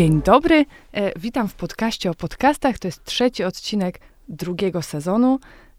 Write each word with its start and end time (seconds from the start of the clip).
Dzień 0.00 0.22
dobry, 0.22 0.64
e, 0.92 1.12
witam 1.18 1.48
w 1.48 1.54
podcaście 1.54 2.10
o 2.10 2.14
podcastach. 2.14 2.78
To 2.78 2.88
jest 2.88 3.04
trzeci 3.04 3.44
odcinek 3.44 4.00
drugiego 4.28 4.82
sezonu. 4.82 5.38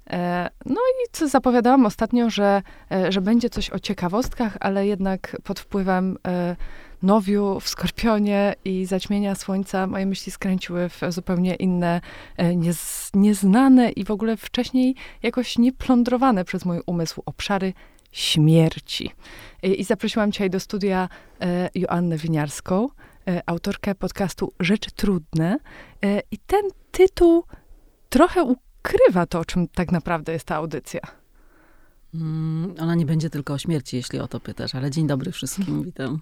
E, 0.09 0.49
no 0.65 0.75
i 0.75 1.09
co 1.11 1.27
zapowiadałam 1.27 1.85
ostatnio, 1.85 2.29
że, 2.29 2.61
e, 2.91 3.11
że 3.11 3.21
będzie 3.21 3.49
coś 3.49 3.69
o 3.69 3.79
ciekawostkach, 3.79 4.57
ale 4.59 4.87
jednak 4.87 5.37
pod 5.43 5.59
wpływem 5.59 6.17
e, 6.27 6.55
nowiu 7.03 7.59
w 7.59 7.69
Skorpionie 7.69 8.55
i 8.65 8.85
zaćmienia 8.85 9.35
słońca 9.35 9.87
moje 9.87 10.05
myśli 10.05 10.31
skręciły 10.31 10.89
w 10.89 11.01
zupełnie 11.09 11.55
inne, 11.55 12.01
e, 12.37 12.55
niez, 12.55 13.09
nieznane 13.13 13.91
i 13.91 14.03
w 14.03 14.11
ogóle 14.11 14.37
wcześniej 14.37 14.95
jakoś 15.23 15.57
nieplądrowane 15.57 16.45
przez 16.45 16.65
mój 16.65 16.81
umysł 16.85 17.23
obszary 17.25 17.73
śmierci. 18.11 19.11
I, 19.63 19.81
i 19.81 19.83
zaprosiłam 19.83 20.31
dzisiaj 20.31 20.49
do 20.49 20.59
studia 20.59 21.09
e, 21.41 21.69
Joannę 21.75 22.17
Winiarską, 22.17 22.85
e, 22.85 23.10
autorkę 23.45 23.95
podcastu 23.95 24.53
Rzeczy 24.59 24.91
Trudne. 24.91 25.57
E, 26.05 26.21
I 26.31 26.37
ten 26.37 26.61
tytuł 26.91 27.43
trochę 28.09 28.43
ukrywa 28.43 29.25
to, 29.25 29.39
o 29.39 29.45
czym 29.45 29.67
tak 29.67 29.91
naprawdę 29.91 30.33
jest 30.33 30.45
ta 30.45 30.55
audycja. 30.55 31.01
Mm, 32.13 32.75
ona 32.79 32.95
nie 32.95 33.05
będzie 33.05 33.29
tylko 33.29 33.53
o 33.53 33.57
śmierci, 33.57 33.95
jeśli 33.95 34.19
o 34.19 34.27
to 34.27 34.39
pytasz, 34.39 34.75
ale 34.75 34.91
dzień 34.91 35.07
dobry 35.07 35.31
wszystkim, 35.31 35.83
witam. 35.83 36.19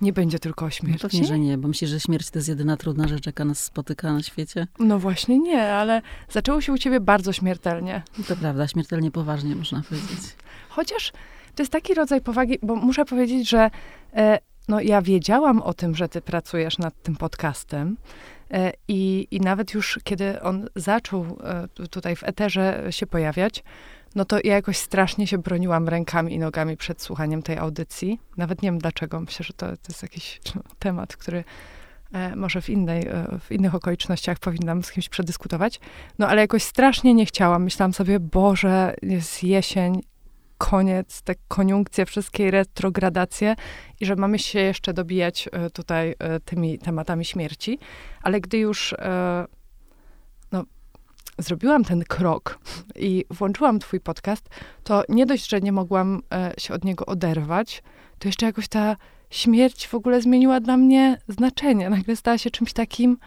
Nie 0.00 0.12
będzie 0.12 0.38
tylko 0.38 0.64
o 0.64 0.68
No 0.68 0.70
śmierci. 0.70 1.00
pewnie, 1.02 1.24
że 1.24 1.38
nie, 1.38 1.58
bo 1.58 1.68
myślisz, 1.68 1.90
że 1.90 2.00
śmierć 2.00 2.30
to 2.30 2.38
jest 2.38 2.48
jedyna 2.48 2.76
trudna 2.76 3.08
rzecz, 3.08 3.26
jaka 3.26 3.44
nas 3.44 3.64
spotyka 3.64 4.12
na 4.12 4.22
świecie. 4.22 4.66
No 4.78 4.98
właśnie 4.98 5.38
nie, 5.38 5.72
ale 5.72 6.02
zaczęło 6.30 6.60
się 6.60 6.72
u 6.72 6.78
ciebie 6.78 7.00
bardzo 7.00 7.32
śmiertelnie. 7.32 8.02
To 8.28 8.36
prawda, 8.36 8.68
śmiertelnie 8.68 9.10
poważnie 9.10 9.56
można 9.56 9.82
powiedzieć. 9.88 10.36
Chociaż 10.68 11.12
to 11.54 11.62
jest 11.62 11.72
taki 11.72 11.94
rodzaj 11.94 12.20
powagi, 12.20 12.58
bo 12.62 12.76
muszę 12.76 13.04
powiedzieć, 13.04 13.48
że 13.48 13.70
e, 14.16 14.38
no, 14.68 14.80
ja 14.80 15.02
wiedziałam 15.02 15.62
o 15.62 15.74
tym, 15.74 15.94
że 15.94 16.08
ty 16.08 16.20
pracujesz 16.20 16.78
nad 16.78 17.02
tym 17.02 17.16
podcastem. 17.16 17.96
E, 18.50 18.72
i, 18.88 19.28
I 19.30 19.40
nawet 19.40 19.74
już 19.74 19.98
kiedy 20.04 20.42
on 20.42 20.68
zaczął 20.76 21.26
e, 21.44 21.68
tu- 21.68 21.88
tutaj 21.88 22.16
w 22.16 22.24
eterze 22.24 22.86
się 22.90 23.06
pojawiać, 23.06 23.64
no 24.14 24.24
to 24.24 24.38
ja 24.44 24.54
jakoś 24.54 24.76
strasznie 24.76 25.26
się 25.26 25.38
broniłam 25.38 25.88
rękami 25.88 26.34
i 26.34 26.38
nogami 26.38 26.76
przed 26.76 27.02
słuchaniem 27.02 27.42
tej 27.42 27.58
audycji. 27.58 28.20
Nawet 28.36 28.62
nie 28.62 28.66
wiem 28.66 28.78
dlaczego. 28.78 29.20
Myślę, 29.20 29.44
że 29.44 29.52
to, 29.52 29.66
to 29.66 29.88
jest 29.88 30.02
jakiś 30.02 30.40
temat, 30.78 31.16
który 31.16 31.44
e, 32.12 32.36
może 32.36 32.62
w, 32.62 32.70
innej, 32.70 33.06
w 33.40 33.52
innych 33.52 33.74
okolicznościach 33.74 34.38
powinnam 34.38 34.82
z 34.82 34.92
kimś 34.92 35.08
przedyskutować. 35.08 35.80
No 36.18 36.28
ale 36.28 36.40
jakoś 36.40 36.62
strasznie 36.62 37.14
nie 37.14 37.26
chciałam. 37.26 37.64
Myślałam 37.64 37.92
sobie, 37.92 38.20
Boże, 38.20 38.94
jest 39.02 39.44
jesień, 39.44 40.00
koniec, 40.58 41.22
te 41.22 41.34
koniunkcje, 41.48 42.06
wszystkie 42.06 42.50
retrogradacje 42.50 43.56
i 44.00 44.06
że 44.06 44.16
mamy 44.16 44.38
się 44.38 44.58
jeszcze 44.58 44.92
dobijać 44.92 45.48
e, 45.52 45.70
tutaj 45.70 46.14
e, 46.18 46.40
tymi 46.40 46.78
tematami 46.78 47.24
śmierci. 47.24 47.78
Ale 48.22 48.40
gdy 48.40 48.58
już 48.58 48.92
e, 48.92 49.46
no, 50.52 50.64
zrobiłam 51.38 51.84
ten 51.84 52.04
krok 52.04 52.58
i 52.96 53.24
włączyłam 53.30 53.78
twój 53.78 54.00
podcast, 54.00 54.48
to 54.84 55.02
nie 55.08 55.26
dość, 55.26 55.48
że 55.50 55.60
nie 55.60 55.72
mogłam 55.72 56.22
się 56.58 56.74
od 56.74 56.84
niego 56.84 57.06
oderwać, 57.06 57.82
to 58.18 58.28
jeszcze 58.28 58.46
jakoś 58.46 58.68
ta 58.68 58.96
śmierć 59.30 59.88
w 59.88 59.94
ogóle 59.94 60.22
zmieniła 60.22 60.60
dla 60.60 60.76
mnie 60.76 61.18
znaczenie. 61.28 61.90
Nagle 61.90 62.16
stała 62.16 62.38
się 62.38 62.50
czymś 62.50 62.72
takim, 62.72 63.18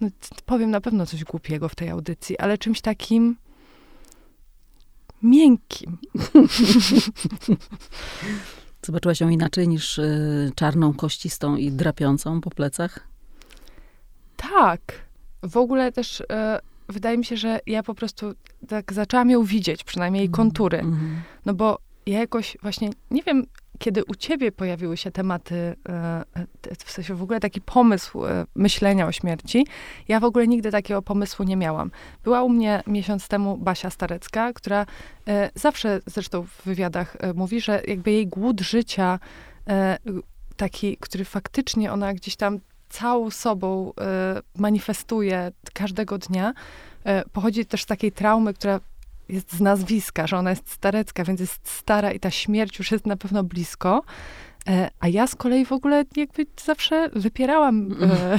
no, 0.00 0.08
powiem 0.46 0.70
na 0.70 0.80
pewno 0.80 1.06
coś 1.06 1.24
głupiego 1.24 1.68
w 1.68 1.74
tej 1.74 1.88
audycji, 1.88 2.38
ale 2.38 2.58
czymś 2.58 2.80
takim 2.80 3.36
miękkim. 5.22 5.98
Zobaczyłaś 8.86 9.20
ją 9.20 9.28
inaczej 9.28 9.68
niż 9.68 9.98
y, 9.98 10.52
czarną, 10.54 10.94
kościstą 10.94 11.56
i 11.56 11.72
drapiącą 11.72 12.40
po 12.40 12.50
plecach? 12.50 13.08
Tak. 14.36 14.80
W 15.42 15.56
ogóle 15.56 15.92
też 15.92 16.22
e, 16.30 16.60
wydaje 16.88 17.18
mi 17.18 17.24
się, 17.24 17.36
że 17.36 17.60
ja 17.66 17.82
po 17.82 17.94
prostu 17.94 18.34
tak 18.68 18.92
zaczęłam 18.92 19.30
ją 19.30 19.44
widzieć, 19.44 19.84
przynajmniej 19.84 20.20
jej 20.20 20.30
kontury. 20.30 20.78
Mhm. 20.78 21.22
No 21.46 21.54
bo 21.54 21.78
ja 22.06 22.18
jakoś 22.18 22.56
właśnie, 22.62 22.90
nie 23.10 23.22
wiem, 23.22 23.46
kiedy 23.78 24.04
u 24.04 24.14
ciebie 24.14 24.52
pojawiły 24.52 24.96
się 24.96 25.10
tematy, 25.10 25.54
e, 25.88 26.24
te- 26.60 26.74
w 26.84 26.90
sensie 26.90 27.14
w 27.14 27.22
ogóle 27.22 27.40
taki 27.40 27.60
pomysł 27.60 28.26
e, 28.26 28.46
myślenia 28.54 29.06
o 29.06 29.12
śmierci, 29.12 29.66
ja 30.08 30.20
w 30.20 30.24
ogóle 30.24 30.48
nigdy 30.48 30.70
takiego 30.70 31.02
pomysłu 31.02 31.44
nie 31.44 31.56
miałam. 31.56 31.90
Była 32.24 32.42
u 32.42 32.48
mnie 32.48 32.82
miesiąc 32.86 33.28
temu 33.28 33.56
Basia 33.56 33.90
Starecka, 33.90 34.52
która 34.52 34.86
e, 35.28 35.50
zawsze 35.54 36.00
zresztą 36.06 36.42
w 36.42 36.62
wywiadach 36.64 37.16
e, 37.20 37.32
mówi, 37.34 37.60
że 37.60 37.82
jakby 37.86 38.10
jej 38.10 38.26
głód 38.26 38.60
życia, 38.60 39.18
e, 39.68 39.98
taki, 40.56 40.96
który 40.96 41.24
faktycznie 41.24 41.92
ona 41.92 42.14
gdzieś 42.14 42.36
tam 42.36 42.58
całą 42.88 43.30
sobą 43.30 43.92
e, 44.00 44.40
manifestuje 44.58 45.52
każdego 45.74 46.18
dnia, 46.18 46.52
e, 47.04 47.24
pochodzi 47.32 47.66
też 47.66 47.82
z 47.82 47.86
takiej 47.86 48.12
traumy, 48.12 48.54
która 48.54 48.80
jest 49.32 49.52
z 49.52 49.60
nazwiska, 49.60 50.26
że 50.26 50.38
ona 50.38 50.50
jest 50.50 50.70
starecka, 50.70 51.24
więc 51.24 51.40
jest 51.40 51.68
stara 51.68 52.12
i 52.12 52.20
ta 52.20 52.30
śmierć 52.30 52.78
już 52.78 52.90
jest 52.90 53.06
na 53.06 53.16
pewno 53.16 53.44
blisko. 53.44 54.02
E, 54.68 54.90
a 55.00 55.08
ja 55.08 55.26
z 55.26 55.34
kolei 55.34 55.64
w 55.64 55.72
ogóle 55.72 56.04
jakby 56.16 56.46
zawsze 56.64 57.10
wypierałam 57.12 57.96
e, 58.02 58.38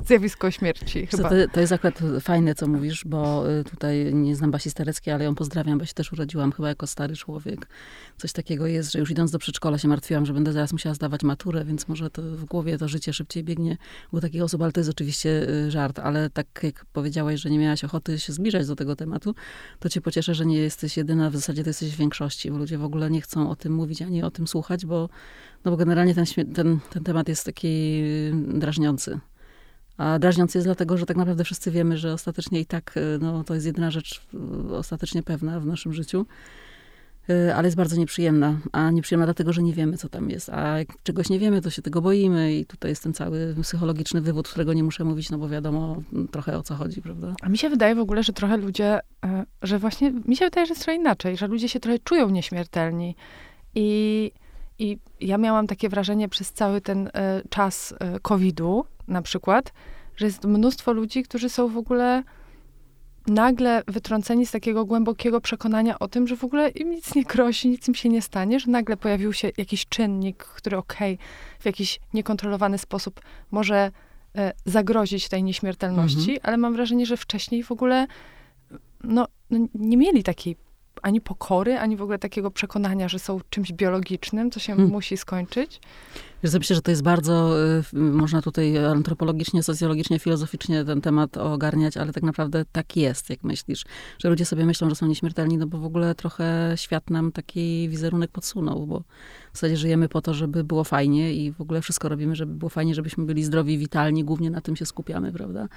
zjawisko 0.06 0.50
śmierci 0.50 1.06
chyba. 1.06 1.28
To, 1.28 1.34
to 1.52 1.60
jest 1.60 1.72
akurat 1.72 1.98
fajne, 2.20 2.54
co 2.54 2.66
mówisz, 2.66 3.04
bo 3.04 3.50
y, 3.50 3.64
tutaj 3.64 4.14
nie 4.14 4.36
znam 4.36 4.50
Basi 4.50 4.70
Stareckiej, 4.70 5.14
ale 5.14 5.24
ją 5.24 5.34
pozdrawiam, 5.34 5.78
bo 5.78 5.84
się 5.84 5.94
też 5.94 6.12
urodziłam 6.12 6.52
chyba 6.52 6.68
jako 6.68 6.86
stary 6.86 7.16
człowiek. 7.16 7.68
Coś 8.16 8.32
takiego 8.32 8.66
jest, 8.66 8.92
że 8.92 8.98
już 8.98 9.10
idąc 9.10 9.30
do 9.30 9.38
przedszkola 9.38 9.78
się 9.78 9.88
martwiłam, 9.88 10.26
że 10.26 10.32
będę 10.32 10.52
zaraz 10.52 10.72
musiała 10.72 10.94
zdawać 10.94 11.22
maturę, 11.22 11.64
więc 11.64 11.88
może 11.88 12.10
to 12.10 12.22
w 12.22 12.44
głowie 12.44 12.78
to 12.78 12.88
życie 12.88 13.12
szybciej 13.12 13.44
biegnie 13.44 13.76
u 14.12 14.20
takich 14.20 14.42
osób, 14.42 14.62
ale 14.62 14.72
to 14.72 14.80
jest 14.80 14.90
oczywiście 14.90 15.48
y, 15.48 15.70
żart. 15.70 15.98
Ale 15.98 16.30
tak 16.30 16.46
jak 16.62 16.84
powiedziałaś, 16.92 17.40
że 17.40 17.50
nie 17.50 17.58
miałaś 17.58 17.84
ochoty 17.84 18.18
się 18.18 18.32
zbliżać 18.32 18.66
do 18.66 18.76
tego 18.76 18.96
tematu, 18.96 19.34
to 19.78 19.88
cię 19.88 20.00
pocieszę, 20.00 20.34
że 20.34 20.46
nie 20.46 20.58
jesteś 20.58 20.96
jedyna, 20.96 21.30
w 21.30 21.34
zasadzie 21.34 21.62
to 21.62 21.70
jesteś 21.70 21.90
w 21.90 21.96
większości, 21.96 22.50
bo 22.50 22.58
ludzie 22.58 22.78
w 22.78 22.84
ogóle 22.84 23.10
nie 23.10 23.20
chcą 23.20 23.50
o 23.50 23.56
tym 23.56 23.74
mówić, 23.74 24.02
ani 24.02 24.22
o 24.22 24.30
tym 24.30 24.46
słuchać, 24.46 24.86
bo, 24.86 24.93
no 25.64 25.70
bo 25.70 25.76
generalnie 25.76 26.14
ten, 26.14 26.24
ten, 26.54 26.78
ten 26.90 27.04
temat 27.04 27.28
jest 27.28 27.44
taki 27.44 27.68
y, 27.68 28.32
drażniący. 28.58 29.18
A 29.96 30.18
drażniący 30.18 30.58
jest 30.58 30.66
dlatego, 30.66 30.96
że 30.96 31.06
tak 31.06 31.16
naprawdę 31.16 31.44
wszyscy 31.44 31.70
wiemy, 31.70 31.98
że 31.98 32.12
ostatecznie 32.12 32.60
i 32.60 32.66
tak 32.66 32.96
y, 32.96 33.18
no, 33.20 33.44
to 33.44 33.54
jest 33.54 33.66
jedyna 33.66 33.90
rzecz 33.90 34.26
y, 34.70 34.76
ostatecznie 34.76 35.22
pewna 35.22 35.60
w 35.60 35.66
naszym 35.66 35.92
życiu, 35.92 36.26
ale 37.54 37.68
jest 37.68 37.76
bardzo 37.76 37.96
nieprzyjemna. 37.96 38.58
A 38.72 38.90
nieprzyjemna 38.90 39.26
dlatego, 39.26 39.52
że 39.52 39.62
nie 39.62 39.72
wiemy, 39.72 39.96
co 39.96 40.08
tam 40.08 40.30
jest. 40.30 40.48
A 40.48 40.78
jak 40.78 40.88
czegoś 41.02 41.30
nie 41.30 41.38
wiemy, 41.38 41.60
to 41.60 41.70
się 41.70 41.82
tego 41.82 42.00
boimy 42.00 42.54
i 42.54 42.66
tutaj 42.66 42.90
jest 42.90 43.02
ten 43.02 43.14
cały 43.14 43.54
psychologiczny 43.62 44.20
wywód, 44.20 44.48
którego 44.48 44.72
nie 44.72 44.84
muszę 44.84 45.04
mówić, 45.04 45.30
no 45.30 45.38
bo 45.38 45.48
wiadomo 45.48 46.02
mm, 46.12 46.28
trochę 46.28 46.58
o 46.58 46.62
co 46.62 46.74
chodzi, 46.74 47.02
prawda? 47.02 47.34
A 47.42 47.48
mi 47.48 47.58
się 47.58 47.70
wydaje 47.70 47.94
w 47.94 47.98
ogóle, 47.98 48.22
że 48.22 48.32
trochę 48.32 48.56
ludzie, 48.56 49.00
e, 49.24 49.44
że 49.62 49.78
właśnie, 49.78 50.12
mi 50.26 50.36
się 50.36 50.44
wydaje, 50.44 50.66
że 50.66 50.72
jest 50.72 50.82
trochę 50.82 50.96
inaczej, 50.96 51.36
że 51.36 51.46
ludzie 51.46 51.68
się 51.68 51.80
trochę 51.80 51.98
czują 51.98 52.30
nieśmiertelni. 52.30 53.16
I, 53.74 54.30
i 54.78 54.98
ja 55.20 55.38
miałam 55.38 55.66
takie 55.66 55.88
wrażenie 55.88 56.28
przez 56.28 56.52
cały 56.52 56.80
ten 56.80 57.10
e, 57.14 57.42
czas 57.50 57.94
e, 58.00 58.20
COVID-u 58.20 58.84
na 59.08 59.22
przykład, 59.22 59.72
że 60.16 60.26
jest 60.26 60.44
mnóstwo 60.44 60.92
ludzi, 60.92 61.22
którzy 61.22 61.48
są 61.48 61.68
w 61.68 61.76
ogóle 61.76 62.22
nagle 63.26 63.82
wytrąceni 63.86 64.46
z 64.46 64.50
takiego 64.50 64.84
głębokiego 64.84 65.40
przekonania 65.40 65.98
o 65.98 66.08
tym, 66.08 66.26
że 66.26 66.36
w 66.36 66.44
ogóle 66.44 66.68
im 66.68 66.90
nic 66.90 67.14
nie 67.14 67.24
grozi, 67.24 67.68
nic 67.68 67.88
im 67.88 67.94
się 67.94 68.08
nie 68.08 68.22
stanie, 68.22 68.60
że 68.60 68.70
nagle 68.70 68.96
pojawił 68.96 69.32
się 69.32 69.50
jakiś 69.58 69.86
czynnik, 69.86 70.44
który 70.44 70.76
okej, 70.76 71.18
w 71.60 71.66
jakiś 71.66 72.00
niekontrolowany 72.14 72.78
sposób 72.78 73.20
może 73.50 73.90
e, 74.36 74.52
zagrozić 74.64 75.28
tej 75.28 75.42
nieśmiertelności, 75.42 76.40
ale 76.40 76.56
mam 76.56 76.72
wrażenie, 76.72 77.06
że 77.06 77.16
wcześniej 77.16 77.62
w 77.62 77.72
ogóle 77.72 78.06
no, 79.04 79.26
no, 79.50 79.66
nie 79.74 79.96
mieli 79.96 80.22
takiej 80.22 80.56
ani 81.02 81.20
pokory, 81.20 81.78
ani 81.78 81.96
w 81.96 82.02
ogóle 82.02 82.18
takiego 82.18 82.50
przekonania, 82.50 83.08
że 83.08 83.18
są 83.18 83.40
czymś 83.50 83.72
biologicznym, 83.72 84.50
co 84.50 84.60
się 84.60 84.72
Hmm. 84.72 84.92
musi 84.92 85.16
skończyć. 85.16 85.80
Wiesz, 86.42 86.54
myślę, 86.54 86.76
że 86.76 86.82
to 86.82 86.90
jest 86.90 87.02
bardzo, 87.02 87.64
y, 87.92 87.96
można 87.96 88.42
tutaj 88.42 88.84
antropologicznie, 88.86 89.62
socjologicznie, 89.62 90.18
filozoficznie 90.18 90.84
ten 90.84 91.00
temat 91.00 91.36
ogarniać, 91.36 91.96
ale 91.96 92.12
tak 92.12 92.22
naprawdę 92.22 92.64
tak 92.72 92.96
jest, 92.96 93.30
jak 93.30 93.44
myślisz. 93.44 93.84
Że 94.18 94.28
ludzie 94.28 94.44
sobie 94.44 94.66
myślą, 94.66 94.88
że 94.90 94.96
są 94.96 95.06
nieśmiertelni, 95.06 95.58
no 95.58 95.66
bo 95.66 95.78
w 95.78 95.84
ogóle 95.84 96.14
trochę 96.14 96.72
świat 96.76 97.10
nam 97.10 97.32
taki 97.32 97.88
wizerunek 97.88 98.30
podsunął, 98.30 98.86
bo 98.86 99.00
w 99.52 99.56
zasadzie 99.56 99.76
żyjemy 99.76 100.08
po 100.08 100.22
to, 100.22 100.34
żeby 100.34 100.64
było 100.64 100.84
fajnie 100.84 101.34
i 101.34 101.52
w 101.52 101.60
ogóle 101.60 101.80
wszystko 101.80 102.08
robimy, 102.08 102.36
żeby 102.36 102.54
było 102.54 102.68
fajnie, 102.68 102.94
żebyśmy 102.94 103.24
byli 103.24 103.44
zdrowi, 103.44 103.78
witalni, 103.78 104.24
głównie 104.24 104.50
na 104.50 104.60
tym 104.60 104.76
się 104.76 104.86
skupiamy, 104.86 105.32
prawda? 105.32 105.68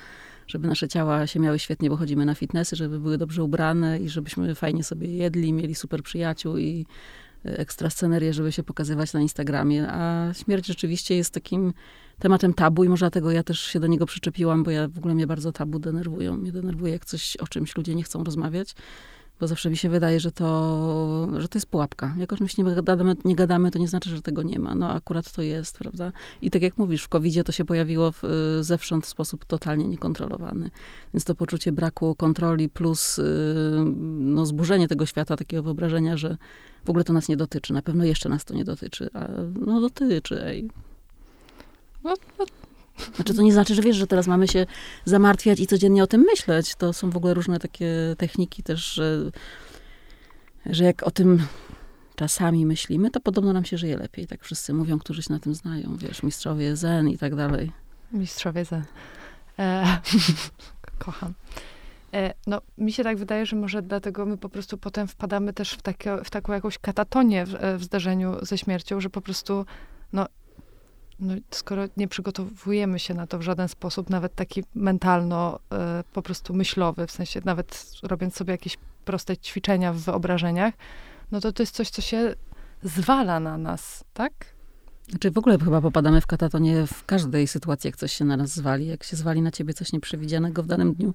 Żeby 0.47 0.67
nasze 0.67 0.87
ciała 0.87 1.27
się 1.27 1.39
miały 1.39 1.59
świetnie, 1.59 1.89
bo 1.89 1.97
chodzimy 1.97 2.25
na 2.25 2.35
fitnessy, 2.35 2.75
żeby 2.75 2.99
były 2.99 3.17
dobrze 3.17 3.43
ubrane 3.43 3.99
i 3.99 4.09
żebyśmy 4.09 4.55
fajnie 4.55 4.83
sobie 4.83 5.07
jedli, 5.07 5.53
mieli 5.53 5.75
super 5.75 6.03
przyjaciół 6.03 6.57
i 6.57 6.85
ekstra 7.43 7.89
scenerię, 7.89 8.33
żeby 8.33 8.51
się 8.51 8.63
pokazywać 8.63 9.13
na 9.13 9.21
Instagramie, 9.21 9.87
a 9.89 10.33
śmierć 10.33 10.67
rzeczywiście 10.67 11.15
jest 11.15 11.33
takim 11.33 11.73
tematem 12.19 12.53
tabu 12.53 12.83
i 12.83 12.89
może 12.89 12.99
dlatego 12.99 13.31
ja 13.31 13.43
też 13.43 13.61
się 13.61 13.79
do 13.79 13.87
niego 13.87 14.05
przyczepiłam, 14.05 14.63
bo 14.63 14.71
ja 14.71 14.87
w 14.87 14.97
ogóle 14.97 15.15
mnie 15.15 15.27
bardzo 15.27 15.51
tabu 15.51 15.79
denerwują. 15.79 16.37
Mnie 16.37 16.51
denerwuje, 16.51 16.93
jak 16.93 17.05
coś 17.05 17.37
o 17.37 17.47
czymś 17.47 17.77
ludzie 17.77 17.95
nie 17.95 18.03
chcą 18.03 18.23
rozmawiać. 18.23 18.75
Bo 19.39 19.47
zawsze 19.47 19.69
mi 19.69 19.77
się 19.77 19.89
wydaje, 19.89 20.19
że 20.19 20.31
to, 20.31 21.27
że 21.37 21.47
to 21.47 21.57
jest 21.57 21.67
pułapka. 21.67 22.15
Jak 22.17 22.33
o 22.33 22.37
czymś 22.37 22.57
nie 22.57 22.63
gadamy, 22.63 23.15
nie 23.25 23.35
gadamy, 23.35 23.71
to 23.71 23.79
nie 23.79 23.87
znaczy, 23.87 24.09
że 24.09 24.21
tego 24.21 24.43
nie 24.43 24.59
ma. 24.59 24.75
No 24.75 24.91
akurat 24.91 25.31
to 25.31 25.41
jest, 25.41 25.77
prawda? 25.77 26.11
I 26.41 26.51
tak 26.51 26.61
jak 26.61 26.77
mówisz, 26.77 27.03
w 27.03 27.07
covid 27.07 27.45
to 27.45 27.51
się 27.51 27.65
pojawiło 27.65 28.11
w, 28.11 28.23
zewsząd 28.61 29.05
w 29.05 29.09
sposób 29.09 29.45
totalnie 29.45 29.87
niekontrolowany. 29.87 30.69
Więc 31.13 31.23
to 31.23 31.35
poczucie 31.35 31.71
braku 31.71 32.15
kontroli 32.15 32.69
plus 32.69 33.19
no, 34.19 34.45
zburzenie 34.45 34.87
tego 34.87 35.05
świata, 35.05 35.37
takiego 35.37 35.63
wyobrażenia, 35.63 36.17
że 36.17 36.37
w 36.85 36.89
ogóle 36.89 37.03
to 37.03 37.13
nas 37.13 37.29
nie 37.29 37.37
dotyczy. 37.37 37.73
Na 37.73 37.81
pewno 37.81 38.05
jeszcze 38.05 38.29
nas 38.29 38.45
to 38.45 38.53
nie 38.53 38.63
dotyczy. 38.63 39.09
A 39.13 39.27
no 39.65 39.81
dotyczy, 39.81 40.43
ej. 40.43 40.69
No, 42.03 42.13
no 42.39 42.45
znaczy 43.15 43.33
to 43.33 43.41
nie 43.41 43.53
znaczy, 43.53 43.75
że 43.75 43.81
wiesz, 43.81 43.95
że 43.95 44.07
teraz 44.07 44.27
mamy 44.27 44.47
się 44.47 44.65
zamartwiać 45.05 45.59
i 45.59 45.67
codziennie 45.67 46.03
o 46.03 46.07
tym 46.07 46.21
myśleć. 46.21 46.75
To 46.75 46.93
są 46.93 47.09
w 47.09 47.17
ogóle 47.17 47.33
różne 47.33 47.59
takie 47.59 48.15
techniki 48.17 48.63
też, 48.63 48.93
że, 48.93 49.31
że 50.65 50.83
jak 50.83 51.03
o 51.03 51.11
tym 51.11 51.47
czasami 52.15 52.65
myślimy, 52.65 53.11
to 53.11 53.19
podobno 53.19 53.53
nam 53.53 53.65
się 53.65 53.77
żyje 53.77 53.97
lepiej. 53.97 54.27
Tak 54.27 54.43
wszyscy 54.43 54.73
mówią, 54.73 54.99
którzy 54.99 55.23
się 55.23 55.33
na 55.33 55.39
tym 55.39 55.55
znają. 55.55 55.97
Wiesz, 55.97 56.23
mistrzowie 56.23 56.75
zen 56.75 57.09
i 57.09 57.17
tak 57.17 57.35
dalej. 57.35 57.71
Mistrzowie 58.11 58.65
zen. 58.65 58.83
E, 59.59 59.97
kocham. 61.05 61.33
E, 62.13 62.33
no, 62.47 62.61
mi 62.77 62.93
się 62.93 63.03
tak 63.03 63.17
wydaje, 63.17 63.45
że 63.45 63.55
może 63.55 63.81
dlatego 63.81 64.25
my 64.25 64.37
po 64.37 64.49
prostu 64.49 64.77
potem 64.77 65.07
wpadamy 65.07 65.53
też 65.53 65.71
w, 65.71 65.81
takie, 65.81 66.17
w 66.23 66.29
taką 66.29 66.53
jakąś 66.53 66.77
katatonię 66.77 67.45
w, 67.45 67.77
w 67.77 67.83
zdarzeniu 67.83 68.45
ze 68.45 68.57
śmiercią, 68.57 69.01
że 69.01 69.09
po 69.09 69.21
prostu 69.21 69.65
no, 70.13 70.25
no, 71.19 71.33
skoro 71.51 71.83
nie 71.97 72.07
przygotowujemy 72.07 72.99
się 72.99 73.13
na 73.13 73.27
to 73.27 73.39
w 73.39 73.41
żaden 73.41 73.67
sposób, 73.67 74.09
nawet 74.09 74.35
taki 74.35 74.63
mentalno, 74.75 75.59
y, 75.99 76.03
po 76.13 76.21
prostu 76.21 76.53
myślowy, 76.53 77.07
w 77.07 77.11
sensie 77.11 77.41
nawet 77.45 77.91
robiąc 78.03 78.35
sobie 78.35 78.51
jakieś 78.51 78.77
proste 79.05 79.37
ćwiczenia 79.37 79.93
w 79.93 79.97
wyobrażeniach, 79.97 80.73
no 81.31 81.39
to 81.39 81.51
to 81.51 81.63
jest 81.63 81.75
coś, 81.75 81.89
co 81.89 82.01
się 82.01 82.35
zwala 82.83 83.39
na 83.39 83.57
nas, 83.57 84.03
tak? 84.13 84.57
Znaczy 85.09 85.31
w 85.31 85.37
ogóle 85.37 85.57
chyba 85.59 85.81
popadamy 85.81 86.21
w 86.21 86.27
katatonie 86.27 86.87
w 86.87 87.05
każdej 87.05 87.47
sytuacji, 87.47 87.87
jak 87.87 87.97
coś 87.97 88.13
się 88.13 88.25
na 88.25 88.37
nas 88.37 88.55
zwali. 88.55 88.87
Jak 88.87 89.03
się 89.03 89.17
zwali 89.17 89.41
na 89.41 89.51
ciebie 89.51 89.73
coś 89.73 89.93
nieprzewidzianego 89.93 90.63
w 90.63 90.67
danym 90.67 90.93
dniu, 90.93 91.13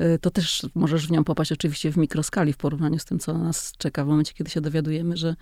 y, 0.00 0.18
to 0.18 0.30
też 0.30 0.66
możesz 0.74 1.08
w 1.08 1.10
nią 1.10 1.24
popaść 1.24 1.52
oczywiście 1.52 1.92
w 1.92 1.96
mikroskali 1.96 2.52
w 2.52 2.56
porównaniu 2.56 2.98
z 2.98 3.04
tym, 3.04 3.18
co 3.18 3.38
nas 3.38 3.72
czeka 3.78 4.04
w 4.04 4.08
momencie, 4.08 4.32
kiedy 4.34 4.50
się 4.50 4.60
dowiadujemy, 4.60 5.16
że 5.16 5.36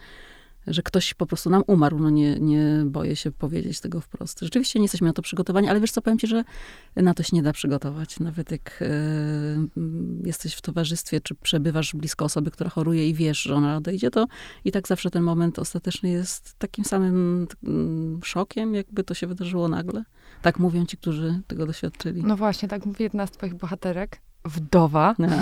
że 0.66 0.82
ktoś 0.82 1.14
po 1.14 1.26
prostu 1.26 1.50
nam 1.50 1.62
umarł. 1.66 1.98
No 1.98 2.10
nie, 2.10 2.40
nie 2.40 2.82
boję 2.86 3.16
się 3.16 3.30
powiedzieć 3.30 3.80
tego 3.80 4.00
wprost. 4.00 4.40
Rzeczywiście 4.40 4.78
nie 4.78 4.84
jesteśmy 4.84 5.06
na 5.06 5.12
to 5.12 5.22
przygotowani, 5.22 5.68
ale 5.68 5.80
wiesz 5.80 5.90
co, 5.90 6.02
powiem 6.02 6.18
ci, 6.18 6.26
że 6.26 6.44
na 6.96 7.14
to 7.14 7.22
się 7.22 7.36
nie 7.36 7.42
da 7.42 7.52
przygotować. 7.52 8.20
Nawet 8.20 8.50
jak 8.50 8.82
e, 8.82 8.86
jesteś 10.24 10.54
w 10.54 10.60
towarzystwie, 10.60 11.20
czy 11.20 11.34
przebywasz 11.34 11.94
blisko 11.94 12.24
osoby, 12.24 12.50
która 12.50 12.70
choruje 12.70 13.08
i 13.08 13.14
wiesz, 13.14 13.42
że 13.42 13.54
ona 13.54 13.76
odejdzie, 13.76 14.10
to 14.10 14.26
i 14.64 14.72
tak 14.72 14.88
zawsze 14.88 15.10
ten 15.10 15.22
moment 15.22 15.58
ostateczny 15.58 16.10
jest 16.10 16.54
takim 16.58 16.84
samym 16.84 17.46
mm, 17.64 18.20
szokiem, 18.24 18.74
jakby 18.74 19.04
to 19.04 19.14
się 19.14 19.26
wydarzyło 19.26 19.68
nagle. 19.68 20.04
Tak 20.42 20.58
mówią 20.58 20.86
ci, 20.86 20.96
którzy 20.96 21.40
tego 21.46 21.66
doświadczyli. 21.66 22.22
No 22.24 22.36
właśnie, 22.36 22.68
tak 22.68 22.86
mówi 22.86 23.02
jedna 23.02 23.26
z 23.26 23.30
twoich 23.30 23.54
bohaterek, 23.54 24.20
wdowa, 24.44 25.14
no. 25.18 25.28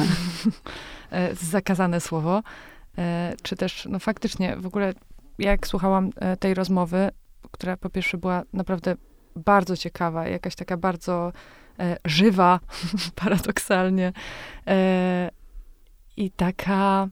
E, 1.10 1.34
zakazane 1.34 2.00
słowo, 2.00 2.42
e, 2.98 3.34
czy 3.42 3.56
też, 3.56 3.88
no 3.90 3.98
faktycznie, 3.98 4.56
w 4.56 4.66
ogóle 4.66 4.94
jak 5.40 5.66
słuchałam 5.66 6.10
e, 6.16 6.36
tej 6.36 6.54
rozmowy, 6.54 7.10
która 7.50 7.76
po 7.76 7.90
pierwsze 7.90 8.18
była 8.18 8.42
naprawdę 8.52 8.94
bardzo 9.36 9.76
ciekawa, 9.76 10.28
jakaś 10.28 10.54
taka 10.54 10.76
bardzo 10.76 11.32
e, 11.78 11.96
żywa, 12.04 12.60
paradoksalnie, 13.22 14.12
e, 14.66 15.30
i 16.16 16.30
taka, 16.30 17.08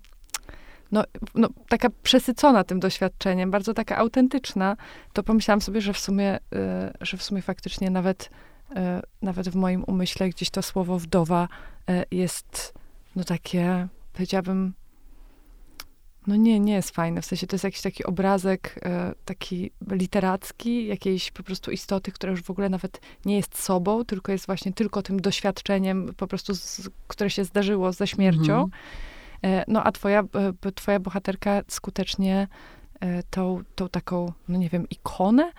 no, 0.92 1.04
no, 1.34 1.48
taka 1.68 1.88
przesycona 2.02 2.64
tym 2.64 2.80
doświadczeniem, 2.80 3.50
bardzo 3.50 3.74
taka 3.74 3.96
autentyczna, 3.96 4.76
to 5.12 5.22
pomyślałam 5.22 5.60
sobie, 5.60 5.80
że 5.80 5.92
w 5.92 5.98
sumie, 5.98 6.38
e, 6.54 6.92
że 7.00 7.16
w 7.16 7.22
sumie 7.22 7.42
faktycznie 7.42 7.90
nawet, 7.90 8.30
e, 8.76 9.02
nawet 9.22 9.48
w 9.48 9.54
moim 9.54 9.84
umyśle 9.84 10.28
gdzieś 10.28 10.50
to 10.50 10.62
słowo 10.62 10.98
wdowa 10.98 11.48
e, 11.88 12.04
jest, 12.10 12.74
no 13.16 13.24
takie, 13.24 13.88
powiedziałabym, 14.12 14.74
no 16.28 16.36
nie, 16.36 16.60
nie 16.60 16.72
jest 16.72 16.90
fajne. 16.90 17.22
W 17.22 17.26
sensie 17.26 17.46
to 17.46 17.54
jest 17.54 17.64
jakiś 17.64 17.80
taki 17.80 18.04
obrazek 18.04 18.80
e, 18.82 19.14
taki 19.24 19.70
literacki, 19.90 20.86
jakiejś 20.86 21.30
po 21.30 21.42
prostu 21.42 21.70
istoty, 21.70 22.12
która 22.12 22.30
już 22.30 22.42
w 22.42 22.50
ogóle 22.50 22.68
nawet 22.68 23.00
nie 23.24 23.36
jest 23.36 23.58
sobą, 23.58 24.04
tylko 24.04 24.32
jest 24.32 24.46
właśnie 24.46 24.72
tylko 24.72 25.02
tym 25.02 25.20
doświadczeniem 25.20 26.14
po 26.16 26.26
prostu, 26.26 26.54
z, 26.54 26.88
które 27.08 27.30
się 27.30 27.44
zdarzyło 27.44 27.92
ze 27.92 28.06
śmiercią. 28.06 28.54
Mhm. 28.54 28.70
E, 29.44 29.64
no 29.68 29.84
a 29.84 29.92
twoja, 29.92 30.20
e, 30.66 30.72
twoja 30.72 31.00
bohaterka 31.00 31.62
skutecznie 31.68 32.48
e, 33.00 33.22
tą, 33.22 33.62
tą 33.74 33.88
taką, 33.88 34.32
no 34.48 34.58
nie 34.58 34.68
wiem, 34.68 34.88
ikonę 34.90 35.52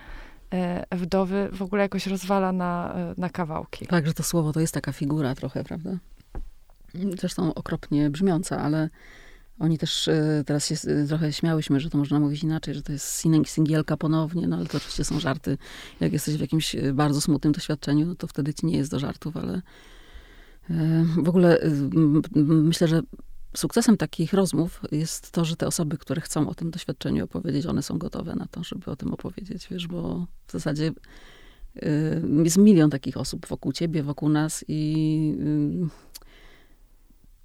e, 0.52 0.96
wdowy 0.96 1.48
w 1.52 1.62
ogóle 1.62 1.82
jakoś 1.82 2.06
rozwala 2.06 2.52
na, 2.52 2.94
e, 2.94 3.14
na 3.16 3.30
kawałki. 3.30 3.86
Tak, 3.86 4.06
że 4.06 4.14
to 4.14 4.22
słowo 4.22 4.52
to 4.52 4.60
jest 4.60 4.74
taka 4.74 4.92
figura 4.92 5.34
trochę, 5.34 5.64
prawda? 5.64 5.90
Zresztą 6.94 7.54
okropnie 7.54 8.10
brzmiąca, 8.10 8.58
ale 8.58 8.88
oni 9.60 9.78
też 9.78 10.08
e, 10.08 10.42
teraz 10.46 10.66
się 10.66 10.74
e, 10.74 11.06
trochę 11.06 11.32
śmiałyśmy, 11.32 11.80
że 11.80 11.90
to 11.90 11.98
można 11.98 12.20
mówić 12.20 12.42
inaczej, 12.42 12.74
że 12.74 12.82
to 12.82 12.92
jest 12.92 13.24
singielka 13.46 13.96
ponownie, 13.96 14.46
no 14.48 14.56
ale 14.56 14.66
to 14.66 14.76
oczywiście 14.76 15.04
są 15.04 15.20
żarty. 15.20 15.58
Jak 16.00 16.12
jesteś 16.12 16.36
w 16.36 16.40
jakimś 16.40 16.74
e, 16.74 16.92
bardzo 16.92 17.20
smutnym 17.20 17.52
doświadczeniu, 17.52 18.06
no 18.06 18.14
to 18.14 18.26
wtedy 18.26 18.54
ci 18.54 18.66
nie 18.66 18.76
jest 18.76 18.90
do 18.90 18.98
żartów, 18.98 19.36
ale 19.36 19.62
w 21.22 21.28
ogóle 21.28 21.58
myślę, 22.34 22.88
że 22.88 23.02
sukcesem 23.56 23.96
takich 23.96 24.32
rozmów 24.32 24.80
jest 24.92 25.30
to, 25.30 25.44
że 25.44 25.56
te 25.56 25.66
osoby, 25.66 25.98
które 25.98 26.20
chcą 26.20 26.48
o 26.48 26.54
tym 26.54 26.70
doświadczeniu 26.70 27.24
opowiedzieć, 27.24 27.66
one 27.66 27.82
są 27.82 27.98
gotowe 27.98 28.34
na 28.34 28.46
to, 28.46 28.64
żeby 28.64 28.90
o 28.90 28.96
tym 28.96 29.12
opowiedzieć, 29.12 29.68
wiesz, 29.70 29.86
bo 29.86 30.26
w 30.46 30.52
zasadzie 30.52 30.92
jest 32.44 32.56
milion 32.56 32.90
takich 32.90 33.16
osób 33.16 33.46
wokół 33.46 33.72
ciebie, 33.72 34.02
wokół 34.02 34.28
nas 34.28 34.64
i 34.68 35.34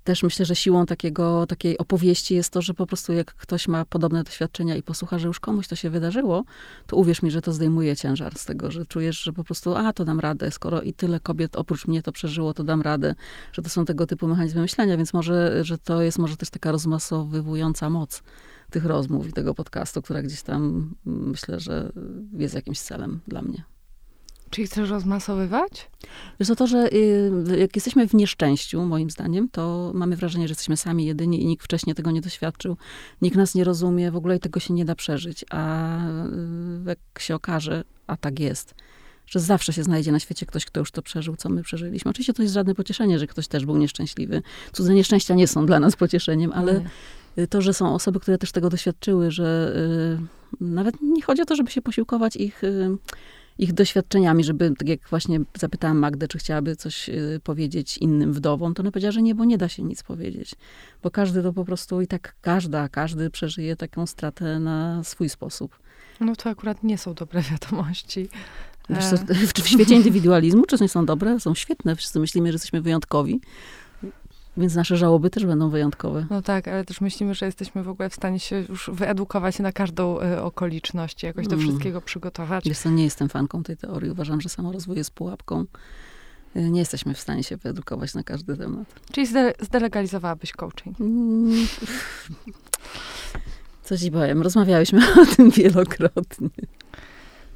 też 0.06 0.24
myślę, 0.24 0.46
że 0.46 0.56
siłą 0.56 0.86
takiego, 0.86 1.48
takiej 1.48 1.78
opowieści 1.78 2.36
jest 2.36 2.50
to, 2.50 2.62
że 2.62 2.74
po 2.74 2.86
prostu 2.86 3.14
jak 3.14 3.34
ktoś 3.34 3.68
ma 3.68 3.86
podobne 3.86 4.24
doświadczenia 4.24 4.76
i 4.76 4.84
posłucha, 4.84 5.20
że 5.20 5.28
już 5.28 5.40
komuś 5.40 5.68
to 5.68 5.76
się 5.76 5.90
wydarzyło, 5.90 6.44
to 6.88 6.96
uwierz 6.96 7.22
mi, 7.22 7.32
że 7.32 7.42
to 7.42 7.54
zdejmuje 7.54 7.96
ciężar 7.96 8.36
z 8.38 8.46
tego, 8.46 8.72
że 8.72 8.86
czujesz, 8.86 9.24
że 9.24 9.34
po 9.34 9.44
prostu, 9.44 9.76
a 9.76 9.94
to 9.94 10.06
dam 10.06 10.20
radę, 10.20 10.52
skoro 10.52 10.82
i 10.82 10.94
tyle 10.94 11.20
kobiet 11.20 11.56
oprócz 11.56 11.88
mnie 11.88 12.04
to 12.04 12.12
przeżyło, 12.12 12.54
to 12.54 12.64
dam 12.64 12.82
radę, 12.82 13.16
że 13.54 13.62
to 13.62 13.70
są 13.70 13.86
tego 13.86 14.08
typu 14.08 14.28
mechanizmy 14.28 14.62
myślenia, 14.62 14.98
więc 14.98 15.14
może, 15.14 15.64
że 15.64 15.78
to 15.78 16.02
jest 16.02 16.18
może 16.18 16.38
też 16.38 16.50
taka 16.50 16.72
rozmasowywująca 16.72 17.90
moc 17.90 18.24
tych 18.70 18.86
rozmów 18.86 19.28
i 19.28 19.34
tego 19.34 19.54
podcastu, 19.54 20.02
która 20.02 20.22
gdzieś 20.22 20.42
tam 20.42 20.94
myślę, 21.06 21.60
że 21.60 21.92
jest 22.34 22.56
jakimś 22.56 22.80
celem 22.80 23.20
dla 23.28 23.42
mnie. 23.42 23.75
Czyli 24.50 24.68
chcesz 24.68 24.90
rozmasowywać? 24.90 25.90
Wiesz, 26.40 26.50
to, 26.58 26.68
że 26.68 26.94
y, 26.94 27.58
jak 27.58 27.76
jesteśmy 27.76 28.08
w 28.08 28.14
nieszczęściu, 28.14 28.86
moim 28.86 29.10
zdaniem, 29.10 29.50
to 29.50 29.92
mamy 29.94 30.16
wrażenie, 30.16 30.48
że 30.48 30.52
jesteśmy 30.52 30.78
sami 30.78 31.06
jedyni 31.06 31.44
i 31.44 31.46
nikt 31.46 31.64
wcześniej 31.64 31.96
tego 31.96 32.12
nie 32.12 32.22
doświadczył, 32.22 32.78
nikt 33.22 33.38
nas 33.38 33.56
nie 33.56 33.64
rozumie, 33.64 34.12
w 34.12 34.16
ogóle 34.16 34.40
tego 34.40 34.60
się 34.60 34.74
nie 34.74 34.86
da 34.86 34.96
przeżyć. 34.96 35.46
A 35.50 35.98
y, 36.08 36.30
jak 36.86 37.00
się 37.20 37.36
okaże, 37.36 37.84
a 38.08 38.18
tak 38.18 38.40
jest, 38.40 38.76
że 39.28 39.40
zawsze 39.40 39.74
się 39.74 39.84
znajdzie 39.84 40.12
na 40.12 40.20
świecie 40.20 40.46
ktoś, 40.46 40.66
kto 40.66 40.80
już 40.80 40.92
to 40.92 41.02
przeżył, 41.02 41.36
co 41.36 41.50
my 41.50 41.64
przeżyliśmy. 41.64 42.12
Oczywiście 42.12 42.34
to 42.34 42.42
jest 42.42 42.54
żadne 42.54 42.76
pocieszenie, 42.76 43.20
że 43.20 43.28
ktoś 43.28 43.48
też 43.48 43.66
był 43.66 43.78
nieszczęśliwy. 43.78 44.42
Cudze 44.74 44.94
nieszczęścia 44.94 45.34
nie 45.34 45.48
są 45.48 45.66
dla 45.66 45.80
nas 45.80 45.96
pocieszeniem, 45.96 46.52
ale 46.54 46.84
nie. 47.38 47.48
to, 47.48 47.62
że 47.62 47.74
są 47.74 47.94
osoby, 47.94 48.20
które 48.20 48.38
też 48.38 48.52
tego 48.52 48.70
doświadczyły, 48.70 49.32
że 49.32 49.76
y, 50.62 50.64
nawet 50.64 51.02
nie 51.02 51.22
chodzi 51.22 51.42
o 51.42 51.46
to, 51.46 51.56
żeby 51.56 51.72
się 51.72 51.82
posiłkować 51.82 52.36
ich 52.36 52.62
ich 53.58 53.74
doświadczeniami, 53.74 54.44
żeby, 54.44 54.74
tak 54.78 54.90
jak 54.90 55.10
właśnie 55.10 55.40
zapytałam 55.58 55.98
Magdę, 55.98 56.28
czy 56.28 56.38
chciałaby 56.38 56.76
coś 56.76 57.10
y, 57.10 57.40
powiedzieć 57.44 57.98
innym 57.98 58.34
wdowom, 58.34 58.74
to 58.74 58.84
ona 58.84 58.92
powiedziała, 58.92 59.12
że 59.12 59.22
nie, 59.22 59.36
bo 59.36 59.46
nie 59.46 59.58
da 59.58 59.70
się 59.70 59.84
nic 59.84 60.04
powiedzieć. 60.04 60.56
Bo 61.04 61.12
każdy 61.12 61.44
to 61.44 61.54
po 61.54 61.66
prostu 61.66 62.02
i 62.02 62.08
tak 62.08 62.36
każda, 62.42 62.90
każdy 62.90 63.30
przeżyje 63.30 63.76
taką 63.76 64.08
stratę 64.08 64.60
na 64.60 65.04
swój 65.04 65.30
sposób. 65.30 65.80
No 66.20 66.36
to 66.36 66.50
akurat 66.50 66.84
nie 66.84 66.98
są 66.98 67.14
dobre 67.14 67.42
wiadomości. 67.42 68.30
Wiesz, 68.90 69.06
w, 69.06 69.54
w 69.64 69.68
świecie 69.68 69.96
indywidualizmu 69.96 70.66
czasem 70.66 70.88
są 70.88 71.06
dobre, 71.06 71.40
są 71.40 71.56
świetne. 71.56 71.96
Wszyscy 71.96 72.20
myślimy, 72.20 72.52
że 72.52 72.56
jesteśmy 72.56 72.82
wyjątkowi. 72.82 73.42
Więc 74.58 74.76
nasze 74.76 74.98
żałoby 74.98 75.30
też 75.30 75.46
będą 75.46 75.70
wyjątkowe. 75.70 76.26
No 76.30 76.42
tak, 76.42 76.68
ale 76.68 76.86
też 76.86 77.02
myślimy, 77.02 77.36
że 77.36 77.46
jesteśmy 77.46 77.84
w 77.84 77.90
ogóle 77.90 78.10
w 78.10 78.16
stanie 78.16 78.40
się 78.40 78.64
już 78.70 78.90
wyedukować 78.94 79.60
na 79.60 79.72
każdą 79.72 80.22
y, 80.22 80.42
okoliczność, 80.42 81.24
jakoś 81.24 81.48
do 81.48 81.56
mm. 81.56 81.68
wszystkiego 81.68 82.02
przygotować. 82.02 82.66
Wiesz 82.66 82.78
co, 82.78 82.90
nie 82.90 83.04
jestem 83.04 83.30
fanką 83.30 83.64
tej 83.64 83.78
teorii. 83.78 84.12
Uważam, 84.12 84.42
że 84.42 84.50
samorozwój 84.50 84.98
jest 84.98 85.12
pułapką. 85.12 85.66
Y, 86.56 86.70
nie 86.70 86.80
jesteśmy 86.80 87.14
w 87.14 87.20
stanie 87.20 87.44
się 87.44 87.58
wyedukować 87.58 88.14
na 88.14 88.24
każdy 88.24 88.58
temat. 88.58 88.88
Czyli 89.12 89.28
zde 89.28 89.54
zdelegalizowałabyś 89.62 90.52
coaching? 90.52 91.02
Mm. 91.02 91.68
Co 93.84 93.98
ci 93.98 94.12
powiem, 94.12 94.42
rozmawiałyśmy 94.42 95.02
o 95.22 95.36
tym 95.36 95.52
wielokrotnie. 95.52 96.50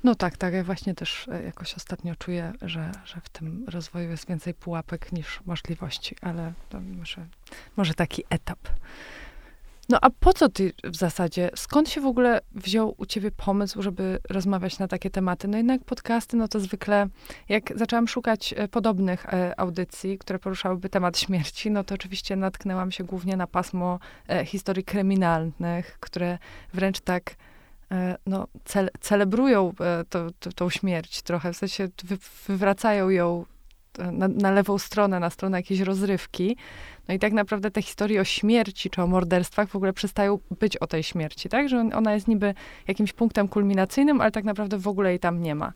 No 0.04 0.16
tak, 0.16 0.38
tak. 0.38 0.54
Ja 0.54 0.64
właśnie 0.64 0.96
też 0.96 1.28
e, 1.28 1.44
jakoś 1.44 1.76
ostatnio 1.76 2.16
czuję, 2.16 2.54
że, 2.62 2.92
że 3.06 3.22
w 3.24 3.30
tym 3.30 3.66
rozwoju 3.68 4.10
jest 4.10 4.28
więcej 4.28 4.54
pułapek 4.54 5.12
niż 5.12 5.40
możliwości, 5.46 6.16
ale 6.22 6.54
może, 6.98 7.26
może 7.78 7.94
taki 7.94 8.24
etap. 8.30 8.60
No 9.90 9.98
a 10.02 10.10
po 10.10 10.34
co 10.34 10.50
ty 10.50 10.74
w 10.84 10.96
zasadzie, 10.96 11.50
skąd 11.56 11.90
się 11.90 12.02
w 12.02 12.06
ogóle 12.06 12.42
wziął 12.56 12.96
u 12.98 13.06
ciebie 13.06 13.32
pomysł, 13.32 13.82
żeby 13.82 14.20
rozmawiać 14.30 14.80
na 14.80 14.88
takie 14.88 15.10
tematy? 15.10 15.48
No 15.48 15.58
jednak 15.58 15.84
podcasty, 15.84 16.38
no 16.38 16.48
to 16.48 16.60
zwykle, 16.60 17.08
jak 17.50 17.78
zaczęłam 17.78 18.08
szukać 18.08 18.54
e, 18.58 18.68
podobnych 18.68 19.26
e, 19.26 19.60
audycji, 19.60 20.18
które 20.18 20.40
poruszałyby 20.40 20.90
temat 20.90 21.20
śmierci, 21.20 21.72
no 21.72 21.84
to 21.84 21.96
oczywiście 21.96 22.36
natknęłam 22.36 22.92
się 22.92 23.04
głównie 23.04 23.38
na 23.38 23.48
pasmo 23.48 24.00
historii 24.46 24.84
kryminalnych, 24.84 25.98
które 26.00 26.38
wręcz 26.74 27.00
tak 27.00 27.36
no, 28.26 28.48
ce 28.66 28.88
celebrują 29.00 29.74
to, 30.10 30.28
to, 30.40 30.52
tą 30.52 30.70
śmierć 30.70 31.22
trochę, 31.22 31.54
w 31.54 31.58
sensie 31.58 31.90
wy 32.04 32.18
wywracają 32.48 33.10
ją 33.10 33.46
na, 34.12 34.28
na, 34.28 34.52
lewą 34.52 34.78
stronę, 34.78 35.20
na 35.20 35.30
stronę 35.30 35.58
jakiejś 35.58 35.80
rozrywki. 35.80 36.58
No 37.08 37.14
i 37.14 37.20
tak 37.20 37.34
naprawdę 37.34 37.72
te 37.72 37.82
historie 37.82 38.22
o 38.22 38.24
śmierci 38.24 38.90
czy 38.90 39.02
o 39.02 39.08
morderstwach 39.08 39.70
w 39.70 39.76
ogóle 39.76 39.94
przestają 39.94 40.40
być 40.60 40.78
o 40.78 40.88
tej 40.88 41.04
śmierci, 41.04 41.50
tak? 41.50 41.70
Że 41.70 41.90
ona 41.94 42.14
jest 42.14 42.28
niby 42.28 42.54
jakimś 42.88 43.14
punktem 43.14 43.48
kulminacyjnym, 43.48 44.22
ale 44.22 44.32
tak 44.32 44.44
naprawdę 44.44 44.78
w 44.78 44.88
ogóle 44.88 45.10
jej 45.10 45.20
tam 45.20 45.42
nie 45.42 45.56
ma. 45.56 45.74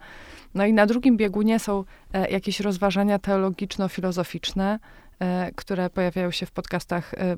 No 0.53 0.65
i 0.65 0.73
na 0.73 0.85
drugim 0.85 1.17
biegunie 1.17 1.59
są 1.59 1.83
e, 2.13 2.29
jakieś 2.31 2.59
rozważania 2.59 3.19
teologiczno-filozoficzne, 3.19 4.73
e, 4.73 4.79
które 5.55 5.89
pojawiają 5.89 6.31
się 6.31 6.45
w 6.45 6.51
podcastach 6.51 7.13
e, 7.13 7.17
e, 7.21 7.37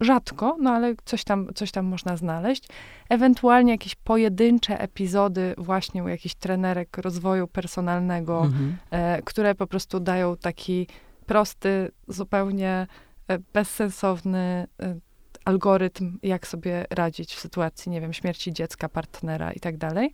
rzadko, 0.00 0.56
no 0.60 0.70
ale 0.70 0.94
coś 1.04 1.24
tam, 1.24 1.54
coś 1.54 1.70
tam 1.70 1.86
można 1.86 2.16
znaleźć. 2.16 2.68
Ewentualnie 3.08 3.72
jakieś 3.72 3.94
pojedyncze 3.94 4.80
epizody 4.80 5.54
właśnie 5.58 6.04
u 6.04 6.08
jakichś 6.08 6.34
trenerek 6.34 6.98
rozwoju 6.98 7.48
personalnego, 7.48 8.42
mhm. 8.42 8.76
E, 8.90 9.22
które 9.22 9.54
po 9.54 9.66
prostu 9.66 10.00
dają 10.00 10.36
taki 10.36 10.86
prosty, 11.26 11.90
zupełnie 12.08 12.86
E, 13.28 13.38
bezsensowny 13.52 14.66
e, 14.82 14.94
algorytm, 15.44 16.18
jak 16.22 16.46
sobie 16.46 16.86
radzić 16.90 17.34
w 17.34 17.40
sytuacji, 17.40 17.92
nie 17.92 18.00
wiem, 18.00 18.12
śmierci 18.12 18.52
dziecka, 18.52 18.88
partnera 18.88 19.52
i 19.52 19.60
tak 19.60 19.76
dalej. 19.76 20.12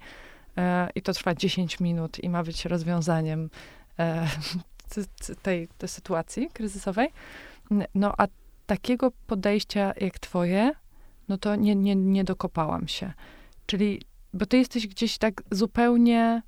E, 0.58 0.88
I 0.94 1.02
to 1.02 1.12
trwa 1.12 1.34
10 1.34 1.80
minut 1.80 2.18
i 2.18 2.28
ma 2.28 2.42
być 2.42 2.64
rozwiązaniem 2.64 3.50
tej, 5.42 5.68
tej 5.78 5.88
sytuacji 5.88 6.48
kryzysowej. 6.52 7.08
No 7.94 8.14
a 8.18 8.26
takiego 8.66 9.10
podejścia 9.26 9.92
jak 10.00 10.18
twoje, 10.18 10.72
no 11.28 11.38
to 11.38 11.56
nie, 11.56 11.74
nie, 11.76 11.96
nie 11.96 12.24
dokopałam 12.24 12.88
się. 12.88 13.12
Czyli, 13.66 14.02
bo 14.32 14.46
ty 14.46 14.58
jesteś 14.58 14.86
gdzieś 14.86 15.18
tak 15.18 15.42
zupełnie 15.50 16.42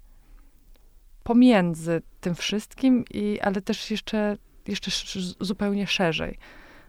pomiędzy 1.23 2.03
tym 2.21 2.35
wszystkim, 2.35 3.05
i, 3.11 3.41
ale 3.41 3.63
też 3.63 3.91
jeszcze 3.91 4.37
jeszcze 4.69 4.91
zupełnie 5.41 5.87
szerzej. 5.87 6.39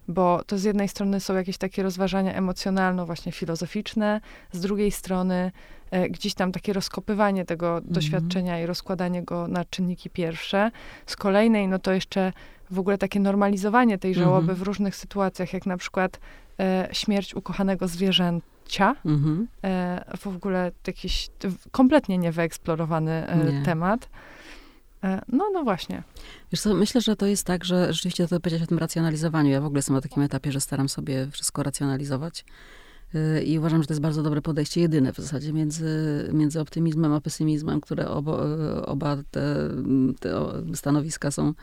Bo 0.08 0.44
to 0.44 0.58
z 0.58 0.64
jednej 0.64 0.88
strony 0.88 1.20
są 1.20 1.36
jakieś 1.36 1.58
takie 1.58 1.84
rozważania 1.84 2.34
emocjonalno, 2.34 3.06
właśnie 3.06 3.32
filozoficzne, 3.32 4.22
z 4.52 4.60
drugiej 4.60 4.92
strony 4.92 5.52
e, 5.92 6.10
gdzieś 6.10 6.34
tam 6.34 6.52
takie 6.52 6.74
rozkopywanie 6.74 7.46
tego 7.46 7.78
mhm. 7.78 7.94
doświadczenia 7.94 8.62
i 8.62 8.66
rozkładanie 8.66 9.24
go 9.24 9.48
na 9.48 9.66
czynniki 9.66 10.10
pierwsze. 10.10 10.72
Z 11.06 11.16
kolejnej, 11.16 11.68
no 11.68 11.80
to 11.80 11.92
jeszcze 11.92 12.34
w 12.72 12.80
ogóle 12.80 12.98
takie 12.98 13.20
normalizowanie 13.20 13.98
tej 13.98 14.16
żałoby 14.16 14.40
mhm. 14.40 14.58
w 14.58 14.62
różnych 14.62 14.96
sytuacjach, 14.96 15.54
jak 15.54 15.66
na 15.66 15.78
przykład 15.78 16.20
e, 16.60 16.90
śmierć 16.92 17.36
ukochanego 17.36 17.88
zwierzęcia. 17.88 18.96
Mhm. 19.06 19.48
E, 19.64 20.18
w 20.18 20.28
ogóle 20.28 20.72
jakiś 20.88 21.30
kompletnie 21.72 22.18
niewyeksplorowany 22.18 23.28
e, 23.28 23.54
nie. 23.54 23.66
temat. 23.66 24.10
E, 25.04 25.22
no, 25.28 25.50
no 25.54 25.64
właśnie. 25.64 26.04
Wiesz 26.52 26.62
co, 26.62 26.74
myślę, 26.74 27.02
że 27.02 27.16
to 27.16 27.26
jest 27.26 27.44
tak, 27.44 27.66
że 27.66 27.94
rzeczywiście 27.94 28.28
to 28.28 28.40
powiedzieć 28.40 28.64
o 28.64 28.68
tym 28.68 28.78
racjonalizowaniu. 28.78 29.52
Ja 29.52 29.62
w 29.62 29.66
ogóle 29.66 29.78
jestem 29.78 29.96
na 29.96 30.02
takim 30.02 30.24
etapie, 30.24 30.52
że 30.52 30.62
staram 30.62 30.90
sobie 30.90 31.28
wszystko 31.32 31.64
racjonalizować. 31.64 32.46
E, 33.14 33.44
I 33.44 33.60
uważam, 33.60 33.82
że 33.82 33.88
to 33.88 33.94
jest 33.94 34.02
bardzo 34.02 34.24
dobre 34.24 34.42
podejście, 34.42 34.82
jedyne 34.82 35.14
w 35.14 35.18
zasadzie 35.18 35.54
między, 35.54 36.30
między 36.34 36.62
optymizmem 36.62 37.14
a 37.14 37.22
pesymizmem, 37.22 37.82
które 37.82 38.10
obo, 38.10 38.40
oba 38.86 39.18
te, 39.32 39.70
te 40.20 40.52
stanowiska 40.76 41.32
są 41.32 41.54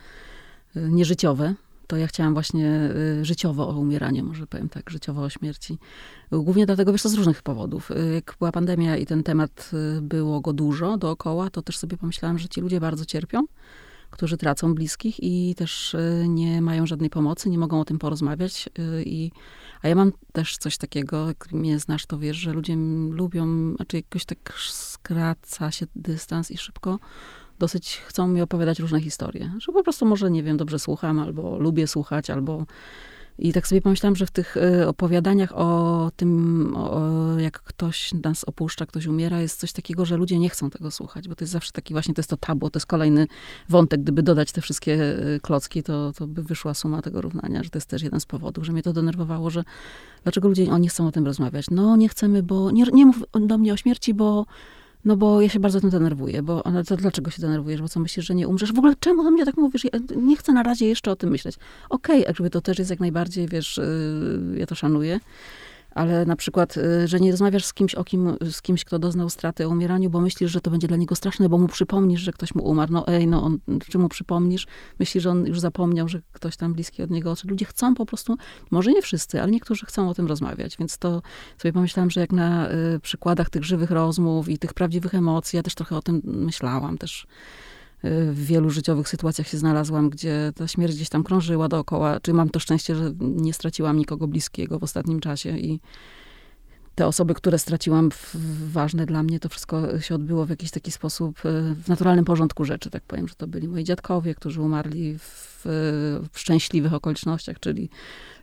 e, 0.75 0.79
nieżyciowe 0.79 1.53
to 1.87 1.97
ja 1.97 2.07
chciałam 2.07 2.33
właśnie 2.33 2.91
y, 3.21 3.25
życiowo 3.25 3.69
o 3.69 3.77
umieraniu, 3.79 4.25
może 4.25 4.47
powiem 4.47 4.69
tak, 4.69 4.89
życiowo 4.89 5.21
o 5.21 5.29
śmierci. 5.29 5.77
Głównie 6.31 6.65
dlatego, 6.65 6.91
wiesz, 6.91 7.01
to 7.01 7.09
z 7.09 7.13
różnych 7.13 7.43
powodów. 7.43 7.91
Y, 7.91 8.13
jak 8.13 8.35
była 8.39 8.51
pandemia 8.51 8.97
i 8.97 9.05
ten 9.05 9.23
temat, 9.23 9.71
y, 9.97 10.01
było 10.01 10.41
go 10.41 10.53
dużo 10.53 10.97
dookoła, 10.97 11.49
to 11.49 11.61
też 11.61 11.77
sobie 11.77 11.97
pomyślałam, 11.97 12.39
że 12.39 12.49
ci 12.49 12.61
ludzie 12.61 12.79
bardzo 12.79 13.05
cierpią, 13.05 13.45
którzy 14.09 14.37
tracą 14.37 14.75
bliskich 14.75 15.23
i 15.23 15.55
też 15.55 15.95
nie 16.27 16.61
mają 16.61 16.85
żadnej 16.85 17.09
pomocy, 17.09 17.49
nie 17.49 17.57
mogą 17.57 17.81
o 17.81 17.85
tym 17.85 17.99
porozmawiać. 17.99 18.69
I, 19.05 19.31
a 19.81 19.87
ja 19.87 19.95
mam 19.95 20.11
też 20.31 20.57
coś 20.57 20.77
takiego, 20.77 21.27
jak 21.27 21.51
mnie 21.51 21.79
znasz, 21.79 22.05
to 22.05 22.19
wiesz, 22.19 22.37
że 22.37 22.53
ludzie 22.53 22.75
lubią, 23.09 23.75
znaczy 23.75 23.97
jakoś 23.97 24.25
tak 24.25 24.53
skraca 24.57 25.71
się 25.71 25.85
dystans 25.95 26.51
i 26.51 26.57
szybko 26.57 26.99
dosyć 27.59 27.97
chcą 27.97 28.27
mi 28.27 28.41
opowiadać 28.41 28.79
różne 28.79 29.01
historie. 29.01 29.51
Że 29.59 29.71
po 29.71 29.83
prostu 29.83 30.05
może, 30.05 30.31
nie 30.31 30.43
wiem, 30.43 30.57
dobrze 30.57 30.79
słucham, 30.79 31.19
albo 31.19 31.59
lubię 31.59 31.87
słuchać, 31.87 32.29
albo... 32.29 32.65
I 33.39 33.53
tak 33.53 33.67
sobie 33.67 33.81
pomyślałam, 33.81 34.15
że 34.15 34.25
w 34.25 34.31
tych 34.31 34.57
y, 34.57 34.87
opowiadaniach 34.87 35.51
o 35.55 36.11
tym, 36.15 36.73
o, 36.77 37.39
jak 37.39 37.59
ktoś 37.59 38.13
nas 38.13 38.43
opuszcza, 38.43 38.85
ktoś 38.85 39.05
umiera, 39.05 39.41
jest 39.41 39.59
coś 39.59 39.71
takiego, 39.71 40.05
że 40.05 40.17
ludzie 40.17 40.39
nie 40.39 40.49
chcą 40.49 40.69
tego 40.69 40.91
słuchać, 40.91 41.27
bo 41.27 41.35
to 41.35 41.43
jest 41.43 41.51
zawsze 41.51 41.71
taki 41.71 41.93
właśnie, 41.93 42.13
to 42.13 42.19
jest 42.19 42.29
to 42.29 42.37
tabu, 42.37 42.69
to 42.69 42.77
jest 42.77 42.85
kolejny 42.85 43.27
wątek. 43.69 44.01
Gdyby 44.01 44.23
dodać 44.23 44.51
te 44.51 44.61
wszystkie 44.61 44.93
y, 44.93 45.39
klocki, 45.41 45.83
to, 45.83 46.13
to 46.13 46.27
by 46.27 46.43
wyszła 46.43 46.73
suma 46.73 47.01
tego 47.01 47.21
równania, 47.21 47.63
że 47.63 47.69
to 47.69 47.77
jest 47.77 47.89
też 47.89 48.01
jeden 48.01 48.19
z 48.19 48.25
powodów, 48.25 48.65
że 48.65 48.73
mnie 48.73 48.83
to 48.83 48.93
denerwowało, 48.93 49.49
że 49.49 49.63
dlaczego 50.23 50.47
ludzie 50.47 50.71
o, 50.71 50.77
nie 50.77 50.89
chcą 50.89 51.07
o 51.07 51.11
tym 51.11 51.25
rozmawiać. 51.25 51.65
No, 51.71 51.95
nie 51.95 52.09
chcemy, 52.09 52.43
bo 52.43 52.71
nie, 52.71 52.83
nie 52.93 53.05
mów 53.05 53.23
do 53.33 53.57
mnie 53.57 53.73
o 53.73 53.77
śmierci, 53.77 54.13
bo 54.13 54.45
no 55.05 55.17
bo 55.17 55.41
ja 55.41 55.49
się 55.49 55.59
bardzo 55.59 55.81
tym 55.81 55.89
denerwuję, 55.89 56.43
bo 56.43 56.67
ale 56.67 56.83
to 56.83 56.97
dlaczego 56.97 57.31
się 57.31 57.41
denerwujesz, 57.41 57.81
bo 57.81 57.89
co 57.89 57.99
myślisz, 57.99 58.25
że 58.25 58.35
nie 58.35 58.47
umrzesz? 58.47 58.73
W 58.73 58.77
ogóle 58.77 58.93
czemu 58.99 59.23
do 59.23 59.31
mnie 59.31 59.45
tak 59.45 59.57
mówisz? 59.57 59.83
Ja 59.83 59.99
nie 60.15 60.37
chcę 60.37 60.53
na 60.53 60.63
razie 60.63 60.85
jeszcze 60.87 61.11
o 61.11 61.15
tym 61.15 61.29
myśleć. 61.29 61.55
Okej, 61.89 62.21
okay, 62.21 62.27
jakby 62.27 62.49
to 62.49 62.61
też 62.61 62.79
jest 62.79 62.89
jak 62.89 62.99
najbardziej, 62.99 63.47
wiesz, 63.47 63.77
yy, 63.77 64.59
ja 64.59 64.65
to 64.65 64.75
szanuję 64.75 65.19
ale 65.95 66.25
na 66.25 66.35
przykład, 66.35 66.77
y, 66.77 67.07
że 67.07 67.19
nie 67.19 67.31
rozmawiasz 67.31 67.65
z 67.65 67.73
kimś, 67.73 67.95
o 67.95 68.03
kim, 68.03 68.37
z 68.51 68.61
kimś, 68.61 68.85
kto 68.85 68.99
doznał 68.99 69.29
straty 69.29 69.67
o 69.67 69.69
umieraniu, 69.69 70.09
bo 70.09 70.21
myślisz, 70.21 70.51
że 70.51 70.61
to 70.61 70.71
będzie 70.71 70.87
dla 70.87 70.97
niego 70.97 71.15
straszne, 71.15 71.49
bo 71.49 71.57
mu 71.57 71.67
przypomnisz, 71.67 72.21
że 72.21 72.31
ktoś 72.31 72.55
mu 72.55 72.69
umarł. 72.69 72.93
No 72.93 73.07
ej, 73.07 73.27
no 73.27 73.43
on, 73.43 73.59
czy 73.89 73.97
mu 73.97 74.09
przypomnisz? 74.09 74.67
Myślisz, 74.99 75.23
że 75.23 75.31
on 75.31 75.45
już 75.45 75.59
zapomniał, 75.59 76.07
że 76.07 76.21
ktoś 76.31 76.57
tam 76.57 76.73
bliski 76.73 77.03
od 77.03 77.09
niego 77.09 77.31
odszedł. 77.31 77.49
Ludzie 77.49 77.65
chcą 77.65 77.95
po 77.95 78.05
prostu, 78.05 78.35
może 78.71 78.91
nie 78.91 79.01
wszyscy, 79.01 79.41
ale 79.41 79.51
niektórzy 79.51 79.85
chcą 79.85 80.09
o 80.09 80.13
tym 80.13 80.27
rozmawiać, 80.27 80.77
więc 80.77 80.97
to 80.97 81.21
sobie 81.57 81.73
pomyślałam, 81.73 82.09
że 82.09 82.21
jak 82.21 82.31
na 82.31 82.71
y, 82.71 82.99
przykładach 82.99 83.49
tych 83.49 83.63
żywych 83.63 83.91
rozmów 83.91 84.49
i 84.49 84.57
tych 84.57 84.73
prawdziwych 84.73 85.15
emocji, 85.15 85.57
ja 85.57 85.63
też 85.63 85.75
trochę 85.75 85.97
o 85.97 86.01
tym 86.01 86.21
myślałam, 86.23 86.97
też 86.97 87.27
w 88.31 88.45
wielu 88.45 88.69
życiowych 88.69 89.09
sytuacjach 89.09 89.47
się 89.47 89.57
znalazłam, 89.57 90.09
gdzie 90.09 90.51
ta 90.55 90.67
śmierć 90.67 90.95
gdzieś 90.95 91.09
tam 91.09 91.23
krążyła 91.23 91.67
dookoła. 91.67 92.19
Czy 92.19 92.33
mam 92.33 92.49
to 92.49 92.59
szczęście, 92.59 92.95
że 92.95 93.13
nie 93.19 93.53
straciłam 93.53 93.97
nikogo 93.97 94.27
bliskiego 94.27 94.79
w 94.79 94.83
ostatnim 94.83 95.19
czasie 95.19 95.57
i 95.57 95.79
te 96.95 97.07
osoby, 97.07 97.33
które 97.33 97.59
straciłam, 97.59 98.09
ważne 98.67 99.05
dla 99.05 99.23
mnie, 99.23 99.39
to 99.39 99.49
wszystko 99.49 99.99
się 99.99 100.15
odbyło 100.15 100.45
w 100.45 100.49
jakiś 100.49 100.71
taki 100.71 100.91
sposób, 100.91 101.39
e, 101.45 101.75
w 101.83 101.87
naturalnym 101.87 102.25
porządku 102.25 102.65
rzeczy, 102.65 102.89
tak 102.89 103.03
powiem, 103.03 103.27
że 103.27 103.35
to 103.35 103.47
byli 103.47 103.67
moi 103.67 103.83
dziadkowie, 103.83 104.35
którzy 104.35 104.61
umarli 104.61 105.17
w, 105.17 105.61
w 106.33 106.39
szczęśliwych 106.39 106.93
okolicznościach, 106.93 107.59
czyli 107.59 107.89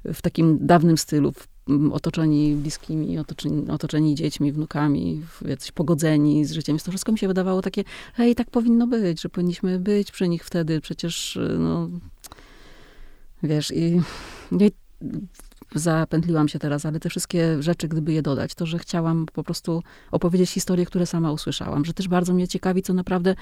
w 0.05 0.23
takim 0.23 0.67
dawnym 0.67 0.99
stylu, 0.99 1.33
w 1.33 1.49
otoczeni 1.93 2.57
bliskimi, 2.57 3.19
otoczeni, 3.19 3.71
otoczeni 3.71 4.15
dziećmi, 4.15 4.53
wnukami, 4.53 5.23
jacyś 5.49 5.73
pogodzeni 5.73 6.45
z 6.45 6.53
życiem. 6.53 6.79
To 6.79 6.91
wszystko 6.91 7.13
mi 7.13 7.19
się 7.19 7.29
wydawało 7.29 7.63
takie, 7.63 7.85
hej, 8.15 8.35
tak 8.35 8.51
powinno 8.51 8.87
być, 8.87 9.23
że 9.23 9.29
powinniśmy 9.29 9.79
być 9.79 10.11
przy 10.11 10.29
nich 10.29 10.45
wtedy, 10.45 10.81
przecież, 10.81 11.39
no, 11.59 11.89
wiesz, 13.43 13.71
i, 13.71 14.01
i 14.61 14.73
zapętliłam 15.75 16.49
się 16.49 16.59
teraz, 16.59 16.87
ale 16.87 17.01
te 17.01 17.09
wszystkie 17.09 17.63
rzeczy, 17.63 17.89
gdyby 17.89 18.13
je 18.13 18.23
dodać, 18.23 18.55
to, 18.55 18.67
że 18.67 18.79
chciałam 18.79 19.27
po 19.33 19.43
prostu 19.43 19.83
opowiedzieć 20.11 20.51
historie, 20.51 20.87
które 20.87 21.07
sama 21.07 21.33
usłyszałam, 21.33 21.85
że 21.85 21.95
też 21.95 22.09
bardzo 22.09 22.35
mnie 22.35 22.49
ciekawi, 22.49 22.83
co 22.83 22.95
naprawdę 22.95 23.35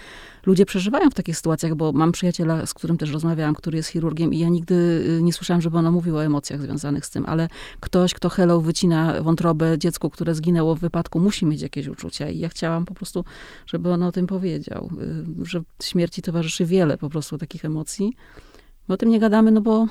ludzie 0.46 0.66
przeżywają 0.66 1.10
w 1.10 1.14
takich 1.14 1.36
sytuacjach, 1.36 1.74
bo 1.74 1.92
mam 1.92 2.12
przyjaciela, 2.12 2.66
z 2.66 2.74
którym 2.74 2.98
też 2.98 3.12
rozmawiałam, 3.12 3.54
który 3.54 3.76
jest 3.76 3.88
chirurgiem 3.88 4.34
i 4.34 4.38
ja 4.38 4.48
nigdy 4.48 4.74
y, 5.18 5.22
nie 5.22 5.32
słyszałam, 5.32 5.60
żeby 5.60 5.78
ona 5.78 5.90
mówiła 5.90 6.20
o 6.20 6.24
emocjach 6.24 6.62
związanych 6.62 7.06
z 7.06 7.10
tym, 7.10 7.24
ale 7.26 7.48
ktoś, 7.80 8.14
kto 8.14 8.28
hello 8.28 8.60
wycina 8.60 9.22
wątrobę 9.22 9.78
dziecku, 9.78 10.10
które 10.10 10.34
zginęło 10.34 10.74
w 10.74 10.80
wypadku, 10.80 11.20
musi 11.20 11.46
mieć 11.46 11.62
jakieś 11.62 11.86
uczucia 11.86 12.28
i 12.28 12.38
ja 12.38 12.48
chciałam 12.48 12.84
po 12.84 12.94
prostu, 12.94 13.24
żeby 13.66 13.92
on 13.92 14.02
o 14.02 14.12
tym 14.12 14.26
powiedział, 14.26 14.90
y, 15.42 15.46
że 15.46 15.62
śmierci 15.82 16.22
towarzyszy 16.22 16.64
wiele 16.64 16.98
po 16.98 17.10
prostu 17.10 17.38
takich 17.38 17.64
emocji. 17.64 18.16
My 18.88 18.94
o 18.94 18.96
tym 18.96 19.08
nie 19.08 19.20
gadamy, 19.20 19.50
no 19.50 19.60
bo 19.60 19.86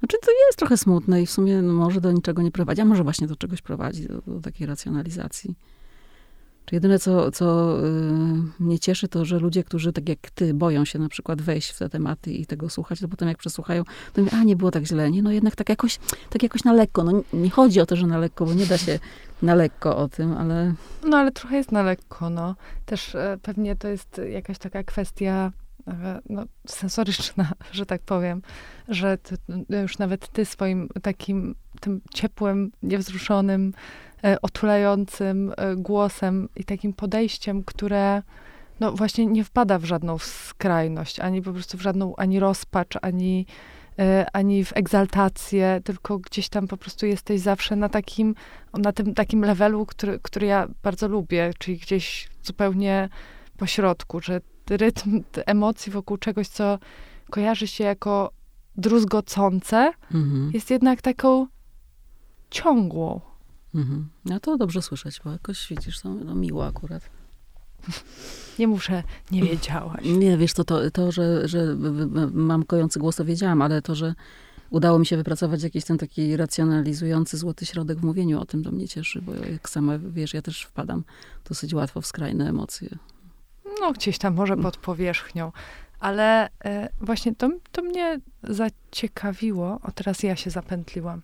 znaczy 0.00 0.16
to 0.22 0.30
jest 0.46 0.58
trochę 0.58 0.76
smutne 0.76 1.22
i 1.22 1.26
w 1.26 1.30
sumie 1.30 1.62
no, 1.62 1.72
może 1.72 2.00
do 2.00 2.12
niczego 2.12 2.42
nie 2.42 2.50
prowadzi, 2.50 2.80
a 2.80 2.84
może 2.84 3.04
właśnie 3.04 3.26
do 3.26 3.36
czegoś 3.36 3.62
prowadzi, 3.62 4.06
do, 4.06 4.22
do 4.26 4.40
takiej 4.40 4.66
racjonalizacji. 4.66 5.54
Jedyne, 6.72 6.98
co, 6.98 7.30
co 7.30 7.76
y, 7.78 7.82
mnie 8.60 8.78
cieszy, 8.78 9.08
to, 9.08 9.24
że 9.24 9.38
ludzie, 9.38 9.64
którzy 9.64 9.92
tak 9.92 10.08
jak 10.08 10.30
ty, 10.34 10.54
boją 10.54 10.84
się 10.84 10.98
na 10.98 11.08
przykład 11.08 11.42
wejść 11.42 11.70
w 11.70 11.78
te 11.78 11.88
tematy 11.88 12.32
i 12.32 12.46
tego 12.46 12.70
słuchać, 12.70 13.00
to 13.00 13.08
potem 13.08 13.28
jak 13.28 13.38
przesłuchają, 13.38 13.84
to 14.12 14.22
mówią, 14.22 14.38
a 14.40 14.44
nie 14.44 14.56
było 14.56 14.70
tak 14.70 14.84
źle, 14.84 15.10
nie? 15.10 15.22
No 15.22 15.32
jednak 15.32 15.56
tak 15.56 15.68
jakoś, 15.68 15.98
tak 16.30 16.42
jakoś 16.42 16.64
na 16.64 16.72
lekko. 16.72 17.04
No 17.04 17.22
nie 17.32 17.50
chodzi 17.50 17.80
o 17.80 17.86
to, 17.86 17.96
że 17.96 18.06
na 18.06 18.18
lekko, 18.18 18.46
bo 18.46 18.54
nie 18.54 18.66
da 18.66 18.78
się 18.78 18.98
na 19.42 19.54
lekko 19.54 19.96
o 19.96 20.08
tym, 20.08 20.32
ale... 20.32 20.74
No 21.04 21.16
ale 21.16 21.32
trochę 21.32 21.56
jest 21.56 21.72
na 21.72 21.82
lekko, 21.82 22.30
no. 22.30 22.54
Też 22.86 23.14
e, 23.14 23.38
pewnie 23.42 23.76
to 23.76 23.88
jest 23.88 24.20
jakaś 24.30 24.58
taka 24.58 24.82
kwestia 24.82 25.52
no, 26.28 26.44
sensoryczna, 26.66 27.52
że 27.72 27.86
tak 27.86 28.02
powiem, 28.02 28.42
że 28.88 29.18
ty, 29.18 29.36
już 29.82 29.98
nawet 29.98 30.28
ty 30.28 30.44
swoim 30.44 30.88
takim 31.02 31.54
tym 31.80 32.00
ciepłym, 32.14 32.72
niewzruszonym, 32.82 33.72
e, 34.24 34.40
otulającym 34.40 35.52
e, 35.56 35.76
głosem 35.76 36.48
i 36.56 36.64
takim 36.64 36.92
podejściem, 36.92 37.64
które 37.64 38.22
no 38.80 38.92
właśnie 38.92 39.26
nie 39.26 39.44
wpada 39.44 39.78
w 39.78 39.84
żadną 39.84 40.18
skrajność, 40.18 41.20
ani 41.20 41.42
po 41.42 41.52
prostu 41.52 41.78
w 41.78 41.80
żadną, 41.80 42.16
ani 42.16 42.40
rozpacz, 42.40 42.94
ani, 43.02 43.46
e, 43.98 44.26
ani 44.32 44.64
w 44.64 44.76
egzaltację, 44.76 45.80
tylko 45.84 46.18
gdzieś 46.18 46.48
tam 46.48 46.68
po 46.68 46.76
prostu 46.76 47.06
jesteś 47.06 47.40
zawsze 47.40 47.76
na 47.76 47.88
takim, 47.88 48.34
na 48.74 48.92
tym 48.92 49.14
takim 49.14 49.44
levelu, 49.44 49.86
który, 49.86 50.18
który 50.22 50.46
ja 50.46 50.68
bardzo 50.82 51.08
lubię, 51.08 51.50
czyli 51.58 51.78
gdzieś 51.78 52.28
zupełnie 52.42 53.08
po 53.56 53.66
środku, 53.66 54.20
że 54.20 54.40
rytm 54.76 55.22
emocji 55.34 55.92
wokół 55.92 56.16
czegoś, 56.16 56.48
co 56.48 56.78
kojarzy 57.30 57.66
się 57.66 57.84
jako 57.84 58.30
druzgocące, 58.76 59.92
mhm. 60.14 60.50
jest 60.54 60.70
jednak 60.70 61.02
taką 61.02 61.46
ciągłą. 62.50 63.20
Mhm. 63.74 64.08
No 64.24 64.40
to 64.40 64.56
dobrze 64.56 64.82
słyszeć, 64.82 65.20
bo 65.24 65.32
jakoś 65.32 65.68
widzisz, 65.68 66.00
to, 66.00 66.14
to 66.14 66.34
miło 66.34 66.66
akurat. 66.66 67.10
Nie 68.58 68.68
muszę, 68.68 69.02
nie 69.30 69.42
wiedziałaś. 69.42 70.04
Nie, 70.04 70.36
wiesz, 70.36 70.54
to, 70.54 70.64
to, 70.64 70.90
to 70.90 71.12
że, 71.12 71.48
że 71.48 71.76
mam 72.32 72.64
kojący 72.64 72.98
głos, 72.98 73.16
to 73.16 73.24
wiedziałam, 73.24 73.62
ale 73.62 73.82
to, 73.82 73.94
że 73.94 74.14
udało 74.70 74.98
mi 74.98 75.06
się 75.06 75.16
wypracować 75.16 75.62
jakiś 75.62 75.84
ten 75.84 75.98
taki 75.98 76.36
racjonalizujący 76.36 77.36
złoty 77.36 77.66
środek 77.66 77.98
w 77.98 78.04
mówieniu 78.04 78.40
o 78.40 78.46
tym, 78.46 78.64
to 78.64 78.70
mnie 78.70 78.88
cieszy, 78.88 79.22
bo 79.22 79.34
jak 79.34 79.70
sama 79.70 79.98
wiesz, 79.98 80.34
ja 80.34 80.42
też 80.42 80.62
wpadam 80.62 81.04
dosyć 81.48 81.74
łatwo 81.74 82.00
w 82.00 82.06
skrajne 82.06 82.48
emocje. 82.48 82.88
No, 83.80 83.92
gdzieś 83.92 84.18
tam 84.18 84.34
może 84.34 84.56
pod 84.56 84.76
powierzchnią. 84.76 85.52
Ale 86.00 86.48
e, 86.64 86.88
właśnie 87.00 87.34
to, 87.34 87.50
to 87.72 87.82
mnie 87.82 88.18
zaciekawiło. 88.42 89.78
O, 89.82 89.92
teraz 89.94 90.22
ja 90.22 90.36
się 90.36 90.50
zapętliłam. 90.50 91.22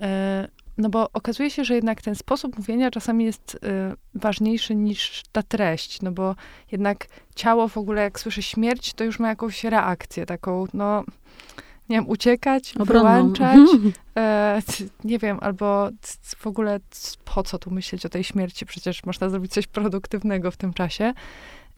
E, 0.00 0.48
no 0.78 0.88
bo 0.88 1.10
okazuje 1.12 1.50
się, 1.50 1.64
że 1.64 1.74
jednak 1.74 2.02
ten 2.02 2.14
sposób 2.14 2.58
mówienia 2.58 2.90
czasami 2.90 3.24
jest 3.24 3.58
e, 3.62 3.94
ważniejszy 4.14 4.74
niż 4.74 5.22
ta 5.32 5.42
treść, 5.42 6.02
no 6.02 6.12
bo 6.12 6.34
jednak 6.72 7.06
ciało 7.34 7.68
w 7.68 7.78
ogóle, 7.78 8.02
jak 8.02 8.20
słyszy 8.20 8.42
śmierć, 8.42 8.94
to 8.94 9.04
już 9.04 9.18
ma 9.18 9.28
jakąś 9.28 9.64
reakcję 9.64 10.26
taką, 10.26 10.66
no 10.74 11.04
nie 11.88 11.96
wiem, 11.96 12.08
uciekać, 12.08 12.74
wyłączać, 12.78 13.58
e, 14.16 14.62
nie 15.04 15.18
wiem, 15.18 15.38
albo 15.40 15.90
w 16.36 16.46
ogóle 16.46 16.80
po 17.24 17.42
co 17.42 17.58
tu 17.58 17.70
myśleć 17.70 18.06
o 18.06 18.08
tej 18.08 18.24
śmierci, 18.24 18.66
przecież 18.66 19.04
można 19.04 19.28
zrobić 19.28 19.52
coś 19.52 19.66
produktywnego 19.66 20.50
w 20.50 20.56
tym 20.56 20.72
czasie. 20.72 21.14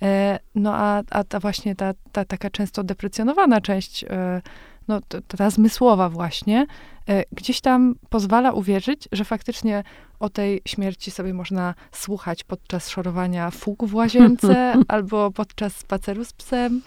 E, 0.03 0.39
no 0.55 0.75
a, 0.75 1.03
a 1.11 1.25
ta 1.25 1.41
właśnie 1.41 1.75
ta, 1.75 1.93
ta 2.13 2.25
taka 2.25 2.51
często 2.51 2.85
deprecjonowana 2.85 3.61
część, 3.61 4.05
e, 4.05 4.43
no 4.89 5.01
ta, 5.01 5.21
ta 5.21 5.51
zmysłowa 5.51 6.09
właśnie, 6.09 6.67
e, 7.09 7.25
gdzieś 7.33 7.61
tam 7.61 7.95
pozwala 8.09 8.53
uwierzyć, 8.53 9.09
że 9.13 9.25
faktycznie 9.25 9.85
o 10.21 10.29
tej 10.29 10.63
śmierci 10.69 11.11
sobie 11.11 11.35
można 11.35 11.75
słuchać 11.93 12.45
podczas 12.45 12.89
szorowania 12.89 13.51
fug 13.51 13.85
w 13.85 13.95
łazience, 13.95 14.75
albo 14.89 15.31
podczas 15.31 15.77
spaceru 15.77 16.25
z 16.25 16.33
psem, 16.33 16.83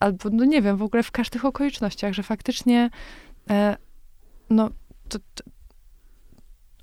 albo, 0.00 0.30
no 0.32 0.44
nie 0.44 0.62
wiem, 0.62 0.76
w 0.76 0.82
ogóle 0.82 1.02
w 1.02 1.10
każdych 1.10 1.44
okolicznościach, 1.44 2.12
że 2.12 2.22
faktycznie 2.22 2.90
no, 4.50 4.70
to, 5.08 5.18
to 5.34 5.44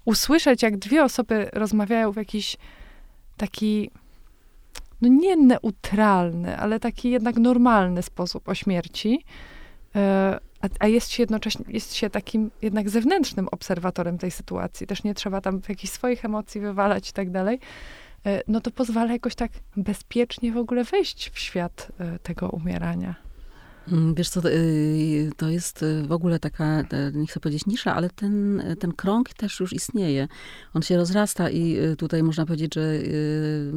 usłyszeć, 0.05 0.63
jak 0.63 0.77
dwie 0.77 1.03
osoby 1.03 1.49
rozmawiają 1.53 2.11
w 2.11 2.15
jakiś 2.15 2.57
taki 3.37 3.91
no 5.01 5.07
nie 5.07 5.35
neutralny, 5.35 6.57
ale 6.57 6.79
taki 6.79 7.09
jednak 7.09 7.37
normalny 7.37 8.01
sposób 8.01 8.49
o 8.49 8.55
śmierci, 8.55 9.25
e, 9.95 10.39
a, 10.61 10.67
a, 10.79 10.87
jest 10.87 11.11
się 11.11 11.23
jednocześnie, 11.23 11.65
jest 11.67 11.93
się 11.93 12.09
takim 12.09 12.51
jednak 12.61 12.89
zewnętrznym 12.89 13.47
obserwatorem 13.47 14.17
tej 14.17 14.31
sytuacji, 14.31 14.87
też 14.87 15.03
nie 15.03 15.13
trzeba 15.13 15.41
tam 15.41 15.61
jakichś 15.69 15.93
swoich 15.93 16.25
emocji 16.25 16.61
wywalać 16.61 17.09
i 17.09 17.13
tak 17.13 17.31
dalej, 17.31 17.59
e, 18.25 18.41
no 18.47 18.61
to 18.61 18.71
pozwala 18.71 19.11
jakoś 19.11 19.35
tak 19.35 19.51
bezpiecznie 19.77 20.51
w 20.51 20.57
ogóle 20.57 20.83
wejść 20.83 21.29
w 21.29 21.39
świat 21.39 21.87
e, 21.99 22.19
tego 22.19 22.49
umierania. 22.49 23.28
Mm, 23.91 24.15
wiesz 24.15 24.29
co, 24.29 24.49
y, 24.49 25.31
to 25.37 25.49
jest 25.49 25.83
y, 25.83 26.03
w 26.07 26.11
ogóle 26.11 26.39
taka, 26.39 26.83
nie 27.13 27.27
chcę 27.27 27.39
powiedzieć 27.39 27.65
nisza, 27.65 27.95
ale 27.95 28.09
ten, 28.09 28.63
ten 28.79 28.91
krąg 28.91 29.33
też 29.33 29.59
już 29.59 29.73
istnieje. 29.73 30.27
On 30.73 30.81
się 30.81 30.97
rozrasta 30.97 31.49
i 31.49 31.77
y, 31.77 31.95
tutaj 31.95 32.23
można 32.23 32.45
powiedzieć, 32.45 32.75
że 32.75 32.99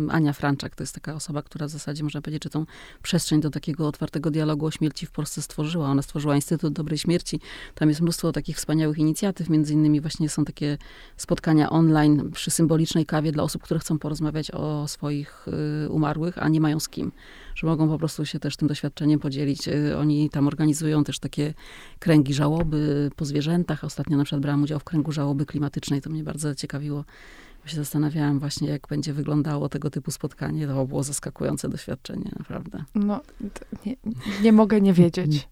Ania 0.08 0.32
Franczak 0.32 0.76
to 0.76 0.82
jest 0.82 0.94
taka 0.94 1.14
osoba, 1.14 1.42
która 1.42 1.66
w 1.66 1.70
zasadzie 1.70 2.02
można 2.02 2.20
powiedzieć, 2.22 2.44
że 2.44 2.50
tą 2.50 2.66
przestrzeń 3.02 3.40
do 3.40 3.50
takiego 3.50 3.88
otwartego 3.88 4.30
dialogu 4.30 4.66
o 4.66 4.70
śmierci 4.70 5.06
w 5.06 5.10
Polsce 5.10 5.42
stworzyła. 5.42 5.88
Ona 5.88 6.02
stworzyła 6.02 6.36
Instytut 6.36 6.72
Dobrej 6.72 6.98
Śmierci. 6.98 7.40
Tam 7.74 7.88
jest 7.88 8.00
mnóstwo 8.00 8.32
takich 8.32 8.56
wspaniałych 8.56 8.98
inicjatyw, 8.98 9.48
między 9.48 9.72
innymi 9.72 10.00
właśnie 10.00 10.28
są 10.28 10.44
takie 10.44 10.78
spotkania 11.16 11.70
online 11.70 12.30
przy 12.32 12.50
symbolicznej 12.50 13.06
kawie 13.06 13.32
dla 13.32 13.42
osób, 13.42 13.62
które 13.62 13.80
chcą 13.80 13.98
porozmawiać 13.98 14.50
o 14.50 14.88
swoich 14.88 15.46
umarłych, 15.88 16.38
a 16.38 16.48
nie 16.48 16.60
mają 16.60 16.80
z 16.80 16.88
kim 16.88 17.12
że 17.54 17.66
mogą 17.66 17.88
po 17.88 17.98
prostu 17.98 18.26
się 18.26 18.38
też 18.38 18.56
tym 18.56 18.68
doświadczeniem 18.68 19.20
podzielić. 19.20 19.68
Y, 19.68 19.98
oni 19.98 20.30
tam 20.30 20.46
organizują 20.46 21.04
też 21.04 21.18
takie 21.18 21.54
kręgi 21.98 22.34
żałoby 22.34 23.10
po 23.16 23.24
zwierzętach. 23.24 23.84
Ostatnio 23.84 24.16
na 24.16 24.24
przykład 24.24 24.42
brałam 24.42 24.62
udział 24.62 24.78
w 24.78 24.84
kręgu 24.84 25.12
żałoby 25.12 25.46
klimatycznej. 25.46 26.00
To 26.00 26.10
mnie 26.10 26.24
bardzo 26.24 26.54
ciekawiło 26.54 27.04
się 27.68 27.76
zastanawiałam 27.76 28.38
właśnie, 28.38 28.68
jak 28.68 28.88
będzie 28.88 29.12
wyglądało 29.12 29.68
tego 29.68 29.90
typu 29.90 30.10
spotkanie. 30.10 30.66
To 30.66 30.86
było 30.86 31.02
zaskakujące 31.02 31.68
doświadczenie, 31.68 32.30
naprawdę. 32.38 32.84
No, 32.94 33.20
nie, 33.86 33.96
nie 34.42 34.52
mogę 34.52 34.80
nie 34.80 34.92
wiedzieć. 34.92 35.48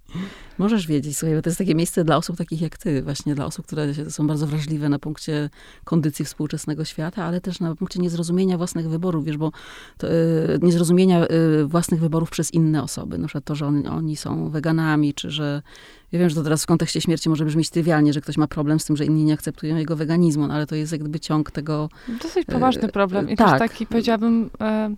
Możesz 0.59 0.87
wiedzieć, 0.87 1.19
słuchaj, 1.19 1.37
bo 1.37 1.43
to 1.43 1.51
jest 1.51 1.59
takie 1.59 1.75
miejsce 1.75 2.05
dla 2.05 2.17
osób 2.17 2.37
takich 2.37 2.61
jak 2.61 2.79
ty, 2.79 3.03
właśnie 3.03 3.35
dla 3.35 3.47
osób, 3.47 3.67
które 3.67 4.11
są 4.11 4.27
bardzo 4.27 4.47
wrażliwe 4.47 4.89
na 4.89 4.99
punkcie 4.99 5.51
kondycji 5.85 6.25
współczesnego 6.25 6.85
świata, 6.85 7.25
ale 7.25 7.41
też 7.41 7.61
na 7.61 7.75
punkcie 7.75 8.01
niezrozumienia 8.01 8.59
własnych 8.59 8.89
wyborów, 8.89 9.25
wiesz, 9.25 9.37
bo 9.37 9.53
to, 9.99 10.09
y, 10.09 10.59
niezrozumienia 10.63 11.27
y, 11.27 11.67
własnych 11.67 12.01
wyborów 12.01 12.31
przez 12.31 12.55
inne 12.55 12.83
osoby. 12.83 13.19
Na 13.19 13.27
przykład 13.27 13.45
to, 13.45 13.55
że 13.55 13.67
on, 13.67 13.87
oni 13.87 14.17
są 14.17 14.51
weganami, 14.51 15.15
czy 15.15 15.31
że 15.31 15.63
ja 16.13 16.19
wiem, 16.19 16.29
że 16.29 16.35
to 16.35 16.43
teraz 16.43 16.63
w 16.63 16.67
kontekście 16.67 17.01
śmierci 17.01 17.29
może 17.29 17.45
brzmieć 17.45 17.71
trywialnie, 17.71 18.13
że 18.13 18.21
ktoś 18.21 18.37
ma 18.37 18.47
problem 18.47 18.81
z 18.81 18.85
tym, 18.85 18.97
że 18.97 19.05
inni 19.05 19.25
nie 19.25 19.35
akceptują 19.35 19.77
jego 19.77 19.97
weganizmu, 19.97 20.47
no 20.47 20.55
ale 20.55 20.67
to 20.67 20.75
jest 20.75 20.93
jakby 20.93 21.21
ciąg 21.21 21.51
tego... 21.51 21.89
Dosyć 22.23 22.47
poważny 22.47 22.83
e, 22.83 22.89
problem 22.89 23.31
i 23.31 23.37
tak. 23.37 23.51
też 23.51 23.59
taki, 23.59 23.87
powiedziałabym, 23.87 24.51
e, 24.61 24.95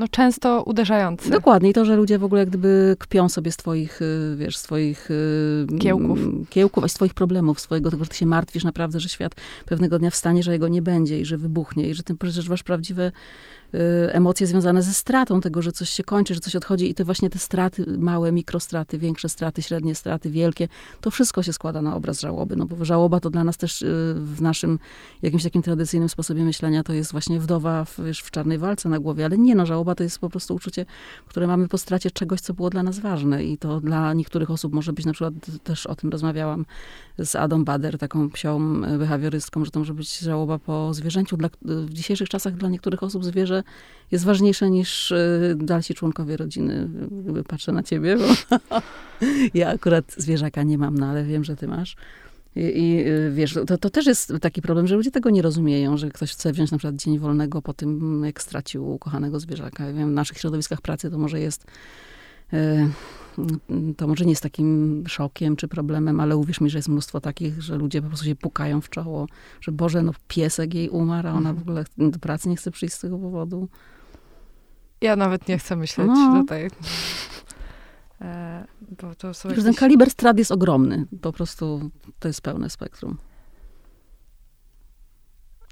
no 0.00 0.08
często 0.08 0.62
uderzający. 0.62 1.30
Dokładnie. 1.30 1.70
I 1.70 1.72
to, 1.72 1.84
że 1.84 1.96
ludzie 1.96 2.18
w 2.18 2.24
ogóle 2.24 2.40
jak 2.40 2.48
gdyby 2.48 2.96
kpią 2.98 3.28
sobie 3.28 3.52
z 3.52 3.56
twoich, 3.56 4.02
y, 4.02 4.36
wiesz, 4.36 4.56
swoich... 4.56 5.10
Y, 5.10 5.78
kiełków. 5.80 6.18
Kiełków, 6.50 6.90
z 6.90 6.94
twoich 6.94 7.14
problemów, 7.14 7.60
swojego 7.60 7.90
tego, 7.90 8.04
że 8.04 8.10
ty 8.10 8.16
się 8.16 8.26
martwisz 8.26 8.64
naprawdę, 8.64 9.00
że 9.00 9.08
świat 9.08 9.34
pewnego 9.66 9.98
dnia 9.98 10.10
wstanie, 10.10 10.42
że 10.42 10.52
jego 10.52 10.68
nie 10.68 10.82
będzie 10.82 11.20
i 11.20 11.24
że 11.24 11.38
wybuchnie 11.38 11.88
i 11.88 11.94
że 11.94 12.02
ty 12.02 12.14
przeżywasz 12.14 12.62
prawdziwe 12.62 13.12
Y, 13.12 13.12
emocje 14.08 14.46
związane 14.46 14.82
ze 14.82 14.92
stratą 14.92 15.40
tego, 15.40 15.62
że 15.62 15.72
coś 15.72 15.90
się 15.90 16.04
kończy, 16.04 16.34
że 16.34 16.40
coś 16.40 16.56
odchodzi 16.56 16.90
i 16.90 16.94
te 16.94 17.04
właśnie 17.04 17.30
te 17.30 17.38
straty, 17.38 17.84
małe 17.98 18.32
mikrostraty, 18.32 18.98
większe 18.98 19.28
straty, 19.28 19.62
średnie 19.62 19.94
straty, 19.94 20.30
wielkie, 20.30 20.68
to 21.00 21.10
wszystko 21.10 21.42
się 21.42 21.52
składa 21.52 21.82
na 21.82 21.96
obraz 21.96 22.20
żałoby, 22.20 22.56
no 22.56 22.66
bo 22.66 22.84
żałoba 22.84 23.20
to 23.20 23.30
dla 23.30 23.44
nas 23.44 23.56
też 23.56 23.82
y, 23.82 24.14
w 24.14 24.42
naszym 24.42 24.78
jakimś 25.22 25.42
takim 25.42 25.62
tradycyjnym 25.62 26.08
sposobie 26.08 26.44
myślenia 26.44 26.82
to 26.82 26.92
jest 26.92 27.12
właśnie 27.12 27.40
wdowa 27.40 27.84
w, 27.84 28.00
wiesz, 28.04 28.20
w 28.20 28.30
czarnej 28.30 28.58
walce 28.58 28.88
na 28.88 28.98
głowie, 28.98 29.24
ale 29.24 29.38
nie, 29.38 29.54
no 29.54 29.66
żałoba 29.66 29.94
to 29.94 30.02
jest 30.02 30.18
po 30.18 30.28
prostu 30.28 30.54
uczucie, 30.54 30.86
które 31.26 31.46
mamy 31.46 31.68
po 31.68 31.78
stracie 31.78 32.10
czegoś, 32.10 32.40
co 32.40 32.54
było 32.54 32.70
dla 32.70 32.82
nas 32.82 32.98
ważne. 32.98 33.44
I 33.44 33.58
to 33.58 33.80
dla 33.80 34.14
niektórych 34.14 34.50
osób 34.50 34.72
może 34.72 34.92
być 34.92 35.06
na 35.06 35.12
przykład, 35.12 35.34
też 35.64 35.86
o 35.86 35.94
tym 35.94 36.10
rozmawiałam 36.10 36.64
z 37.18 37.36
Adą 37.36 37.64
Bader, 37.64 37.98
taką 37.98 38.30
psią 38.30 38.80
behawiorystką, 38.98 39.64
że 39.64 39.70
to 39.70 39.78
może 39.78 39.94
być 39.94 40.18
żałoba 40.18 40.58
po 40.58 40.94
zwierzęciu. 40.94 41.36
Dla, 41.36 41.48
w 41.62 41.92
dzisiejszych 41.92 42.28
czasach 42.28 42.54
dla 42.54 42.68
niektórych 42.68 43.02
osób 43.02 43.24
zwierzę 43.24 43.59
jest 44.10 44.24
ważniejsze 44.24 44.70
niż 44.70 45.10
y, 45.10 45.56
dalsi 45.58 45.94
członkowie 45.94 46.36
rodziny. 46.36 46.88
Patrzę 47.48 47.72
na 47.72 47.82
ciebie, 47.82 48.16
bo 48.16 48.56
ja 49.54 49.68
akurat 49.68 50.04
zwierzaka 50.16 50.62
nie 50.62 50.78
mam, 50.78 50.98
no 50.98 51.06
ale 51.06 51.24
wiem, 51.24 51.44
że 51.44 51.56
ty 51.56 51.68
masz. 51.68 51.96
I, 52.56 52.60
i 52.60 53.08
y, 53.08 53.30
wiesz, 53.34 53.58
to, 53.66 53.78
to 53.78 53.90
też 53.90 54.06
jest 54.06 54.32
taki 54.40 54.62
problem, 54.62 54.86
że 54.86 54.96
ludzie 54.96 55.10
tego 55.10 55.30
nie 55.30 55.42
rozumieją, 55.42 55.96
że 55.96 56.10
ktoś 56.10 56.32
chce 56.32 56.52
wziąć 56.52 56.70
na 56.70 56.78
przykład 56.78 56.96
dzień 56.96 57.18
wolnego 57.18 57.62
po 57.62 57.74
tym, 57.74 58.22
jak 58.24 58.42
stracił 58.42 58.92
ukochanego 58.92 59.40
zwierzaka. 59.40 59.86
Ja 59.86 59.92
wiem, 59.92 60.10
w 60.10 60.14
naszych 60.14 60.38
środowiskach 60.38 60.80
pracy 60.80 61.10
to 61.10 61.18
może 61.18 61.40
jest 61.40 61.66
to 63.96 64.06
może 64.06 64.24
nie 64.24 64.32
jest 64.32 64.42
takim 64.42 65.02
szokiem 65.08 65.56
czy 65.56 65.68
problemem, 65.68 66.20
ale 66.20 66.36
uwierz 66.36 66.60
mi, 66.60 66.70
że 66.70 66.78
jest 66.78 66.88
mnóstwo 66.88 67.20
takich, 67.20 67.62
że 67.62 67.76
ludzie 67.76 68.02
po 68.02 68.08
prostu 68.08 68.26
się 68.26 68.36
pukają 68.36 68.80
w 68.80 68.90
czoło, 68.90 69.26
że 69.60 69.72
Boże, 69.72 70.02
no 70.02 70.12
piesek 70.28 70.74
jej 70.74 70.88
umarł, 70.88 71.28
a 71.28 71.32
ona 71.32 71.54
w 71.54 71.60
ogóle 71.60 71.84
do 71.98 72.18
pracy 72.18 72.48
nie 72.48 72.56
chce 72.56 72.70
przyjść 72.70 72.94
z 72.94 73.00
tego 73.00 73.18
powodu. 73.18 73.68
Ja 75.00 75.16
nawet 75.16 75.48
nie 75.48 75.58
chcę 75.58 75.76
myśleć 75.76 76.08
no. 76.08 76.40
tutaj. 76.40 76.70
E, 78.20 78.66
bo 79.02 79.14
to 79.14 79.34
są 79.34 79.48
jakieś... 79.48 79.64
Ten 79.64 79.74
kaliber 79.74 80.10
strat 80.10 80.38
jest 80.38 80.52
ogromny. 80.52 81.06
Po 81.20 81.32
prostu 81.32 81.90
to 82.18 82.28
jest 82.28 82.40
pełne 82.40 82.70
spektrum. 82.70 83.16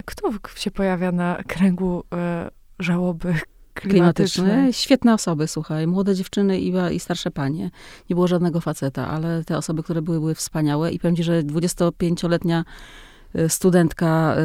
Kto 0.05 0.31
się 0.55 0.71
pojawia 0.71 1.12
na 1.12 1.42
kręgu 1.47 2.05
e, 2.12 2.51
żałoby 2.79 3.35
klimatyczne. 3.81 4.73
Świetne 4.73 5.14
osoby, 5.14 5.49
słuchaj. 5.49 5.87
Młode 5.87 6.14
dziewczyny 6.14 6.61
i, 6.61 6.73
i 6.93 7.01
starsze 7.01 7.31
panie. 7.31 7.71
Nie 8.11 8.14
było 8.14 8.29
żadnego 8.29 8.61
faceta, 8.61 9.09
ale 9.09 9.45
te 9.45 9.57
osoby, 9.57 9.83
które 9.83 10.03
były, 10.03 10.19
były 10.21 10.35
wspaniałe. 10.35 10.93
I 10.93 10.99
powiem 10.99 11.17
ci, 11.17 11.23
że 11.25 11.43
25-letnia 11.43 12.61
Y, 12.61 13.08
studentka 13.49 14.37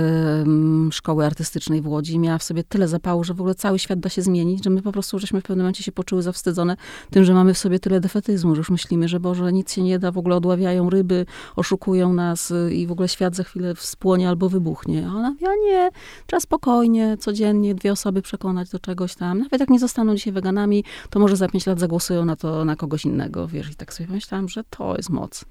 y, 0.88 0.91
szkoły 0.91 1.26
artystycznej 1.26 1.82
w 1.82 1.88
Łodzi 1.88 2.19
miała 2.19 2.38
w 2.38 2.43
sobie 2.43 2.63
tyle 2.63 2.88
zapału, 2.88 3.24
że 3.24 3.34
w 3.34 3.39
ogóle 3.39 3.56
cały 3.56 3.80
świat 3.80 4.00
da 4.00 4.10
się 4.10 4.22
zmienić, 4.22 4.63
że 4.63 4.69
my 4.69 4.82
po 4.82 4.91
prostu 4.91 5.19
żeśmy 5.19 5.41
w 5.41 5.43
pewnym 5.43 5.63
momencie 5.63 5.84
się 5.84 5.91
poczuły 5.91 6.22
zawstydzone 6.22 6.78
tym, 7.10 7.24
że 7.24 7.34
mamy 7.34 7.54
w 7.54 7.58
sobie 7.58 7.80
tyle 7.80 8.00
defetyzmu, 8.00 8.56
że 8.56 8.60
już 8.60 8.69
myślimy, 8.69 9.08
że 9.08 9.19
Boże, 9.19 9.54
nic 9.54 9.74
się 9.74 9.84
nie 9.84 10.00
da, 10.00 10.12
w 10.12 10.17
ogóle 10.17 10.36
odławiają 10.36 10.89
ryby, 10.89 11.26
oszukują 11.56 12.13
nas 12.13 12.52
y, 12.52 12.74
i 12.74 12.88
w 12.88 12.91
ogóle 12.91 13.08
świat 13.08 13.36
za 13.36 13.43
chwilę 13.43 13.76
wspłonie 13.76 14.30
albo 14.30 14.50
wybuchnie. 14.50 15.08
A 15.08 15.15
ona 15.15 15.36
ja 15.41 15.50
nie, 15.65 15.89
trzeba 16.28 16.39
spokojnie, 16.39 17.17
codziennie 17.19 17.76
dwie 17.76 17.91
osoby 17.91 18.22
przekonać 18.22 18.69
do 18.69 18.80
czegoś 18.80 19.15
tam. 19.15 19.39
Nawet 19.39 19.60
jak 19.60 19.69
nie 19.69 19.80
zostaną 19.80 20.15
dzisiaj 20.15 20.34
weganami, 20.34 20.84
to 21.10 21.19
może 21.19 21.36
za 21.36 21.48
pięć 21.48 21.65
lat 21.65 21.80
zagłosują 21.80 22.26
na 22.26 22.36
to, 22.36 22.65
na 22.65 22.76
kogoś 22.76 23.06
innego, 23.06 23.48
wiesz. 23.48 23.72
I 23.72 23.76
tak 23.76 23.93
sobie 23.93 24.10
myślałam, 24.10 24.50
że 24.50 24.63
to 24.69 24.96
jest 24.98 25.10
moc. 25.10 25.46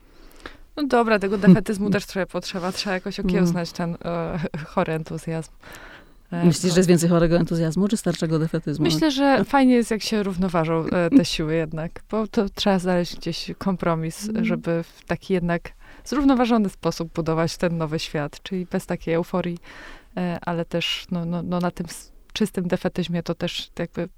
No 0.77 0.87
dobra, 0.87 1.19
tego 1.19 1.39
defetyzmu 1.39 1.91
też 1.91 2.07
trochę 2.07 2.27
potrzeba. 2.27 2.73
Trzeba 2.73 2.95
jakoś 2.95 3.21
okiełznać 3.21 3.73
ten 3.73 3.97
e, 4.05 4.39
chory 4.67 4.93
entuzjazm. 4.93 5.51
E, 6.33 6.45
Myślisz, 6.45 6.73
że 6.73 6.79
jest 6.79 6.89
więcej 6.89 7.11
chorego 7.11 7.37
entuzjazmu, 7.37 7.89
czy 7.89 7.97
starszego 7.97 8.39
defetyzmu? 8.39 8.85
Myślę, 8.85 9.11
że 9.11 9.45
fajnie 9.45 9.75
jest, 9.75 9.91
jak 9.91 10.03
się 10.03 10.23
równoważą 10.23 10.87
e, 10.87 11.11
te 11.11 11.25
siły 11.25 11.55
jednak, 11.55 12.03
bo 12.11 12.27
to 12.27 12.49
trzeba 12.49 12.79
znaleźć 12.79 13.17
gdzieś 13.17 13.51
kompromis, 13.59 14.29
mm. 14.29 14.45
żeby 14.45 14.83
w 14.83 15.05
taki 15.05 15.35
jednak 15.35 15.73
zrównoważony 16.05 16.69
sposób 16.69 17.13
budować 17.13 17.57
ten 17.57 17.79
nowy 17.79 17.99
świat, 17.99 18.43
czyli 18.43 18.67
bez 18.67 18.87
takiej 18.87 19.15
euforii, 19.15 19.59
e, 20.17 20.39
ale 20.43 20.65
też 20.65 21.07
no, 21.11 21.25
no, 21.25 21.43
no 21.43 21.61
na 21.61 21.71
tym 21.71 21.87
czystym 22.33 22.69
defetyzmie 22.69 23.23
to 23.23 23.35
też 23.35 23.71
jakby 23.79 24.09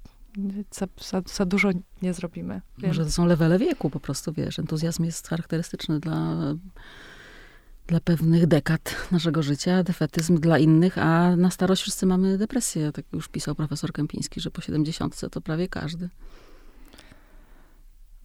za, 0.71 0.87
za, 1.01 1.21
za 1.25 1.45
dużo 1.45 1.69
nie 2.01 2.13
zrobimy. 2.13 2.61
Więc. 2.77 2.87
Może 2.87 3.05
to 3.05 3.11
są 3.11 3.25
levele 3.25 3.59
wieku 3.59 3.89
po 3.89 3.99
prostu, 3.99 4.33
wiesz. 4.33 4.59
Entuzjazm 4.59 5.03
jest 5.03 5.27
charakterystyczny 5.27 5.99
dla, 5.99 6.35
dla 7.87 7.99
pewnych 7.99 8.47
dekad 8.47 8.95
naszego 9.11 9.43
życia, 9.43 9.83
defetyzm 9.83 10.39
dla 10.39 10.59
innych, 10.59 10.97
a 10.97 11.35
na 11.35 11.51
starość 11.51 11.81
wszyscy 11.81 12.05
mamy 12.05 12.37
depresję. 12.37 12.91
Tak 12.91 13.05
już 13.13 13.27
pisał 13.27 13.55
profesor 13.55 13.91
Kępiński, 13.91 14.41
że 14.41 14.51
po 14.51 14.61
70 14.61 15.21
to 15.31 15.41
prawie 15.41 15.67
każdy. 15.67 16.09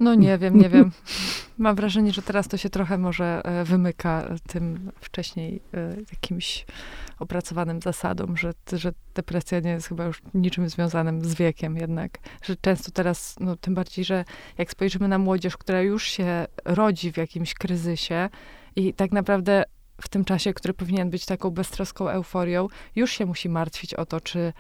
No 0.01 0.15
nie 0.15 0.39
wiem, 0.39 0.59
nie 0.59 0.69
wiem. 0.69 0.93
Mam 1.59 1.77
wrażenie, 1.77 2.13
że 2.13 2.23
teraz 2.23 2.49
to 2.49 2.57
się 2.57 2.71
trochę 2.71 2.99
może 2.99 3.41
e, 3.45 3.65
wymyka 3.65 4.29
tym 4.49 4.93
wcześniej 5.01 5.63
e, 5.75 5.97
jakimś 6.13 6.67
opracowanym 7.19 7.83
zasadom, 7.83 8.37
że, 8.37 8.53
że 8.73 8.93
depresja 9.15 9.61
nie 9.61 9.71
jest 9.71 9.89
chyba 9.89 10.05
już 10.05 10.23
niczym 10.35 10.69
związanym 10.69 11.25
z 11.25 11.35
wiekiem 11.35 11.77
jednak. 11.77 12.19
Że 12.43 12.57
często 12.57 12.91
teraz, 12.91 13.37
no 13.41 13.57
tym 13.57 13.75
bardziej, 13.75 14.05
że 14.05 14.25
jak 14.59 14.71
spojrzymy 14.71 15.09
na 15.09 15.19
młodzież, 15.19 15.57
która 15.57 15.81
już 15.83 16.05
się 16.05 16.47
rodzi 16.65 17.13
w 17.13 17.17
jakimś 17.17 17.55
kryzysie 17.55 18.29
i 18.77 18.95
tak 18.95 19.13
naprawdę 19.13 19.65
w 20.01 20.09
tym 20.09 20.25
czasie, 20.25 20.55
który 20.55 20.75
powinien 20.75 21.11
być 21.11 21.27
taką 21.27 21.51
beztroską 21.51 22.09
euforią, 22.09 22.69
już 22.97 23.11
się 23.11 23.27
musi 23.27 23.49
martwić 23.49 23.95
o 23.95 24.07
to, 24.07 24.21
czy 24.21 24.53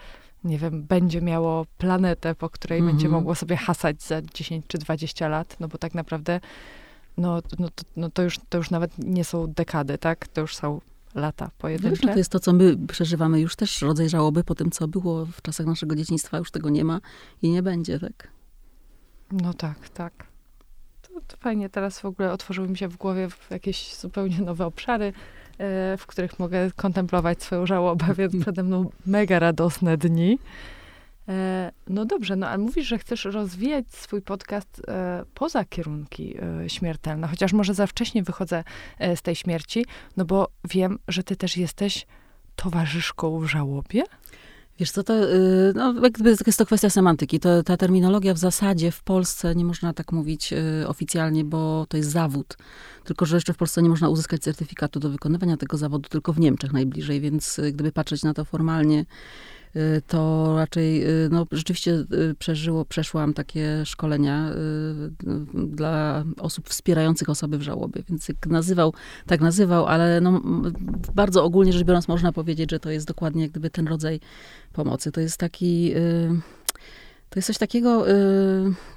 nie 0.45 0.59
wiem, 0.59 0.83
będzie 0.83 1.21
miało 1.21 1.67
planetę, 1.79 2.35
po 2.35 2.51
której 2.51 2.79
mm 2.79 2.89
-hmm. 2.89 2.93
będzie 2.93 3.09
mogło 3.09 3.35
sobie 3.35 3.57
hasać 3.57 4.03
za 4.03 4.23
10 4.23 4.67
czy 4.69 4.79
20 4.79 5.29
lat, 5.29 5.57
no 5.61 5.69
bo 5.69 5.79
tak 5.79 5.95
naprawdę 5.95 6.41
no, 7.17 7.43
no, 7.59 7.69
to, 7.69 7.85
no 7.97 8.11
to, 8.11 8.23
już, 8.23 8.39
to 8.49 8.59
już 8.59 8.71
nawet 8.71 8.99
nie 8.99 9.25
są 9.25 9.47
dekady, 9.47 9.99
tak? 9.99 10.29
To 10.29 10.41
już 10.41 10.57
są 10.57 10.81
lata 11.15 11.51
pojedyncze. 11.59 11.91
Wiesz, 11.91 12.03
no 12.03 12.13
to 12.13 12.19
jest 12.19 12.33
to, 12.33 12.41
co 12.41 12.53
my 12.53 12.77
przeżywamy 12.87 13.41
już 13.41 13.57
też 13.57 13.83
rodzaj 13.83 14.09
żałoby 14.09 14.45
po 14.45 14.55
tym, 14.55 14.71
co 14.71 14.89
było 14.89 15.27
w 15.27 15.43
czasach 15.43 15.67
naszego 15.67 15.97
dzieciństwa. 15.97 16.39
Już 16.39 16.51
tego 16.51 16.71
nie 16.71 16.85
ma 16.85 17.01
i 17.43 17.51
nie 17.51 17.63
będzie, 17.63 18.01
tak? 18.01 18.29
No 19.33 19.55
tak, 19.55 19.89
tak. 19.89 20.27
To, 21.03 21.21
to 21.27 21.37
fajnie. 21.37 21.71
Teraz 21.71 22.01
w 22.01 22.05
ogóle 22.05 22.33
otworzyły 22.33 22.69
mi 22.69 22.79
się 22.79 22.89
w 22.89 22.97
głowie 22.97 23.29
jakieś 23.51 23.97
zupełnie 23.97 24.39
nowe 24.41 24.67
obszary. 24.67 25.13
E, 25.61 25.97
w 25.97 26.07
których 26.07 26.39
mogę 26.39 26.71
kontemplować 26.77 27.43
swoją 27.43 27.67
żałobę, 27.67 28.07
więc 28.19 28.37
przede 28.43 28.63
mną 28.63 28.91
mega 29.07 29.39
radosne 29.39 29.97
dni. 29.97 30.39
E, 31.29 31.73
no 31.89 32.05
dobrze, 32.05 32.37
no 32.37 32.49
ale 32.49 32.59
mówisz, 32.59 32.87
że 32.87 32.99
chcesz 32.99 33.25
rozwijać 33.25 33.85
swój 33.91 34.23
podcast 34.23 34.83
e, 34.89 35.25
poza 35.35 35.65
kierunki 35.65 36.37
śmiertelne, 36.69 37.29
chociaż 37.29 37.53
może 37.53 37.75
za 37.75 37.87
wcześnie 37.87 38.23
wychodzę 38.23 38.65
z 39.15 39.23
tej 39.23 39.35
śmierci, 39.35 39.87
no 40.17 40.25
bo 40.25 40.49
wiem, 40.71 40.99
że 41.09 41.23
ty 41.23 41.37
też 41.37 41.57
jesteś 41.57 42.07
towarzyszką 42.57 43.39
w 43.39 43.47
żałobie. 43.47 44.03
Wiesz 44.81 44.91
co, 44.91 45.03
to, 45.03 45.33
y, 45.35 45.73
no, 45.75 45.95
jakby 46.03 46.31
jest 46.31 46.59
to 46.59 46.67
kwestia 46.67 46.91
semantyki. 46.91 47.41
To, 47.41 47.63
ta 47.63 47.77
terminologia 47.77 48.35
w 48.35 48.39
zasadzie 48.39 48.91
w 48.91 49.03
Polsce 49.03 49.55
nie 49.55 49.65
można 49.65 49.93
tak 49.93 50.13
mówić 50.13 50.53
y, 50.53 50.89
oficjalnie, 50.89 51.45
bo 51.45 51.87
to 51.89 51.97
jest 51.97 52.11
zawód. 52.11 52.57
Tylko, 53.05 53.27
że 53.27 53.37
jeszcze 53.37 53.53
w 53.53 53.57
Polsce 53.57 53.83
nie 53.83 53.89
można 53.89 54.09
uzyskać 54.09 54.43
certyfikatu 54.43 55.01
do 55.01 55.11
wykonywania 55.11 55.57
tego 55.57 55.77
zawodu, 55.77 56.09
tylko 56.09 56.33
w 56.33 56.41
Niemczech 56.41 56.73
najbliżej, 56.73 57.21
więc 57.21 57.59
y, 57.59 57.73
gdyby 57.73 57.93
patrzeć 57.93 58.23
na 58.23 58.35
to 58.35 58.45
formalnie, 58.45 59.05
to 60.07 60.53
raczej 60.57 61.09
y, 61.25 61.29
no, 61.31 61.47
rzeczywiście 61.53 61.93
y, 62.13 62.35
przeżyło, 62.39 62.85
przeszłam 62.85 63.35
takie 63.35 63.87
szkolenia 63.87 64.51
dla 65.55 66.25
osób 66.39 66.69
wspierających 66.69 67.29
osoby 67.29 67.59
w 67.59 67.63
żałobie. 67.63 68.03
Więc 68.09 68.29
jak 68.29 68.47
nazywał, 68.47 68.95
tak 69.27 69.41
nazywał, 69.41 69.87
ale 69.87 70.21
no, 70.21 70.43
bardzo 71.15 71.45
ogólnie 71.45 71.73
rzecz 71.73 71.85
biorąc 71.85 72.09
można 72.09 72.33
powiedzieć, 72.33 72.71
że 72.71 72.81
to 72.81 72.91
jest 72.91 73.07
dokładnie 73.07 73.43
jak 73.43 73.51
gdyby 73.51 73.71
ten 73.71 73.89
rodzaj 73.89 74.21
pomocy. 74.73 75.13
To 75.13 75.21
jest 75.21 75.37
taki 75.37 75.93
to 77.31 77.39
jest 77.39 77.47
coś 77.47 77.59
takiego, 77.59 78.11
y, 78.11 78.15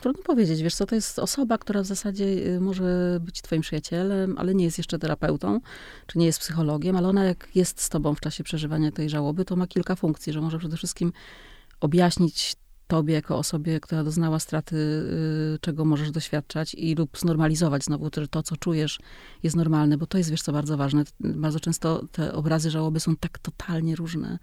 trudno 0.02 0.24
powiedzieć, 0.24 0.62
wiesz 0.62 0.76
co, 0.76 0.86
to 0.86 0.96
jest 0.96 1.19
osoba, 1.19 1.58
która 1.58 1.82
w 1.82 1.86
zasadzie 1.86 2.26
y, 2.26 2.60
może 2.62 3.19
być 3.22 3.41
twoim 3.41 3.62
przyjacielem, 3.62 4.38
ale 4.38 4.56
nie 4.56 4.65
jest 4.65 4.78
jeszcze 4.78 5.00
terapeutą, 5.00 5.62
czy 6.08 6.19
nie 6.19 6.26
jest 6.26 6.39
psychologiem, 6.39 6.96
ale 6.96 7.08
ona 7.08 7.24
jak 7.24 7.48
jest 7.56 7.82
z 7.82 7.89
tobą 7.89 8.15
w 8.15 8.19
czasie 8.19 8.43
przeżywania 8.43 8.91
tej 8.91 9.10
żałoby, 9.10 9.46
to 9.46 9.56
ma 9.56 9.67
kilka 9.67 9.96
funkcji, 9.96 10.34
że 10.34 10.41
może 10.41 10.60
przede 10.60 10.78
wszystkim 10.78 11.13
objaśnić 11.80 12.56
tobie 12.88 13.13
jako 13.13 13.38
osobie, 13.38 13.80
która 13.80 14.04
doznała 14.04 14.39
straty, 14.39 14.76
y, 14.76 15.60
czego 15.62 15.86
możesz 15.86 16.12
doświadczać 16.12 16.74
i 16.74 16.96
lub 16.96 17.17
znormalizować 17.17 17.84
znowu, 17.84 18.10
że 18.17 18.28
to, 18.28 18.43
co 18.43 18.58
czujesz, 18.58 19.00
jest 19.43 19.56
normalne, 19.56 19.98
bo 19.98 20.06
to 20.06 20.17
jest, 20.17 20.32
wiesz 20.32 20.41
co, 20.41 20.52
bardzo 20.52 20.78
ważne. 20.78 21.04
Bardzo 21.19 21.60
często 21.60 22.06
te 22.12 22.34
obrazy 22.34 22.72
żałoby 22.72 23.00
są 23.00 23.15
tak 23.15 23.39
totalnie 23.39 23.96
różne 23.96 24.39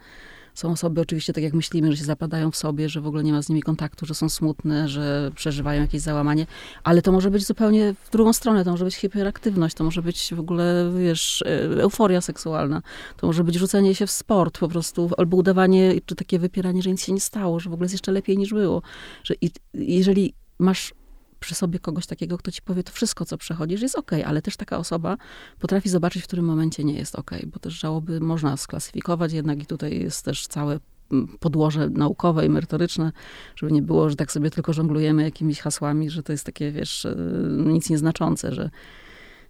są 0.55 0.73
osoby 0.73 1.01
oczywiście, 1.01 1.33
tak 1.33 1.45
jak 1.45 1.55
myślimy, 1.55 1.91
że 1.91 1.97
się 1.97 2.05
zapadają 2.05 2.51
w 2.51 2.57
sobie, 2.57 2.89
że 2.89 3.01
w 3.01 3.07
ogóle 3.07 3.25
nie 3.25 3.33
ma 3.33 3.43
z 3.43 3.49
nimi 3.49 3.63
kontaktu, 3.63 4.07
że 4.07 4.15
są 4.15 4.29
smutne, 4.29 4.89
że 4.89 5.31
przeżywają 5.35 5.81
jakieś 5.81 6.01
załamanie, 6.01 6.47
ale 6.85 7.03
to 7.03 7.13
może 7.13 7.31
być 7.31 7.47
zupełnie 7.47 7.95
w 8.05 8.11
drugą 8.11 8.33
stronę, 8.33 8.65
to 8.65 8.71
może 8.71 8.85
być 8.85 8.95
hiperaktywność, 8.95 9.77
to 9.77 9.85
może 9.85 10.03
być 10.03 10.35
w 10.35 10.41
ogóle, 10.41 10.93
wiesz, 10.99 11.43
e, 11.43 11.83
euforia 11.83 12.21
seksualna, 12.21 12.83
to 13.17 13.27
może 13.27 13.45
być 13.45 13.55
rzucenie 13.55 13.95
się 13.95 14.07
w 14.07 14.11
sport 14.11 14.59
po 14.59 14.69
prostu, 14.69 15.11
albo 15.19 15.37
udawanie, 15.37 15.95
czy 16.07 16.15
takie 16.15 16.39
wypieranie, 16.39 16.83
że 16.83 16.91
nic 16.91 17.05
się 17.05 17.13
nie 17.13 17.21
stało, 17.21 17.61
że 17.61 17.71
w 17.71 17.73
ogóle 17.73 17.85
jest 17.85 17.95
jeszcze 17.95 18.13
lepiej 18.13 18.39
niż 18.39 18.51
było. 18.51 18.83
Że 19.25 19.35
i, 19.41 19.51
jeżeli 19.75 20.35
masz 20.59 20.95
przy 21.41 21.55
sobie 21.55 21.79
kogoś 21.79 22.07
takiego, 22.07 22.39
kto 22.39 22.51
ci 22.51 22.63
powie, 22.63 22.83
to 22.83 22.93
wszystko, 22.93 23.25
co 23.25 23.39
przechodzisz, 23.39 23.83
jest 23.83 23.95
ok, 23.95 24.11
ale 24.25 24.43
też 24.43 24.57
taka 24.57 24.79
osoba 24.79 25.17
potrafi 25.59 25.89
zobaczyć, 25.89 26.23
w 26.23 26.27
którym 26.27 26.45
momencie 26.45 26.85
nie 26.85 26.95
jest 26.95 27.15
ok, 27.15 27.31
bo 27.47 27.59
też 27.59 27.75
żałoby 27.75 28.21
można 28.21 28.57
sklasyfikować, 28.57 29.33
jednak 29.33 29.63
i 29.63 29.67
tutaj 29.67 30.01
jest 30.01 30.25
też 30.25 30.47
całe 30.47 30.79
mm, 31.13 31.29
podłoże 31.41 31.89
naukowe 31.91 32.47
i 32.47 32.49
merytoryczne, 32.49 33.13
żeby 33.57 33.73
nie 33.73 33.83
było, 33.83 34.11
że 34.11 34.17
tak 34.17 34.33
sobie 34.33 34.51
tylko 34.51 34.73
żonglujemy 34.73 35.23
jakimiś 35.23 35.61
hasłami, 35.61 36.11
że 36.11 36.23
to 36.23 36.33
jest 36.33 36.47
takie, 36.47 36.73
wiesz, 36.73 37.05
e, 37.05 37.17
nic 37.49 37.91
nieznaczące, 37.91 38.55
że 38.55 38.71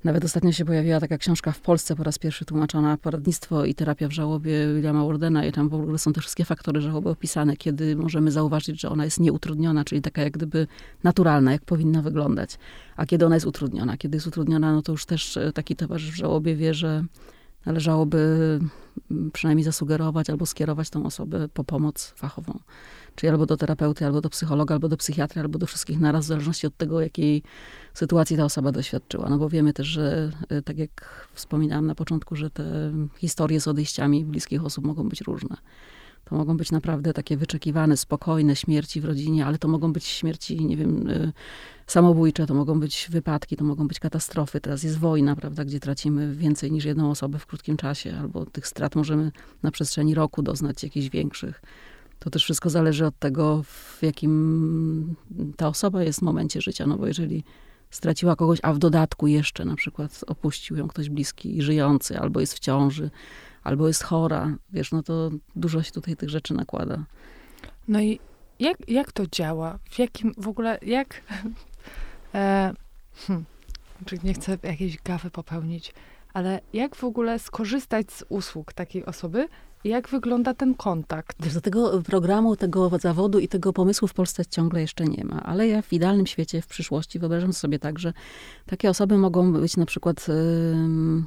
nawet 0.05 0.25
ostatnio 0.25 0.53
się 0.53 0.65
pojawiła 0.65 1.01
taka 1.01 1.19
książka 1.19 1.53
w 1.53 1.61
Polsce, 1.61 1.97
po 1.97 2.05
raz 2.05 2.19
pierwszy 2.19 2.45
tłumaczona, 2.45 2.97
Poradnictwo 2.97 3.65
i 3.65 3.75
terapia 3.75 4.09
w 4.09 4.13
żałobie 4.13 4.75
Williama 4.75 5.05
Wardena 5.05 5.45
i 5.45 5.53
tam 5.53 5.69
w 5.69 5.75
ogóle 5.75 5.99
są 5.99 6.13
te 6.13 6.21
wszystkie 6.21 6.45
faktory 6.45 6.81
żałoby 6.81 7.09
opisane, 7.09 7.57
kiedy 7.57 7.97
możemy 7.97 8.31
zauważyć, 8.31 8.81
że 8.81 8.89
ona 8.89 9.05
jest 9.05 9.21
nieutrudniona, 9.21 9.85
czyli 9.85 10.03
taka 10.03 10.23
jak 10.23 10.33
gdyby 10.33 10.67
naturalna, 11.05 11.53
jak 11.53 11.65
powinna 11.65 12.03
wyglądać. 12.03 12.59
A 12.97 13.07
kiedy 13.07 13.27
ona 13.27 13.37
jest 13.37 13.47
utrudniona? 13.47 13.97
Kiedy 13.97 14.17
jest 14.17 14.27
utrudniona, 14.27 14.73
no 14.73 14.83
to 14.83 14.93
już 14.93 15.07
też 15.07 15.37
e, 15.37 15.53
taki 15.53 15.77
towarzysz 15.77 16.11
w 16.11 16.17
żałobie 16.17 16.57
wie, 16.57 16.75
że 16.75 17.05
należałoby 17.67 18.61
przynajmniej 19.33 19.65
zasugerować 19.65 20.31
albo 20.31 20.47
skierować 20.47 20.91
tą 20.91 21.07
osobę 21.07 21.49
po 21.49 21.65
pomoc 21.65 22.13
fachową. 22.17 22.59
Czyli 23.21 23.31
albo 23.31 23.47
do 23.47 23.57
terapeuty, 23.57 24.07
albo 24.07 24.21
do 24.21 24.31
psychologa, 24.31 24.75
albo 24.75 24.89
do 24.89 24.97
psychiatry, 24.97 25.41
albo 25.41 25.59
do 25.59 25.67
wszystkich 25.67 26.01
naraz, 26.01 26.25
w 26.25 26.29
zależności 26.29 26.67
od 26.67 26.77
tego, 26.77 27.01
jakiej 27.01 27.43
sytuacji 27.95 28.37
ta 28.37 28.45
osoba 28.45 28.73
doświadczyła. 28.73 29.29
No 29.29 29.39
bo 29.39 29.49
wiemy 29.49 29.73
też, 29.73 29.87
że 29.87 30.31
y, 30.53 30.63
tak 30.63 30.79
jak 30.79 31.27
wspominałam 31.35 31.87
na 31.87 31.95
początku, 31.95 32.37
że 32.37 32.51
te 32.51 32.93
historie 33.19 33.61
z 33.61 33.69
odejściami 33.69 34.25
bliskich 34.25 34.65
osób 34.65 34.85
mogą 34.87 35.09
być 35.09 35.21
różne. 35.21 35.57
To 36.25 36.37
mogą 36.37 36.57
być 36.57 36.73
naprawdę 36.73 37.13
takie 37.13 37.37
wyczekiwane, 37.37 37.97
spokojne 37.97 38.57
śmierci 38.57 39.01
w 39.01 39.05
rodzinie, 39.05 39.47
ale 39.47 39.59
to 39.59 39.69
mogą 39.69 39.93
być 39.93 40.05
śmierci, 40.05 40.65
nie 40.65 40.77
wiem, 40.77 41.11
y, 41.11 41.33
samobójcze, 41.87 42.47
to 42.47 42.55
mogą 42.55 42.81
być 42.81 43.09
wypadki, 43.11 43.57
to 43.57 43.65
mogą 43.65 43.89
być 43.89 44.01
katastrofy. 44.01 44.61
Teraz 44.61 44.83
jest 44.83 44.99
wojna, 44.99 45.37
prawda, 45.37 45.65
gdzie 45.65 45.81
tracimy 45.81 46.35
więcej 46.35 46.73
niż 46.73 46.85
jedną 46.85 47.11
osobę 47.11 47.39
w 47.39 47.47
krótkim 47.47 47.77
czasie, 47.77 48.17
albo 48.21 48.47
tych 48.47 48.67
strat 48.67 48.97
możemy 48.97 49.33
na 49.63 49.71
przestrzeni 49.71 50.15
roku 50.15 50.43
doznać 50.43 50.83
jakichś 50.83 51.09
większych. 51.09 51.63
To 52.21 52.31
też 52.31 52.45
wszystko 52.45 52.71
zależy 52.71 53.07
od 53.07 53.19
tego, 53.19 53.63
w 53.63 53.99
jakim 54.03 55.15
ta 55.57 55.69
osoba 55.69 56.03
jest 56.03 56.19
w 56.19 56.23
momencie 56.23 56.61
życia. 56.61 56.87
No 56.87 56.99
bo 56.99 57.07
jeżeli 57.07 57.45
straciła 57.91 58.37
kogoś, 58.37 58.59
a 58.63 58.73
w 58.73 58.79
dodatku 58.79 59.27
jeszcze 59.27 59.65
na 59.65 59.77
przykład 59.77 60.25
opuścił 60.27 60.77
ją 60.77 60.89
ktoś 60.89 61.11
bliski 61.11 61.59
i 61.59 61.63
żyjący, 61.63 62.19
albo 62.19 62.41
jest 62.41 62.55
w 62.55 62.59
ciąży, 62.59 63.11
albo 63.63 63.89
jest 63.89 64.03
chora, 64.03 64.57
wiesz, 64.73 64.93
no 64.93 65.03
to 65.03 65.31
dużo 65.57 65.83
się 65.83 65.93
tutaj 65.93 66.17
tych 66.17 66.31
rzeczy 66.31 66.55
nakłada. 66.55 67.05
No 67.89 68.01
i 68.01 68.21
jak, 68.59 68.89
jak 68.89 69.13
to 69.13 69.27
działa? 69.27 69.79
W 69.91 69.99
jakim 69.99 70.35
w 70.37 70.49
ogóle, 70.49 70.79
jak... 70.83 71.15
E, 72.35 72.73
hmm, 73.27 73.45
nie 74.25 74.35
chcę 74.35 74.59
jakiejś 74.63 75.03
gafy 75.03 75.31
popełnić, 75.31 75.95
ale 76.33 76.61
jak 76.73 76.97
w 76.97 77.05
ogóle 77.05 77.39
skorzystać 77.39 78.13
z 78.13 78.25
usług 78.29 78.73
takiej 78.73 79.05
osoby, 79.05 79.49
jak 79.85 80.09
wygląda 80.09 80.55
ten 80.55 80.75
kontakt? 80.75 81.37
Wiesz, 81.45 81.55
do 81.55 81.61
tego 81.61 82.03
programu, 82.03 82.57
tego 82.57 82.91
zawodu 82.99 83.39
i 83.39 83.49
tego 83.49 83.73
pomysłu 83.73 84.09
w 84.09 84.15
Polsce 84.15 84.47
ciągle 84.47 84.81
jeszcze 84.81 85.05
nie 85.05 85.25
ma. 85.25 85.43
Ale 85.43 85.69
ja 85.69 85.83
w 85.83 85.93
idealnym 85.93 86.27
świecie, 86.27 86.63
w 86.63 86.67
przyszłości 86.67 87.19
wyobrażam 87.19 87.53
sobie 87.53 87.79
tak, 87.79 87.99
że 87.99 88.13
takie 88.67 88.91
osoby 88.91 89.19
mogą 89.19 89.53
być 89.53 89.77
na 89.77 89.87
przykład... 89.87 90.29
Yy, 90.29 91.25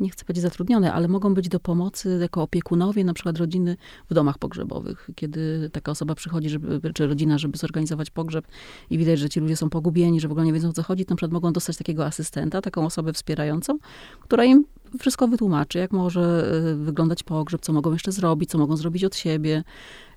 nie 0.00 0.10
chcę 0.10 0.24
powiedzieć 0.24 0.42
zatrudnione, 0.42 0.92
ale 0.92 1.08
mogą 1.08 1.34
być 1.34 1.48
do 1.48 1.60
pomocy 1.60 2.18
jako 2.20 2.42
opiekunowie 2.42 3.04
na 3.04 3.14
przykład 3.14 3.38
rodziny 3.38 3.76
w 4.10 4.14
domach 4.14 4.38
pogrzebowych. 4.38 5.10
Kiedy 5.14 5.70
taka 5.72 5.92
osoba 5.92 6.14
przychodzi, 6.14 6.48
żeby, 6.48 6.92
czy 6.94 7.06
rodzina, 7.06 7.38
żeby 7.38 7.58
zorganizować 7.58 8.10
pogrzeb 8.10 8.46
i 8.90 8.98
widać, 8.98 9.18
że 9.18 9.28
ci 9.28 9.40
ludzie 9.40 9.56
są 9.56 9.70
pogubieni, 9.70 10.20
że 10.20 10.28
w 10.28 10.30
ogóle 10.30 10.46
nie 10.46 10.52
wiedzą 10.52 10.68
o 10.68 10.72
co 10.72 10.82
chodzi, 10.82 11.04
to 11.04 11.12
na 11.12 11.16
przykład 11.16 11.32
mogą 11.32 11.52
dostać 11.52 11.76
takiego 11.76 12.06
asystenta, 12.06 12.60
taką 12.60 12.86
osobę 12.86 13.12
wspierającą, 13.12 13.78
która 14.20 14.44
im 14.44 14.64
wszystko 14.98 15.28
wytłumaczy, 15.28 15.78
jak 15.78 15.92
może 15.92 16.52
e, 16.72 16.74
wyglądać 16.74 17.22
pogrzeb, 17.22 17.60
co 17.60 17.72
mogą 17.72 17.92
jeszcze 17.92 18.12
zrobić, 18.12 18.50
co 18.50 18.58
mogą 18.58 18.76
zrobić 18.76 19.04
od 19.04 19.16
siebie, 19.16 19.64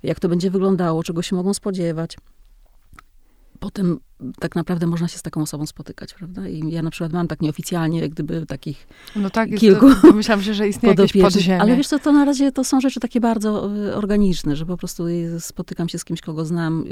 jak 0.03 0.19
to 0.19 0.29
będzie 0.29 0.51
wyglądało, 0.51 1.03
czego 1.03 1.21
się 1.21 1.35
mogą 1.35 1.53
spodziewać 1.53 2.17
potem 3.65 3.99
tak 4.39 4.55
naprawdę 4.55 4.87
można 4.87 5.07
się 5.07 5.17
z 5.17 5.21
taką 5.21 5.41
osobą 5.41 5.65
spotykać, 5.65 6.13
prawda? 6.13 6.47
I 6.47 6.71
ja 6.71 6.81
na 6.81 6.91
przykład 6.91 7.13
mam 7.13 7.27
tak 7.27 7.41
nieoficjalnie, 7.41 7.99
jak 7.99 8.11
gdyby 8.11 8.45
takich 8.45 8.87
no 9.15 9.29
tak, 9.29 9.55
kilku 9.55 9.87
to, 10.01 10.13
myślałam, 10.13 10.41
że, 10.41 10.53
że 10.53 10.67
istnieje 10.67 10.95
jakieś 10.97 11.21
podziemie. 11.21 11.61
Ale 11.61 11.77
wiesz 11.77 11.87
co, 11.87 11.99
to 11.99 12.11
na 12.11 12.25
razie 12.25 12.51
to 12.51 12.63
są 12.63 12.81
rzeczy 12.81 12.99
takie 12.99 13.19
bardzo 13.19 13.75
y, 13.75 13.95
organiczne, 13.95 14.55
że 14.55 14.65
po 14.65 14.77
prostu 14.77 15.03
spotykam 15.39 15.89
się 15.89 15.99
z 15.99 16.05
kimś, 16.05 16.21
kogo 16.21 16.45
znam 16.45 16.81
y, 16.81 16.87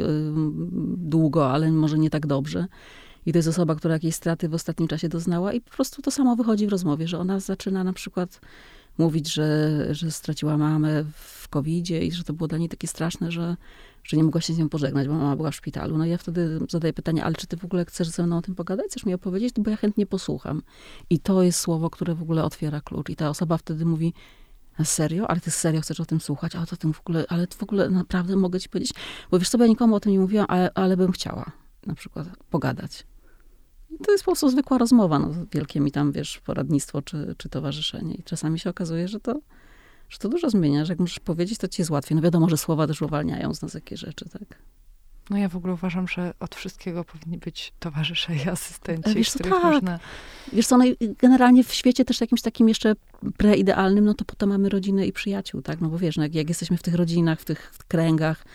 długo, 0.98 1.52
ale 1.52 1.72
może 1.72 1.98
nie 1.98 2.10
tak 2.10 2.28
dobrze. 2.28 2.68
I 3.26 3.32
to 3.32 3.38
jest 3.38 3.50
osoba, 3.50 3.76
która 3.76 3.94
jakiejś 3.94 4.16
straty 4.16 4.50
w 4.50 4.54
ostatnim 4.54 4.88
czasie 4.88 5.10
doznała 5.10 5.54
i 5.54 5.62
po 5.62 5.72
prostu 5.72 6.02
to 6.02 6.12
samo 6.12 6.36
wychodzi 6.36 6.68
w 6.68 6.70
rozmowie, 6.70 7.08
że 7.08 7.20
ona 7.20 7.40
zaczyna 7.40 7.84
na 7.84 7.94
przykład 7.94 8.42
mówić, 8.98 9.34
że, 9.34 9.88
że 9.92 10.12
straciła 10.12 10.58
mamę 10.58 11.04
w 11.14 11.50
covid 11.50 11.90
i 11.90 12.12
że 12.12 12.24
to 12.24 12.34
było 12.34 12.48
dla 12.48 12.58
niej 12.58 12.70
takie 12.70 12.88
straszne, 12.88 13.32
że 13.32 13.56
że 14.04 14.18
nie 14.18 14.24
mogła 14.24 14.42
się 14.42 14.54
z 14.54 14.58
nią 14.58 14.70
pożegnać, 14.70 15.08
bo 15.08 15.14
mama 15.14 15.36
była 15.36 15.52
w 15.52 15.56
szpitalu. 15.56 15.98
No 15.98 16.06
i 16.06 16.10
ja 16.10 16.18
wtedy 16.18 16.60
zadaję 16.70 16.94
pytanie, 16.94 17.26
ale 17.26 17.36
czy 17.36 17.48
ty 17.48 17.58
w 17.58 17.66
ogóle 17.66 17.86
chcesz 17.86 18.10
ze 18.10 18.26
mną 18.26 18.38
o 18.38 18.42
tym 18.42 18.56
pogadać? 18.56 18.86
Chcesz 18.88 19.06
mi 19.06 19.14
opowiedzieć? 19.14 19.54
Bo 19.58 19.72
ja 19.72 19.78
chętnie 19.78 20.06
posłucham. 20.06 20.62
I 21.10 21.20
to 21.20 21.44
jest 21.44 21.60
słowo, 21.60 21.90
które 21.90 22.16
w 22.16 22.22
ogóle 22.22 22.44
otwiera 22.44 22.82
klucz. 22.82 23.10
I 23.10 23.16
ta 23.16 23.30
osoba 23.30 23.58
wtedy 23.58 23.86
mówi, 23.86 24.14
serio? 24.84 25.30
Ale 25.30 25.40
ty 25.40 25.52
serio 25.52 25.82
chcesz 25.82 26.00
o 26.00 26.06
tym 26.06 26.22
słuchać? 26.22 26.56
A 26.56 26.66
to 26.66 26.78
tym 26.78 26.94
w 26.94 27.00
ogóle, 27.00 27.26
ale 27.30 27.48
w 27.48 27.64
ogóle 27.64 27.90
naprawdę 27.90 28.36
mogę 28.36 28.60
ci 28.60 28.70
powiedzieć? 28.70 28.94
Bo 29.32 29.40
wiesz 29.40 29.50
sobie, 29.50 29.64
ja 29.64 29.70
nikomu 29.70 29.96
o 29.96 30.00
tym 30.00 30.12
nie 30.12 30.20
mówiłam, 30.20 30.46
ale, 30.50 30.72
ale 30.74 30.98
bym 30.98 31.12
chciała 31.12 31.52
na 31.86 31.96
przykład 31.96 32.28
pogadać. 32.50 33.06
To 34.06 34.12
jest 34.12 34.24
po 34.24 34.32
prostu 34.32 34.50
zwykła 34.50 34.78
rozmowa, 34.78 35.20
no, 35.20 35.30
wielkie 35.52 35.80
mi 35.80 35.92
tam, 35.92 36.12
wiesz, 36.12 36.40
poradnictwo 36.46 37.02
czy, 37.02 37.36
czy 37.38 37.50
towarzyszenie. 37.50 38.14
I 38.14 38.24
czasami 38.24 38.60
się 38.60 38.70
okazuje, 38.70 39.08
że 39.08 39.20
to 39.20 39.40
że 40.10 40.20
to 40.20 40.30
dużo 40.30 40.50
zmienia, 40.50 40.86
że 40.86 40.94
jak 40.94 41.00
możesz 41.00 41.20
powiedzieć, 41.20 41.58
to 41.58 41.68
ci 41.68 41.82
jest 41.82 41.92
łatwiej. 41.92 42.16
No 42.16 42.22
wiadomo, 42.22 42.50
że 42.50 42.58
słowa 42.58 42.88
też 42.88 43.02
uwalniają 43.02 43.54
z 43.54 43.62
nas 43.62 43.74
jakieś 43.74 44.00
rzeczy, 44.00 44.30
tak? 44.30 44.60
No 45.30 45.38
ja 45.38 45.50
w 45.50 45.56
ogóle 45.56 45.74
uważam, 45.74 46.08
że 46.08 46.34
od 46.40 46.56
wszystkiego 46.56 47.04
powinni 47.04 47.38
być 47.38 47.74
towarzysze 47.80 48.36
i 48.36 48.50
asystenci, 48.50 49.16
Wiesz, 49.16 49.30
których 49.30 49.54
tak. 49.54 49.64
można... 49.64 50.00
Wiesz 50.54 50.68
co, 50.68 50.78
no 50.78 50.86
generalnie 51.18 51.64
w 51.64 51.74
świecie 51.74 52.06
też 52.06 52.22
jakimś 52.22 52.42
takim 52.42 52.70
jeszcze 52.70 52.96
preidealnym, 53.38 54.06
no 54.06 54.14
to 54.14 54.26
potem 54.26 54.50
mamy 54.50 54.70
rodzinę 54.70 55.06
i 55.06 55.14
przyjaciół, 55.14 55.62
tak? 55.62 55.82
No 55.82 55.90
bo 55.90 55.98
wiesz, 55.98 56.18
no 56.18 56.24
jak, 56.24 56.36
jak 56.36 56.50
jesteśmy 56.50 56.78
w 56.78 56.84
tych 56.84 56.96
rodzinach, 56.96 57.40
w 57.40 57.46
tych 57.46 57.74
kręgach, 57.88 58.46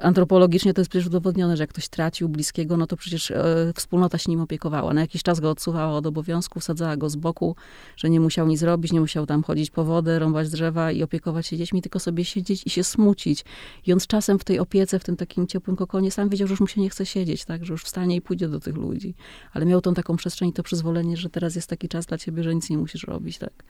antropologicznie 0.00 0.74
to 0.74 0.80
jest 0.80 0.90
przecież 0.90 1.06
udowodnione, 1.06 1.56
że 1.56 1.62
jak 1.62 1.70
ktoś 1.70 1.88
tracił 1.88 2.28
bliskiego, 2.28 2.76
no 2.76 2.86
to 2.86 2.96
przecież 2.96 3.30
e, 3.30 3.72
wspólnota 3.76 4.18
się 4.18 4.30
nim 4.30 4.40
opiekowała. 4.40 4.94
Na 4.94 5.00
jakiś 5.00 5.22
czas 5.22 5.40
go 5.40 5.50
odsuwała 5.50 5.96
od 5.96 6.06
obowiązków, 6.06 6.64
sadzała 6.64 6.96
go 6.96 7.10
z 7.10 7.16
boku, 7.16 7.56
że 7.96 8.10
nie 8.10 8.20
musiał 8.20 8.46
nic 8.46 8.62
robić, 8.62 8.92
nie 8.92 9.00
musiał 9.00 9.26
tam 9.26 9.42
chodzić 9.42 9.70
po 9.70 9.84
wodę, 9.84 10.18
rąbać 10.18 10.50
drzewa 10.50 10.92
i 10.92 11.02
opiekować 11.02 11.46
się 11.46 11.56
dziećmi, 11.56 11.82
tylko 11.82 11.98
sobie 11.98 12.24
siedzieć 12.24 12.66
i 12.66 12.70
się 12.70 12.84
smucić. 12.84 13.44
I 13.86 13.92
on 13.92 14.00
z 14.00 14.06
czasem 14.06 14.38
w 14.38 14.44
tej 14.44 14.58
opiece, 14.58 14.98
w 14.98 15.04
tym 15.04 15.16
takim 15.16 15.46
ciepłym 15.46 15.76
kokonie, 15.76 16.10
sam 16.10 16.28
wiedział, 16.28 16.48
że 16.48 16.52
już 16.52 16.60
mu 16.60 16.66
się 16.66 16.80
nie 16.80 16.90
chce 16.90 17.06
siedzieć, 17.06 17.44
tak, 17.44 17.64
że 17.64 17.72
już 17.72 17.84
wstanie 17.84 18.16
i 18.16 18.20
pójdzie 18.20 18.48
do 18.48 18.60
tych 18.60 18.76
ludzi. 18.76 19.14
Ale 19.52 19.66
miał 19.66 19.80
tą 19.80 19.94
taką 19.94 20.16
przestrzeń 20.16 20.48
i 20.48 20.52
to 20.52 20.62
przyzwolenie, 20.62 21.16
że 21.16 21.30
teraz 21.30 21.54
jest 21.54 21.68
taki 21.68 21.88
czas 21.88 22.06
dla 22.06 22.18
ciebie, 22.18 22.42
że 22.42 22.54
nic 22.54 22.70
nie 22.70 22.78
musisz 22.78 23.02
robić, 23.04 23.38
tak. 23.38 23.64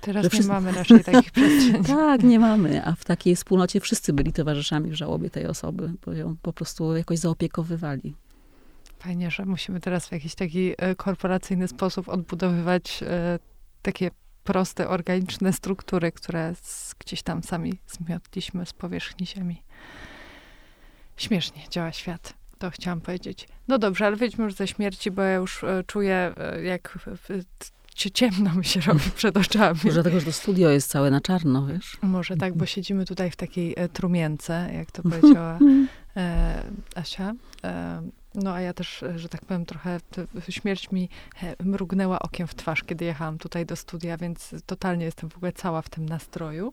Teraz 0.00 0.24
nie 0.24 0.30
wszyscy... 0.30 0.48
mamy 0.48 0.72
raczej 0.72 1.04
takich 1.04 1.30
przestrzeni. 1.36 1.84
tak, 1.84 2.22
nie 2.22 2.38
mamy. 2.38 2.84
A 2.84 2.94
w 2.94 3.04
takiej 3.04 3.36
wspólnocie 3.36 3.80
wszyscy 3.80 4.12
byli 4.12 4.32
towarzyszami 4.32 4.90
w 4.90 4.94
żałobie 4.94 5.30
tej 5.30 5.46
osoby, 5.46 5.92
bo 6.06 6.12
ją 6.12 6.36
po 6.42 6.52
prostu 6.52 6.96
jakoś 6.96 7.18
zaopiekowywali. 7.18 8.14
Fajnie, 8.98 9.30
że 9.30 9.44
musimy 9.44 9.80
teraz 9.80 10.08
w 10.08 10.12
jakiś 10.12 10.34
taki 10.34 10.74
e, 10.78 10.94
korporacyjny 10.94 11.68
sposób 11.68 12.08
odbudowywać 12.08 13.02
e, 13.02 13.38
takie 13.82 14.10
proste, 14.44 14.88
organiczne 14.88 15.52
struktury, 15.52 16.12
które 16.12 16.54
z, 16.62 16.94
gdzieś 16.98 17.22
tam 17.22 17.42
sami 17.42 17.72
zmiotliśmy 17.86 18.66
z 18.66 18.72
powierzchni 18.72 19.26
ziemi. 19.26 19.62
Śmiesznie 21.16 21.62
działa 21.70 21.92
świat. 21.92 22.34
To 22.58 22.70
chciałam 22.70 23.00
powiedzieć. 23.00 23.48
No 23.68 23.78
dobrze, 23.78 24.06
ale 24.06 24.16
wyjdźmy 24.16 24.44
już 24.44 24.54
ze 24.54 24.66
śmierci, 24.66 25.10
bo 25.10 25.22
ja 25.22 25.34
już 25.34 25.64
e, 25.64 25.84
czuję, 25.86 26.34
jak 26.62 26.98
ciemno 28.08 28.54
mi 28.54 28.64
się 28.64 28.80
robi 28.80 29.10
przed 29.16 29.36
oczami. 29.36 29.80
Może 29.84 29.94
dlatego, 29.94 30.20
że 30.20 30.26
to 30.26 30.32
studio 30.32 30.70
jest 30.70 30.90
całe 30.90 31.10
na 31.10 31.20
czarno, 31.20 31.66
wiesz? 31.66 31.98
Może 32.02 32.36
tak, 32.36 32.56
bo 32.56 32.66
siedzimy 32.66 33.04
tutaj 33.04 33.30
w 33.30 33.36
takiej 33.36 33.74
e, 33.76 33.88
trumience, 33.88 34.70
jak 34.74 34.90
to 34.90 35.02
powiedziała 35.10 35.58
e, 36.16 36.62
Asia. 36.94 37.32
E, 37.64 38.02
no 38.34 38.52
a 38.52 38.60
ja 38.60 38.72
też, 38.72 39.02
e, 39.02 39.18
że 39.18 39.28
tak 39.28 39.44
powiem, 39.44 39.66
trochę 39.66 40.00
śmierć 40.48 40.90
mi 40.90 41.08
e, 41.42 41.64
mrugnęła 41.64 42.18
okiem 42.18 42.46
w 42.46 42.54
twarz, 42.54 42.82
kiedy 42.82 43.04
jechałam 43.04 43.38
tutaj 43.38 43.66
do 43.66 43.76
studia, 43.76 44.16
więc 44.16 44.54
totalnie 44.66 45.04
jestem 45.04 45.30
w 45.30 45.36
ogóle 45.36 45.52
cała 45.52 45.82
w 45.82 45.88
tym 45.88 46.06
nastroju. 46.06 46.72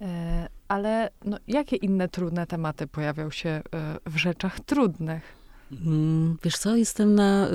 E, 0.00 0.48
ale 0.68 1.10
no, 1.24 1.38
jakie 1.48 1.76
inne 1.76 2.08
trudne 2.08 2.46
tematy 2.46 2.86
pojawią 2.86 3.30
się 3.30 3.62
w 4.06 4.16
rzeczach 4.16 4.60
trudnych? 4.60 5.45
Mm, 5.72 6.36
wiesz 6.42 6.58
co, 6.58 6.76
jestem 6.76 7.14
na, 7.14 7.46
y, 7.46 7.50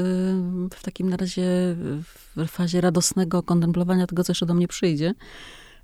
w 0.75 0.83
takim 0.83 1.09
na 1.09 1.17
razie 1.17 1.43
w 2.35 2.47
fazie 2.47 2.81
radosnego 2.81 3.43
kontemplowania 3.43 4.07
tego, 4.07 4.23
co 4.23 4.31
jeszcze 4.31 4.45
do 4.45 4.53
mnie 4.53 4.67
przyjdzie. 4.67 5.13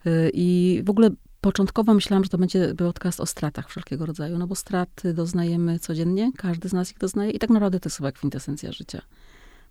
Y, 0.08 0.32
I 0.34 0.82
w 0.86 0.90
ogóle 0.90 1.10
początkowo 1.42 1.94
myślałam, 1.94 2.24
że 2.24 2.30
to 2.30 2.38
będzie 2.38 2.74
podcast 2.76 3.20
o 3.20 3.26
stratach 3.26 3.70
wszelkiego 3.70 4.06
rodzaju, 4.06 4.38
no 4.38 4.48
bo 4.48 4.56
straty 4.56 5.13
doznajemy 5.13 5.80
codziennie, 5.80 6.32
każdy 6.38 6.70
z 6.70 6.74
nas 6.74 6.92
ich 6.92 6.98
doznaje 6.98 7.32
i 7.32 7.40
tak 7.40 7.50
naprawdę 7.50 7.80
to 7.80 7.90
jest 7.90 7.98
chyba 7.98 8.12
kwintesencja 8.12 8.72
życia. 8.72 9.02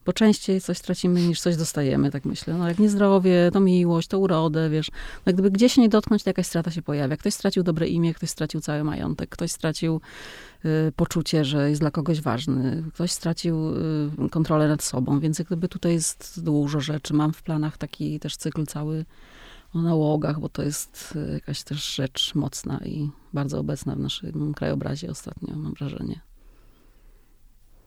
Bo 0.06 0.12
częściej 0.12 0.60
coś 0.60 0.80
tracimy 0.80 1.20
niż 1.20 1.40
coś 1.40 1.56
dostajemy, 1.56 2.10
tak 2.10 2.24
myślę. 2.24 2.54
No 2.54 2.68
jak 2.68 2.78
nie 2.78 2.88
zdrowie, 2.88 3.50
to 3.52 3.60
miłość, 3.60 4.08
to 4.08 4.18
urodę, 4.18 4.70
wiesz. 4.70 4.90
No 5.26 5.32
gdyby 5.32 5.50
gdzieś 5.50 5.76
nie 5.76 5.88
dotknąć, 5.88 6.22
to 6.22 6.30
jakaś 6.30 6.46
strata 6.46 6.70
się 6.70 6.82
pojawia. 6.82 7.16
Ktoś 7.16 7.34
stracił 7.34 7.62
dobre 7.62 7.88
imię, 7.88 8.14
ktoś 8.14 8.30
stracił 8.30 8.60
cały 8.60 8.84
majątek, 8.84 9.30
ktoś 9.30 9.52
stracił 9.52 10.00
y, 10.64 10.92
poczucie, 10.96 11.44
że 11.44 11.70
jest 11.70 11.80
dla 11.80 11.90
kogoś 11.90 12.20
ważny, 12.20 12.84
ktoś 12.94 13.10
stracił 13.10 13.76
y, 14.26 14.28
kontrolę 14.30 14.68
nad 14.68 14.82
sobą, 14.82 15.20
więc 15.20 15.42
gdyby 15.42 15.68
tutaj 15.68 15.92
jest 15.92 16.40
dużo 16.42 16.80
rzeczy. 16.80 17.14
Mam 17.14 17.32
w 17.32 17.42
planach 17.42 17.78
taki 17.78 18.20
też 18.20 18.36
cykl 18.36 18.66
cały 18.66 19.04
o 19.74 19.82
nałogach, 19.82 20.40
bo 20.40 20.48
to 20.48 20.62
jest 20.62 21.14
y, 21.16 21.32
jakaś 21.32 21.62
też 21.62 21.94
rzecz 21.94 22.34
mocna 22.34 22.80
i 22.84 23.10
bardzo 23.32 23.58
obecna 23.58 23.94
w 23.94 23.98
naszym 23.98 24.54
krajobrazie 24.54 25.10
ostatnio, 25.10 25.56
mam 25.56 25.74
wrażenie. 25.74 26.20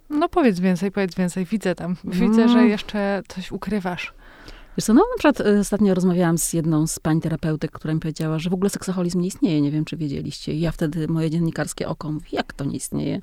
No 0.09 0.29
powiedz 0.29 0.59
więcej, 0.59 0.91
powiedz 0.91 1.15
więcej. 1.15 1.45
Widzę 1.45 1.75
tam. 1.75 1.95
Widzę, 2.03 2.49
że 2.49 2.57
mm. 2.57 2.69
jeszcze 2.69 3.21
coś 3.27 3.51
ukrywasz. 3.51 4.13
Wiesz 4.77 4.85
co, 4.85 4.93
no 4.93 5.01
na 5.01 5.17
przykład 5.17 5.47
y, 5.47 5.59
ostatnio 5.59 5.93
rozmawiałam 5.93 6.37
z 6.37 6.53
jedną 6.53 6.87
z 6.87 6.99
pań 6.99 7.21
terapeutek, 7.21 7.71
która 7.71 7.93
mi 7.93 7.99
powiedziała, 7.99 8.39
że 8.39 8.49
w 8.49 8.53
ogóle 8.53 8.69
seksoholizm 8.69 9.21
nie 9.21 9.27
istnieje, 9.27 9.61
nie 9.61 9.71
wiem, 9.71 9.85
czy 9.85 9.97
wiedzieliście. 9.97 10.53
I 10.53 10.59
ja 10.59 10.71
wtedy, 10.71 11.07
moje 11.07 11.29
dziennikarskie 11.29 11.87
oko 11.87 12.11
mówi, 12.11 12.27
jak 12.31 12.53
to 12.53 12.65
nie 12.65 12.75
istnieje? 12.75 13.21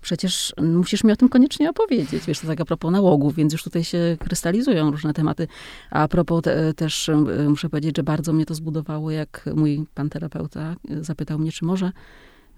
Przecież 0.00 0.54
musisz 0.62 1.04
mi 1.04 1.12
o 1.12 1.16
tym 1.16 1.28
koniecznie 1.28 1.70
opowiedzieć. 1.70 2.24
Wiesz, 2.26 2.40
to 2.40 2.46
tak 2.46 2.60
a 2.60 2.64
propos 2.64 2.92
nałogów, 2.92 3.34
więc 3.34 3.52
już 3.52 3.62
tutaj 3.62 3.84
się 3.84 4.16
krystalizują 4.20 4.90
różne 4.90 5.14
tematy. 5.14 5.48
A 5.90 6.08
propos 6.08 6.42
te, 6.42 6.74
też 6.74 7.08
y, 7.08 7.14
muszę 7.48 7.68
powiedzieć, 7.68 7.96
że 7.96 8.02
bardzo 8.02 8.32
mnie 8.32 8.46
to 8.46 8.54
zbudowało, 8.54 9.10
jak 9.10 9.50
mój 9.54 9.84
pan 9.94 10.10
terapeuta 10.10 10.76
y, 10.90 11.04
zapytał 11.04 11.38
mnie, 11.38 11.52
czy 11.52 11.64
może 11.64 11.92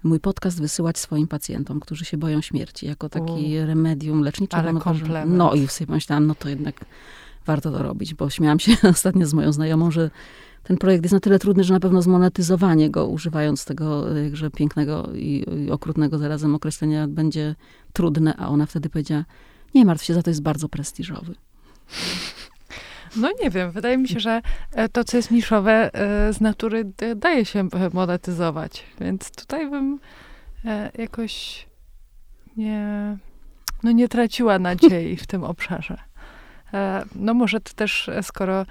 mój 0.03 0.19
podcast 0.19 0.61
wysyłać 0.61 0.97
swoim 0.97 1.27
pacjentom, 1.27 1.79
którzy 1.79 2.05
się 2.05 2.17
boją 2.17 2.41
śmierci, 2.41 2.85
jako 2.85 3.09
taki 3.09 3.59
U, 3.63 3.65
remedium 3.65 4.21
lecznicze. 4.21 4.57
Ale 4.57 4.73
komplement. 4.73 5.37
No 5.37 5.53
i 5.53 5.67
sobie 5.67 5.87
pomyślałam, 5.87 6.27
no 6.27 6.35
to 6.35 6.49
jednak 6.49 6.85
warto 7.45 7.71
to 7.71 7.83
robić, 7.83 8.13
bo 8.13 8.29
śmiałam 8.29 8.59
się 8.59 8.71
ostatnio 8.89 9.25
z 9.25 9.33
moją 9.33 9.51
znajomą, 9.51 9.91
że 9.91 10.09
ten 10.63 10.77
projekt 10.77 11.03
jest 11.03 11.13
na 11.13 11.19
tyle 11.19 11.39
trudny, 11.39 11.63
że 11.63 11.73
na 11.73 11.79
pewno 11.79 12.01
zmonetyzowanie 12.01 12.89
go, 12.89 13.07
używając 13.07 13.65
tego 13.65 14.17
jakże 14.17 14.51
pięknego 14.51 15.09
i, 15.15 15.45
i 15.65 15.71
okrutnego 15.71 16.17
zarazem 16.17 16.55
określenia, 16.55 17.07
będzie 17.07 17.55
trudne, 17.93 18.35
a 18.37 18.47
ona 18.47 18.65
wtedy 18.65 18.89
powiedziała, 18.89 19.25
nie 19.75 19.85
martw 19.85 20.03
się, 20.03 20.13
za 20.13 20.23
to 20.23 20.29
jest 20.29 20.41
bardzo 20.41 20.69
prestiżowy. 20.69 21.35
No 23.15 23.29
nie 23.43 23.49
wiem, 23.49 23.71
wydaje 23.71 23.97
mi 23.97 24.07
się, 24.07 24.19
że 24.19 24.41
e, 24.71 24.89
to, 24.89 25.03
co 25.03 25.17
jest 25.17 25.31
niszowe, 25.31 25.93
e, 25.93 26.33
z 26.33 26.41
natury 26.41 26.91
daje 27.15 27.45
się 27.45 27.67
monetyzować, 27.93 28.83
więc 29.01 29.31
tutaj 29.31 29.69
bym 29.69 29.99
e, 30.65 30.91
jakoś 30.97 31.65
nie, 32.57 33.17
no 33.83 33.91
nie 33.91 34.07
traciła 34.07 34.59
nadziei 34.59 35.17
w 35.17 35.27
tym 35.27 35.43
obszarze. 35.43 35.97
No 37.15 37.33
może 37.33 37.59
to 37.59 37.73
też, 37.73 38.09
skoro 38.21 38.65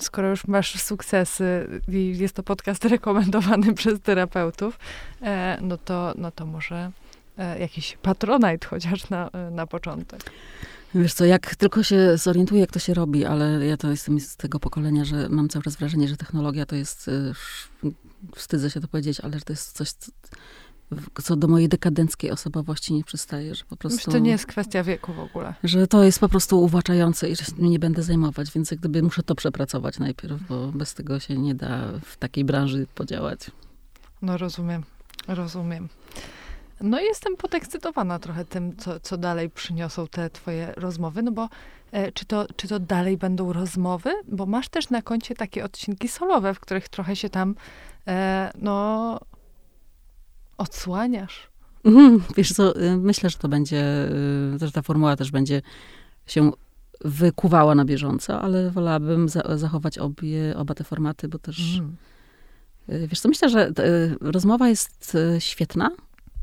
skoro 0.00 0.28
już 0.28 0.46
masz 0.46 0.82
sukcesy 0.82 1.80
i 1.88 2.18
jest 2.18 2.36
to 2.36 2.42
podcast 2.42 2.84
rekomendowany 2.84 3.74
przez 3.80 4.00
terapeutów, 4.00 4.78
no 5.60 5.76
to, 5.76 6.14
no 6.18 6.30
to 6.30 6.46
może 6.46 6.90
jakiś 7.58 7.96
patronite 8.02 8.68
chociaż 8.68 9.10
na, 9.10 9.30
na 9.50 9.66
początek. 9.66 10.20
Wiesz 10.94 11.14
co, 11.14 11.24
jak 11.24 11.56
tylko 11.56 11.82
się 11.82 12.16
zorientuję, 12.16 12.60
jak 12.60 12.70
to 12.70 12.78
się 12.78 12.94
robi, 12.94 13.24
ale 13.24 13.66
ja 13.66 13.76
to 13.76 13.90
jestem 13.90 14.20
z 14.20 14.36
tego 14.36 14.60
pokolenia, 14.60 15.04
że 15.04 15.28
mam 15.28 15.48
cały 15.48 15.62
czas 15.62 15.76
wrażenie, 15.76 16.08
że 16.08 16.16
technologia 16.16 16.66
to 16.66 16.76
jest, 16.76 17.08
y, 17.08 17.32
wstydzę 18.36 18.70
się 18.70 18.80
to 18.80 18.88
powiedzieć, 18.88 19.20
ale 19.20 19.38
że 19.38 19.44
to 19.44 19.52
jest 19.52 19.72
coś, 19.72 19.94
co 21.22 21.36
do 21.36 21.48
mojej 21.48 21.68
dekadenckiej 21.68 22.30
osobowości 22.30 22.94
nie 22.94 23.04
przystaje, 23.04 23.54
że 23.54 23.64
po 23.64 23.76
prostu... 23.76 23.96
Myślę, 23.96 24.12
to 24.12 24.18
nie 24.18 24.30
jest 24.30 24.46
kwestia 24.46 24.84
wieku 24.84 25.12
w 25.12 25.18
ogóle. 25.18 25.54
Że 25.64 25.86
to 25.86 26.04
jest 26.04 26.18
po 26.18 26.28
prostu 26.28 26.62
uwłaczające 26.62 27.30
i 27.30 27.36
że 27.36 27.44
się 27.44 27.52
nie 27.58 27.78
będę 27.78 28.02
zajmować, 28.02 28.50
więc 28.52 28.70
jak 28.70 28.80
gdyby 28.80 29.02
muszę 29.02 29.22
to 29.22 29.34
przepracować 29.34 29.98
najpierw, 29.98 30.48
bo 30.48 30.72
bez 30.72 30.94
tego 30.94 31.20
się 31.20 31.38
nie 31.38 31.54
da 31.54 31.92
w 32.04 32.16
takiej 32.16 32.44
branży 32.44 32.86
podziałać. 32.94 33.50
No 34.22 34.38
rozumiem, 34.38 34.82
rozumiem. 35.28 35.88
No 36.82 37.00
i 37.00 37.04
jestem 37.04 37.36
podekscytowana 37.36 38.18
trochę 38.18 38.44
tym, 38.44 38.76
co, 38.76 39.00
co 39.00 39.16
dalej 39.16 39.50
przyniosą 39.50 40.06
te 40.06 40.30
twoje 40.30 40.72
rozmowy, 40.76 41.22
no 41.22 41.32
bo 41.32 41.48
e, 41.92 42.12
czy, 42.12 42.24
to, 42.24 42.46
czy 42.56 42.68
to 42.68 42.80
dalej 42.80 43.16
będą 43.16 43.52
rozmowy? 43.52 44.10
Bo 44.28 44.46
masz 44.46 44.68
też 44.68 44.90
na 44.90 45.02
koncie 45.02 45.34
takie 45.34 45.64
odcinki 45.64 46.08
solowe, 46.08 46.54
w 46.54 46.60
których 46.60 46.88
trochę 46.88 47.16
się 47.16 47.28
tam, 47.28 47.54
e, 48.08 48.50
no, 48.58 49.20
odsłaniasz. 50.58 51.52
Mhm, 51.84 52.22
wiesz 52.36 52.52
co, 52.52 52.82
y, 52.82 52.96
myślę, 52.96 53.30
że 53.30 53.38
to 53.38 53.48
będzie, 53.48 54.08
y, 54.54 54.58
że 54.58 54.72
ta 54.72 54.82
formuła 54.82 55.16
też 55.16 55.30
będzie 55.30 55.62
się 56.26 56.50
wykuwała 57.04 57.74
na 57.74 57.84
bieżąco, 57.84 58.40
ale 58.40 58.70
wolałabym 58.70 59.28
za, 59.28 59.58
zachować 59.58 59.98
obie, 59.98 60.56
oba 60.56 60.74
te 60.74 60.84
formaty, 60.84 61.28
bo 61.28 61.38
też, 61.38 61.78
mm. 61.78 61.96
wiesz 62.88 63.20
co, 63.20 63.28
myślę, 63.28 63.48
że 63.48 63.72
rozmowa 64.20 64.68
jest 64.68 65.16
świetna, 65.38 65.90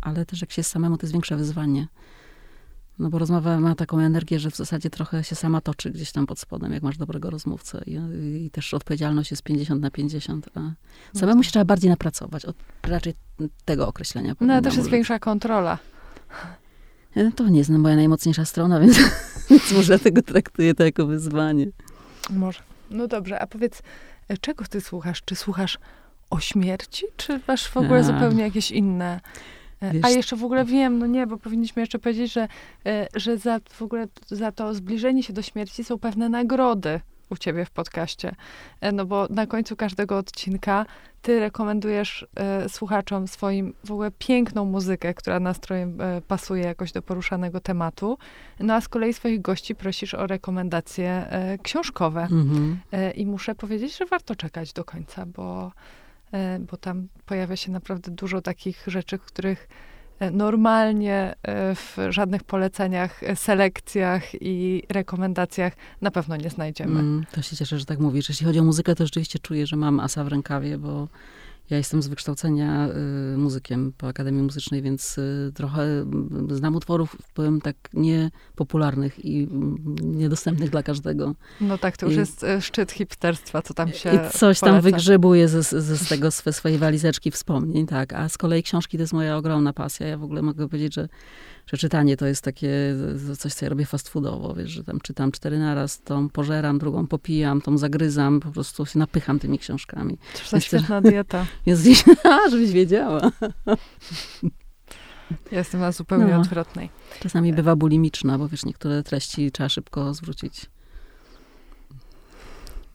ale 0.01 0.25
też 0.25 0.41
jak 0.41 0.51
się 0.51 0.59
jest 0.59 0.71
samemu, 0.71 0.97
to 0.97 1.05
jest 1.05 1.13
większe 1.13 1.37
wyzwanie. 1.37 1.87
No 2.99 3.09
bo 3.09 3.19
rozmowa 3.19 3.59
ma 3.59 3.75
taką 3.75 3.99
energię, 3.99 4.39
że 4.39 4.51
w 4.51 4.55
zasadzie 4.55 4.89
trochę 4.89 5.23
się 5.23 5.35
sama 5.35 5.61
toczy 5.61 5.91
gdzieś 5.91 6.11
tam 6.11 6.27
pod 6.27 6.39
spodem, 6.39 6.73
jak 6.73 6.83
masz 6.83 6.97
dobrego 6.97 7.29
rozmówcę. 7.29 7.81
I, 7.85 7.99
i 8.45 8.49
też 8.51 8.73
odpowiedzialność 8.73 9.31
jest 9.31 9.43
50 9.43 9.81
na 9.81 9.91
50, 9.91 10.49
a 10.55 10.59
no 10.59 10.73
samemu 11.15 11.43
się 11.43 11.51
trzeba 11.51 11.65
bardziej 11.65 11.89
napracować. 11.89 12.45
Od, 12.45 12.55
raczej 12.83 13.13
tego 13.65 13.87
określenia. 13.87 14.35
No 14.41 14.53
ale 14.53 14.61
też 14.61 14.77
jest 14.77 14.89
większa 14.89 15.19
kontrola. 15.19 15.77
To 17.35 17.49
nie 17.49 17.57
jest 17.57 17.69
moja 17.69 17.95
najmocniejsza 17.95 18.45
strona, 18.45 18.79
więc, 18.81 18.99
więc 19.49 19.71
może 19.71 19.99
tego 19.99 20.21
traktuję 20.21 20.73
to 20.73 20.83
jako 20.83 21.05
wyzwanie. 21.05 21.67
Może. 22.29 22.59
No 22.89 23.07
dobrze, 23.07 23.39
a 23.39 23.47
powiedz, 23.47 23.81
e, 24.27 24.37
czego 24.37 24.65
ty 24.65 24.81
słuchasz? 24.81 25.21
Czy 25.25 25.35
słuchasz 25.35 25.77
o 26.29 26.39
śmierci, 26.39 27.05
czy 27.17 27.39
masz 27.47 27.67
w 27.67 27.77
ogóle 27.77 27.99
a. 27.99 28.03
zupełnie 28.03 28.43
jakieś 28.43 28.71
inne 28.71 29.19
Wiesz, 29.81 30.05
A 30.05 30.09
jeszcze 30.09 30.35
w 30.35 30.43
ogóle 30.43 30.65
wiem, 30.65 30.99
no 30.99 31.05
nie, 31.05 31.27
bo 31.27 31.37
powinniśmy 31.37 31.81
jeszcze 31.81 31.99
powiedzieć, 31.99 32.33
że, 32.33 32.47
e, 32.85 33.07
że 33.15 33.37
za, 33.37 33.59
w 33.69 33.81
ogóle 33.81 34.07
za 34.27 34.51
to 34.51 34.73
zbliżenie 34.73 35.23
się 35.23 35.33
do 35.33 35.41
śmierci 35.41 35.83
są 35.83 35.99
pewne 35.99 36.29
nagrody 36.29 36.99
u 37.29 37.37
ciebie 37.37 37.65
w 37.65 37.71
podcaście. 37.71 38.35
E, 38.81 38.91
no 38.91 39.05
bo 39.05 39.27
na 39.29 39.47
końcu 39.47 39.75
każdego 39.75 40.17
odcinka 40.17 40.85
ty 41.21 41.39
rekomendujesz 41.39 42.27
e, 42.35 42.69
słuchaczom 42.69 43.27
swoim 43.27 43.73
w 43.83 43.91
ogóle 43.91 44.11
piękną 44.11 44.65
muzykę, 44.65 45.13
która 45.13 45.39
nastrojem 45.39 46.01
e, 46.01 46.21
pasuje 46.21 46.63
jakoś 46.63 46.91
do 46.91 47.01
poruszanego 47.01 47.59
tematu. 47.59 48.17
No 48.59 48.73
a 48.73 48.81
z 48.81 48.87
kolei 48.87 49.13
swoich 49.13 49.41
gości 49.41 49.75
prosisz 49.75 50.13
o 50.13 50.27
rekomendacje 50.27 51.09
e, 51.09 51.57
książkowe. 51.57 52.21
Mhm. 52.21 52.79
I 53.15 53.25
muszę 53.25 53.55
powiedzieć, 53.55 53.97
że 53.97 54.05
warto 54.05 54.35
czekać 54.35 54.73
do 54.73 54.83
końca, 54.83 55.25
bo 55.25 55.71
E, 55.71 55.71
bo 56.59 56.77
tam 56.77 57.07
pojawia 57.25 57.55
się 57.55 57.71
naprawdę 57.71 58.11
dużo 58.11 58.41
takich 58.41 58.83
rzeczy, 58.87 59.19
których 59.19 59.67
e, 60.19 60.31
normalnie 60.31 61.35
e, 61.43 61.75
w 61.75 61.97
żadnych 62.09 62.43
poleceniach, 62.43 63.21
selekcjach 63.35 64.41
i 64.41 64.83
rekomendacjach 64.89 65.73
na 66.01 66.11
pewno 66.11 66.35
nie 66.35 66.49
znajdziemy. 66.49 66.99
Mm, 66.99 67.25
to 67.31 67.41
się 67.41 67.55
cieszę, 67.55 67.79
że 67.79 67.85
tak 67.85 67.99
mówisz. 67.99 68.29
Jeśli 68.29 68.45
chodzi 68.45 68.59
o 68.59 68.63
muzykę, 68.63 68.95
to 68.95 69.05
rzeczywiście 69.05 69.39
czuję, 69.39 69.67
że 69.67 69.75
mam 69.75 69.99
asa 69.99 70.23
w 70.23 70.27
rękawie, 70.27 70.77
bo 70.77 71.07
ja 71.69 71.77
jestem 71.77 72.01
z 72.01 72.07
wykształcenia 72.07 72.89
y, 73.33 73.37
muzykiem 73.37 73.93
po 73.97 74.07
Akademii 74.07 74.43
Muzycznej, 74.43 74.81
więc 74.81 75.17
y, 75.17 75.51
trochę 75.55 76.05
znam 76.49 76.75
utworów, 76.75 77.17
powiem 77.33 77.61
tak, 77.61 77.75
niepopularnych 77.93 79.25
i 79.25 79.47
niedostępnych 80.03 80.69
dla 80.69 80.83
każdego. 80.83 81.35
No 81.61 81.77
tak, 81.77 81.97
to 81.97 82.05
już 82.05 82.15
I, 82.15 82.19
jest 82.19 82.43
y, 82.43 82.61
szczyt 82.61 82.91
hipsterstwa, 82.91 83.61
co 83.61 83.73
tam 83.73 83.93
się 83.93 84.09
I 84.09 84.29
coś 84.29 84.59
poleca. 84.59 84.65
tam 84.65 84.81
wygrzebuję 84.81 85.47
ze, 85.47 85.63
ze, 85.63 85.97
z 85.97 86.09
tego 86.09 86.31
swe, 86.31 86.53
swojej 86.53 86.77
walizeczki 86.77 87.31
wspomnień, 87.31 87.87
tak. 87.87 88.13
A 88.13 88.29
z 88.29 88.37
kolei 88.37 88.63
książki 88.63 88.97
to 88.97 89.03
jest 89.03 89.13
moja 89.13 89.37
ogromna 89.37 89.73
pasja. 89.73 90.07
Ja 90.07 90.17
w 90.17 90.23
ogóle 90.23 90.41
mogę 90.41 90.67
powiedzieć, 90.69 90.93
że 90.93 91.09
że 91.71 91.77
czytanie 91.77 92.17
to 92.17 92.25
jest 92.25 92.43
takie 92.43 92.95
coś, 93.37 93.53
co 93.53 93.65
ja 93.65 93.69
robię 93.69 93.85
fast 93.85 94.09
foodowo, 94.09 94.53
wiesz, 94.53 94.71
że 94.71 94.83
tam 94.83 94.99
czytam 95.01 95.31
cztery 95.31 95.59
naraz, 95.59 96.01
tą 96.01 96.29
pożeram, 96.29 96.79
drugą 96.79 97.07
popijam, 97.07 97.61
tą 97.61 97.77
zagryzam, 97.77 98.39
po 98.39 98.51
prostu 98.51 98.85
się 98.85 98.99
napycham 98.99 99.39
tymi 99.39 99.59
książkami. 99.59 100.17
To 100.49 100.55
jest 100.55 100.67
świetna 100.67 101.01
dieta. 101.01 101.45
Jest 101.65 101.81
gdzieś, 101.81 102.03
a, 102.23 102.39
żebyś 102.51 102.71
wiedziała. 102.71 103.31
Ja 105.51 105.57
jestem 105.57 105.81
na 105.81 105.91
zupełnie 105.91 106.33
no. 106.33 106.39
odwrotnej. 106.39 106.89
Czasami 107.19 107.53
bywa 107.53 107.75
bulimiczna, 107.75 108.37
bo 108.37 108.47
wiesz, 108.47 108.65
niektóre 108.65 109.03
treści 109.03 109.51
trzeba 109.51 109.69
szybko 109.69 110.13
zwrócić. 110.13 110.65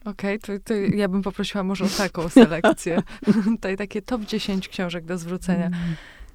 Okej, 0.05 0.37
okay, 0.37 0.59
to, 0.59 0.65
to, 0.65 0.75
ja 0.75 1.09
bym 1.09 1.23
poprosiła 1.23 1.65
może 1.65 1.85
o 1.85 1.89
taką 1.89 2.29
selekcję. 2.29 3.03
Tutaj 3.45 3.77
takie 3.77 4.03
top 4.03 4.23
10 4.23 4.69
książek 4.69 5.05
do 5.05 5.19
zwrócenia. 5.19 5.71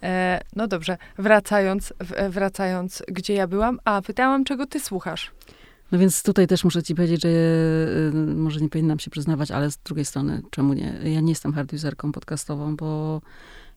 E, 0.03 0.41
no 0.55 0.67
dobrze, 0.67 0.97
wracając, 1.17 1.93
w, 1.99 2.29
wracając, 2.29 3.03
gdzie 3.07 3.33
ja 3.33 3.47
byłam, 3.47 3.79
a 3.85 4.01
pytałam, 4.01 4.43
czego 4.43 4.65
ty 4.65 4.79
słuchasz? 4.79 5.31
No 5.91 5.99
więc 5.99 6.23
tutaj 6.23 6.47
też 6.47 6.63
muszę 6.63 6.83
ci 6.83 6.95
powiedzieć, 6.95 7.21
że 7.21 7.29
y, 7.29 8.11
może 8.35 8.61
nie 8.61 8.69
powinnam 8.69 8.99
się 8.99 9.11
przyznawać, 9.11 9.51
ale 9.51 9.71
z 9.71 9.77
drugiej 9.77 10.05
strony, 10.05 10.41
czemu 10.49 10.73
nie? 10.73 10.99
Ja 11.03 11.21
nie 11.21 11.31
jestem 11.31 11.53
hard 11.53 11.73
userką 11.73 12.11
podcastową, 12.11 12.75
bo 12.75 13.21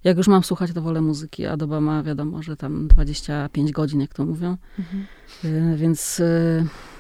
jak 0.04 0.16
już 0.16 0.28
mam 0.28 0.44
słuchać, 0.44 0.72
to 0.72 0.82
wolę 0.82 1.00
muzyki, 1.00 1.46
a 1.46 1.56
doba 1.56 1.80
ma, 1.80 2.02
wiadomo, 2.02 2.42
że 2.42 2.56
tam 2.56 2.88
25 2.88 3.72
godzin, 3.72 4.00
jak 4.00 4.14
to 4.14 4.26
mówią. 4.26 4.56
Mhm. 4.78 5.76
Więc 5.76 6.22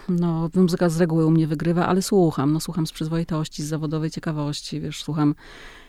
no, 0.08 0.50
muzyka 0.54 0.88
z 0.88 1.00
reguły 1.00 1.26
u 1.26 1.30
mnie 1.30 1.46
wygrywa, 1.46 1.86
ale 1.86 2.02
słucham. 2.02 2.52
No, 2.52 2.60
słucham 2.60 2.86
z 2.86 2.92
przyzwoitości, 2.92 3.62
z 3.62 3.66
zawodowej 3.66 4.10
ciekawości, 4.10 4.80
wiesz, 4.80 5.02
słucham 5.02 5.34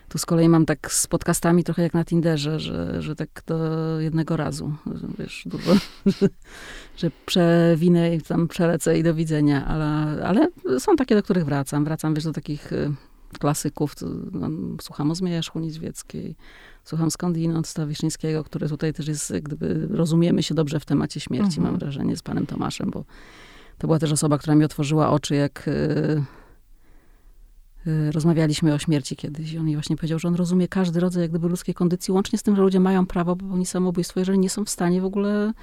tu 0.09 0.17
z 0.17 0.25
kolei 0.25 0.49
mam 0.49 0.65
tak 0.65 0.91
z 0.91 1.07
podcastami 1.07 1.63
trochę 1.63 1.81
jak 1.81 1.93
na 1.93 2.05
Tinderze, 2.05 2.59
że, 2.59 3.01
że 3.01 3.15
tak 3.15 3.29
do 3.47 3.99
jednego 3.99 4.37
razu, 4.37 4.73
wiesz, 5.19 5.43
dużo, 5.45 5.73
że, 6.05 6.29
że 6.97 7.11
przewinę 7.25 8.15
i 8.15 8.21
tam 8.21 8.47
przelecę 8.47 8.99
i 8.99 9.03
do 9.03 9.13
widzenia, 9.13 9.65
ale, 9.65 9.85
ale 10.25 10.47
są 10.79 10.95
takie, 10.95 11.15
do 11.15 11.23
których 11.23 11.45
wracam. 11.45 11.85
Wracam, 11.85 12.13
wiesz, 12.13 12.23
do 12.23 12.33
takich 12.33 12.73
y, 12.73 12.93
klasyków. 13.39 13.95
No, 14.31 14.49
słucham 14.81 15.11
o 15.11 15.15
Zmierzchu 15.15 15.59
Niedźwieckiej, 15.59 16.35
słucham 16.83 17.11
skądinąd 17.11 17.67
Stawiszyńskiego, 17.67 18.43
który 18.43 18.69
tutaj 18.69 18.93
też 18.93 19.07
jest, 19.07 19.33
gdyby 19.41 19.87
rozumiemy 19.91 20.43
się 20.43 20.55
dobrze 20.55 20.79
w 20.79 20.85
temacie 20.85 21.19
śmierci, 21.19 21.57
mhm. 21.57 21.63
mam 21.63 21.79
wrażenie, 21.79 22.17
z 22.17 22.21
panem 22.21 22.45
Tomaszem, 22.45 22.91
bo 22.91 23.05
to 23.77 23.87
była 23.87 23.99
też 23.99 24.11
osoba, 24.11 24.37
która 24.37 24.55
mi 24.55 24.65
otworzyła 24.65 25.09
oczy, 25.09 25.35
jak 25.35 25.67
y, 25.67 26.23
rozmawialiśmy 28.11 28.73
o 28.73 28.79
śmierci 28.79 29.15
kiedyś. 29.15 29.53
I 29.53 29.57
on 29.57 29.65
mi 29.65 29.73
właśnie 29.73 29.95
powiedział, 29.95 30.19
że 30.19 30.27
on 30.27 30.35
rozumie 30.35 30.67
każdy 30.67 30.99
rodzaj 30.99 31.21
jak 31.21 31.31
gdyby 31.31 31.47
ludzkiej 31.47 31.75
kondycji, 31.75 32.11
łącznie 32.11 32.39
z 32.39 32.43
tym, 32.43 32.55
że 32.55 32.61
ludzie 32.61 32.79
mają 32.79 33.05
prawo 33.05 33.35
popełnić 33.35 33.69
samobójstwo, 33.69 34.19
jeżeli 34.19 34.39
nie 34.39 34.49
są 34.49 34.65
w 34.65 34.69
stanie 34.69 35.01
w 35.01 35.05
ogóle 35.05 35.53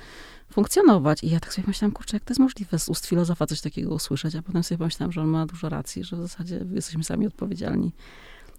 funkcjonować. 0.53 1.25
I 1.25 1.31
ja 1.31 1.41
tak 1.41 1.55
sobie 1.55 1.65
pomyślałam, 1.65 1.93
kurczę, 1.93 2.17
jak 2.17 2.25
to 2.25 2.31
jest 2.31 2.41
możliwe 2.41 2.79
z 2.79 2.89
ust 2.89 3.07
filozofa 3.07 3.47
coś 3.47 3.61
takiego 3.61 3.95
usłyszeć, 3.95 4.35
a 4.35 4.43
potem 4.43 4.63
sobie 4.63 4.79
pomyślałam, 4.79 5.13
że 5.13 5.21
on 5.21 5.29
ma 5.29 5.47
dużo 5.47 5.69
racji, 5.69 6.05
że 6.05 6.17
w 6.17 6.21
zasadzie 6.21 6.65
jesteśmy 6.73 7.05
sami 7.05 7.27
odpowiedzialni 7.27 7.93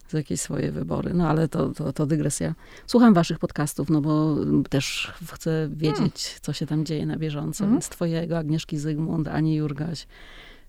za 0.09 0.18
jakieś 0.18 0.41
swoje 0.41 0.72
wybory. 0.72 1.14
No 1.14 1.30
ale 1.30 1.47
to, 1.47 1.70
to, 1.70 1.93
to 1.93 2.05
dygresja. 2.05 2.55
Słucham 2.88 3.14
waszych 3.14 3.39
podcastów, 3.39 3.89
no 3.89 4.01
bo 4.01 4.36
też 4.70 5.14
chcę 5.34 5.70
wiedzieć, 5.72 5.97
hmm. 5.97 6.39
co 6.41 6.53
się 6.53 6.66
tam 6.66 6.86
dzieje 6.86 7.05
na 7.05 7.18
bieżąco. 7.18 7.57
Hmm. 7.57 7.76
Więc 7.76 7.89
twojego, 7.89 8.38
Agnieszki 8.38 8.78
Zygmunt, 8.78 9.28
Ani 9.28 9.55
Jurgaś. 9.55 10.07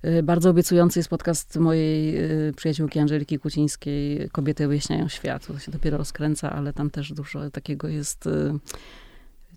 Y, 0.05 0.23
bardzo 0.23 0.51
obiecujący 0.51 0.99
jest 0.99 1.09
podcast 1.09 1.57
mojej 1.57 2.17
y, 2.49 2.53
przyjaciółki 2.57 2.99
Angeliki 2.99 3.39
Kucińskiej. 3.39 4.29
Kobiety 4.33 4.69
wyjaśniają 4.69 5.09
świat. 5.09 5.47
To 5.47 5.59
się 5.59 5.73
dopiero 5.73 5.99
rozkręca, 5.99 6.51
ale 6.51 6.73
tam 6.73 6.91
też 6.91 7.13
dużo 7.13 7.51
takiego 7.51 7.89
jest 7.89 8.27
y, 8.27 8.53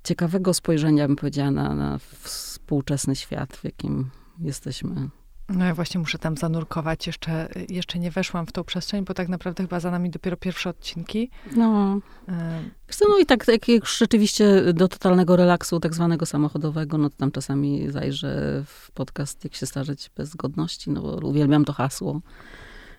ciekawego 0.03 0.53
spojrzenia, 0.53 1.07
bym 1.07 1.15
powiedziała, 1.15 1.51
na, 1.51 1.75
na 1.75 1.99
współczesny 2.21 3.15
świat, 3.15 3.55
w 3.55 3.63
jakim 3.63 4.09
jesteśmy. 4.39 5.09
No 5.49 5.65
ja 5.65 5.75
właśnie 5.75 5.99
muszę 5.99 6.17
tam 6.17 6.37
zanurkować. 6.37 7.07
Jeszcze, 7.07 7.49
jeszcze 7.69 7.99
nie 7.99 8.11
weszłam 8.11 8.45
w 8.45 8.51
tą 8.51 8.63
przestrzeń, 8.63 9.05
bo 9.05 9.13
tak 9.13 9.29
naprawdę 9.29 9.63
chyba 9.63 9.79
za 9.79 9.91
nami 9.91 10.09
dopiero 10.09 10.37
pierwsze 10.37 10.69
odcinki. 10.69 11.29
No. 11.55 11.99
Y 12.29 13.05
no 13.09 13.17
i 13.17 13.25
tak, 13.25 13.47
jak 13.47 13.67
już 13.67 13.97
rzeczywiście 13.97 14.73
do 14.73 14.87
totalnego 14.87 15.35
relaksu, 15.35 15.79
tak 15.79 15.93
zwanego 15.93 16.25
samochodowego, 16.25 16.97
no 16.97 17.09
to 17.09 17.15
tam 17.17 17.31
czasami 17.31 17.91
zajrzę 17.91 18.63
w 18.65 18.91
podcast 18.91 19.43
Jak 19.43 19.55
się 19.55 19.65
starzeć 19.65 20.11
bez 20.15 20.35
godności, 20.35 20.89
no 20.91 21.01
bo 21.01 21.27
uwielbiam 21.27 21.65
to 21.65 21.73
hasło. 21.73 22.21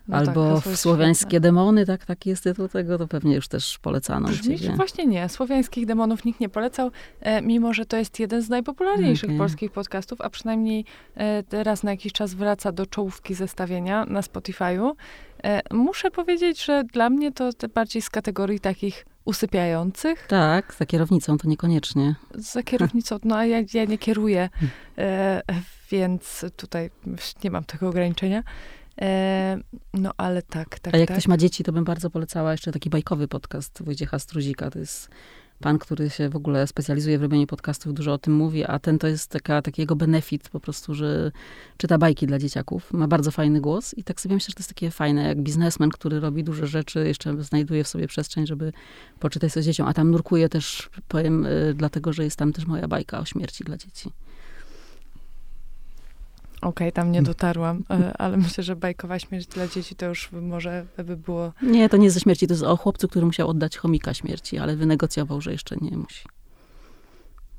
No 0.09 0.16
Albo 0.16 0.54
tak, 0.54 0.72
w 0.72 0.76
Słowiańskie 0.76 1.40
Demony, 1.40 1.86
tak, 1.86 2.04
taki 2.04 2.30
jest 2.30 2.44
tytuł 2.44 2.68
tego, 2.68 2.98
to 2.98 3.09
pewnie 3.09 3.34
już 3.34 3.48
też 3.48 3.78
polecano 3.78 4.28
Brzmi, 4.28 4.59
Właśnie 4.76 5.07
nie. 5.07 5.28
Słowiańskich 5.28 5.86
Demonów 5.86 6.24
nikt 6.24 6.40
nie 6.40 6.48
polecał, 6.48 6.90
e, 7.20 7.42
mimo 7.42 7.74
że 7.74 7.86
to 7.86 7.96
jest 7.96 8.20
jeden 8.20 8.42
z 8.42 8.48
najpopularniejszych 8.48 9.28
okay. 9.30 9.38
polskich 9.38 9.72
podcastów, 9.72 10.20
a 10.20 10.30
przynajmniej 10.30 10.84
e, 11.16 11.64
raz 11.64 11.82
na 11.82 11.90
jakiś 11.90 12.12
czas 12.12 12.34
wraca 12.34 12.72
do 12.72 12.86
czołówki 12.86 13.34
zestawienia 13.34 14.04
na 14.04 14.20
Spotify'u. 14.20 14.92
E, 15.44 15.61
muszę 15.74 16.11
powiedzieć, 16.11 16.64
że 16.64 16.84
dla 16.84 17.11
mnie 17.11 17.32
to 17.32 17.50
bardziej 17.74 18.02
z 18.02 18.11
kategorii 18.11 18.61
takich 18.61 19.07
usypiających. 19.24 20.26
Tak, 20.26 20.74
za 20.78 20.86
kierownicą 20.86 21.38
to 21.38 21.48
niekoniecznie. 21.48 22.14
Za 22.34 22.62
kierownicą, 22.62 23.18
no 23.24 23.36
a 23.36 23.44
ja, 23.44 23.59
ja 23.74 23.84
nie 23.84 23.98
kieruję, 23.98 24.48
e, 24.98 25.42
więc 25.90 26.44
tutaj 26.57 26.90
nie 27.44 27.50
mam 27.50 27.64
tego 27.64 27.88
ograniczenia. 27.88 28.42
E, 29.01 29.59
no 29.94 30.12
ale 30.16 30.42
tak, 30.42 30.78
tak. 30.78 30.94
A 30.94 30.99
jak 30.99 31.09
tak. 31.09 31.16
ktoś 31.16 31.28
ma 31.28 31.36
dzieci, 31.36 31.64
to 31.64 31.72
bym 31.72 31.84
bardzo 31.84 32.11
polecała 32.11 32.53
jeszcze 32.53 32.72
taki 32.72 32.90
bajkowy 32.90 33.28
podcast 33.28 33.82
Wojciecha 33.82 34.18
Struzika. 34.18 34.70
To 34.70 34.78
jest 34.78 35.11
pan, 35.61 35.78
który 35.78 36.11
się 36.11 36.28
w 36.28 36.36
ogóle 36.36 36.66
specjalizuje 36.66 37.18
w 37.18 37.22
robieniu 37.22 37.47
podcastów, 37.47 37.94
dużo 37.94 38.12
o 38.12 38.18
tym 38.18 38.34
mówi, 38.34 38.64
a 38.64 38.78
ten 38.78 38.99
to 38.99 39.07
jest 39.07 39.30
taka, 39.30 39.62
taki 39.62 39.82
jego 39.82 39.97
benefit 39.97 40.49
po 40.49 40.61
prostu, 40.61 40.94
że 40.94 41.32
czyta 41.76 41.99
bajki 41.99 42.26
dla 42.26 42.38
dzieciaków. 42.38 42.92
Ma 42.92 43.09
bardzo 43.09 43.30
fajny 43.30 43.61
głos 43.61 43.94
i 43.94 44.05
tak 44.05 44.20
sobie 44.20 44.34
myślę, 44.34 44.47
że 44.49 44.55
to 44.55 44.61
jest 44.61 44.68
takie 44.68 44.90
fajne, 44.90 45.22
jak 45.24 45.40
biznesmen, 45.40 45.90
który 45.90 46.20
robi 46.20 46.44
duże 46.44 46.66
rzeczy, 46.66 47.07
jeszcze 47.07 47.42
znajduje 47.42 47.84
w 47.84 47.88
sobie 47.88 48.09
przestrzeń, 48.09 48.47
żeby 48.47 48.72
poczytać 49.20 49.53
z 49.53 49.64
dzieciom, 49.64 49.88
a 49.88 49.94
tam 49.94 50.11
nurkuje 50.11 50.49
też, 50.49 50.90
powiem, 51.09 51.47
y, 51.47 51.74
dlatego, 51.74 52.12
że 52.12 52.24
jest 52.24 52.36
tam 52.36 52.53
też 52.53 52.66
moja 52.66 52.88
bajka 52.88 53.18
o 53.18 53.24
śmierci 53.24 53.64
dla 53.64 53.76
dzieci. 53.76 54.11
Okej, 56.66 56.88
okay, 56.88 56.92
tam 56.92 57.12
nie 57.12 57.22
dotarłam, 57.22 57.84
e, 57.90 58.16
ale 58.18 58.36
myślę, 58.46 58.64
że 58.64 58.76
bajkowa 58.76 59.18
śmierć 59.18 59.46
dla 59.46 59.68
dzieci 59.68 59.94
to 59.96 60.06
już 60.06 60.32
może 60.32 60.86
by 60.96 61.16
było... 61.16 61.52
Nie, 61.62 61.88
to 61.88 61.96
nie 61.96 62.10
ze 62.10 62.20
śmierci, 62.20 62.46
to 62.46 62.54
jest 62.54 62.62
o 62.62 62.76
chłopcu, 62.76 63.08
który 63.08 63.26
musiał 63.26 63.48
oddać 63.48 63.76
chomika 63.76 64.14
śmierci, 64.14 64.58
ale 64.58 64.76
wynegocjował, 64.76 65.40
że 65.40 65.52
jeszcze 65.52 65.76
nie 65.80 65.96
musi. 65.96 66.24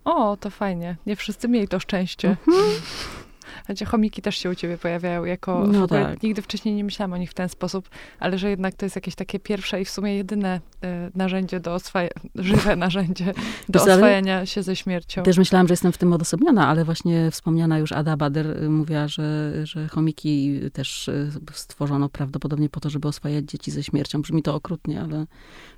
O, 0.05 0.37
to 0.37 0.49
fajnie. 0.49 0.95
Nie 1.05 1.15
wszyscy 1.15 1.47
mieli 1.47 1.67
to 1.67 1.79
szczęście. 1.79 2.29
Mhm. 2.47 2.65
Znaczy, 3.65 3.85
chomiki 3.85 4.21
też 4.21 4.37
się 4.37 4.49
u 4.49 4.55
ciebie 4.55 4.77
pojawiają 4.77 5.25
jako... 5.25 5.67
No 5.67 5.87
tak. 5.87 6.23
Nigdy 6.23 6.41
wcześniej 6.41 6.75
nie 6.75 6.83
myślałam 6.83 7.13
o 7.13 7.17
nich 7.17 7.31
w 7.31 7.33
ten 7.33 7.49
sposób, 7.49 7.89
ale 8.19 8.37
że 8.37 8.49
jednak 8.49 8.75
to 8.75 8.85
jest 8.85 8.95
jakieś 8.95 9.15
takie 9.15 9.39
pierwsze 9.39 9.81
i 9.81 9.85
w 9.85 9.89
sumie 9.89 10.15
jedyne 10.15 10.61
e, 10.83 11.11
narzędzie 11.15 11.59
do 11.59 11.73
oswajania, 11.73 12.13
żywe 12.35 12.75
narzędzie 12.75 13.33
do 13.69 13.79
oswajania 13.79 14.45
się 14.45 14.63
ze 14.63 14.75
śmiercią. 14.75 15.23
Też 15.23 15.37
myślałam, 15.37 15.67
że 15.67 15.73
jestem 15.73 15.91
w 15.91 15.97
tym 15.97 16.13
odosobniona, 16.13 16.67
ale 16.67 16.85
właśnie 16.85 17.31
wspomniana 17.31 17.79
już 17.79 17.91
Ada 17.91 18.17
Bader 18.17 18.63
y, 18.63 18.69
mówiła, 18.69 19.07
że, 19.07 19.51
że 19.65 19.87
chomiki 19.87 20.59
też 20.73 21.07
y, 21.07 21.31
stworzono 21.53 22.09
prawdopodobnie 22.09 22.69
po 22.69 22.79
to, 22.79 22.89
żeby 22.89 23.07
oswajać 23.07 23.45
dzieci 23.45 23.71
ze 23.71 23.83
śmiercią. 23.83 24.21
Brzmi 24.21 24.43
to 24.43 24.55
okrutnie, 24.55 25.01
ale 25.01 25.25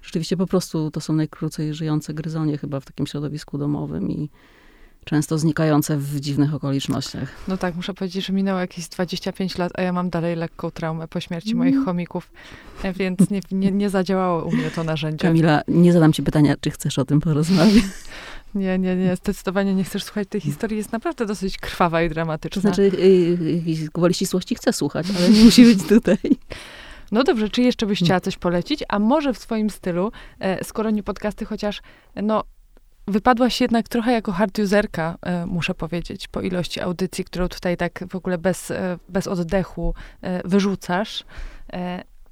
rzeczywiście 0.01 0.37
po 0.37 0.47
prostu 0.47 0.91
to 0.91 1.01
są 1.01 1.13
najkrócej 1.13 1.73
żyjące 1.73 2.13
gryzonie 2.13 2.57
chyba 2.57 2.79
w 2.79 2.85
takim 2.85 3.07
środowisku 3.07 3.57
domowym 3.57 4.11
i 4.11 4.29
często 5.05 5.37
znikające 5.37 5.97
w 5.97 6.19
dziwnych 6.19 6.53
okolicznościach. 6.53 7.35
No 7.47 7.57
tak, 7.57 7.75
muszę 7.75 7.93
powiedzieć, 7.93 8.25
że 8.25 8.33
minęło 8.33 8.59
jakieś 8.59 8.87
25 8.87 9.57
lat, 9.57 9.71
a 9.75 9.81
ja 9.81 9.93
mam 9.93 10.09
dalej 10.09 10.35
lekką 10.35 10.71
traumę 10.71 11.07
po 11.07 11.19
śmierci 11.19 11.55
moich 11.55 11.73
mm. 11.73 11.85
chomików, 11.85 12.31
e, 12.83 12.93
więc 12.93 13.29
nie, 13.29 13.41
nie, 13.51 13.71
nie 13.71 13.89
zadziałało 13.89 14.45
u 14.45 14.51
mnie 14.51 14.71
to 14.71 14.83
narzędzie. 14.83 15.27
Kamila, 15.27 15.61
nie 15.67 15.93
zadam 15.93 16.13
ci 16.13 16.23
pytania, 16.23 16.55
czy 16.61 16.71
chcesz 16.71 16.99
o 16.99 17.05
tym 17.05 17.19
porozmawiać. 17.19 17.83
Nie, 18.55 18.79
nie, 18.79 18.95
nie, 18.95 19.15
zdecydowanie 19.15 19.75
nie 19.75 19.83
chcesz 19.83 20.03
słuchać 20.03 20.27
tej 20.27 20.41
historii. 20.41 20.77
Jest 20.77 20.91
naprawdę 20.91 21.25
dosyć 21.25 21.57
krwawa 21.57 22.03
i 22.03 22.09
dramatyczna. 22.09 22.61
To 22.61 22.61
znaczy, 22.61 22.91
yy, 23.67 23.89
gwoli 23.93 24.13
ścisłości 24.13 24.55
chcę 24.55 24.73
słuchać, 24.73 25.07
ale 25.17 25.29
nie 25.29 25.43
musi 25.43 25.65
być 25.65 25.83
tutaj. 25.83 26.17
No 27.11 27.23
dobrze, 27.23 27.49
czy 27.49 27.61
jeszcze 27.61 27.85
byś 27.85 27.99
chciała 27.99 28.19
coś 28.19 28.37
polecić? 28.37 28.83
A 28.89 28.99
może 28.99 29.33
w 29.33 29.37
swoim 29.37 29.69
stylu, 29.69 30.11
e, 30.39 30.63
skoro 30.63 30.89
nie 30.89 31.03
podcasty, 31.03 31.45
chociaż 31.45 31.81
no 32.15 32.43
Wypadłaś 33.09 33.61
jednak 33.61 33.87
trochę 33.87 34.11
jako 34.11 34.31
hard 34.31 34.59
userka, 34.59 35.17
e, 35.21 35.45
muszę 35.45 35.73
powiedzieć, 35.73 36.27
po 36.27 36.41
ilości 36.41 36.81
audycji, 36.81 37.23
którą 37.23 37.47
tutaj 37.47 37.77
tak 37.77 38.03
w 38.09 38.15
ogóle 38.15 38.37
bez, 38.37 38.71
e, 38.71 38.97
bez 39.09 39.27
oddechu 39.27 39.93
e, 40.21 40.47
wyrzucasz. 40.47 41.23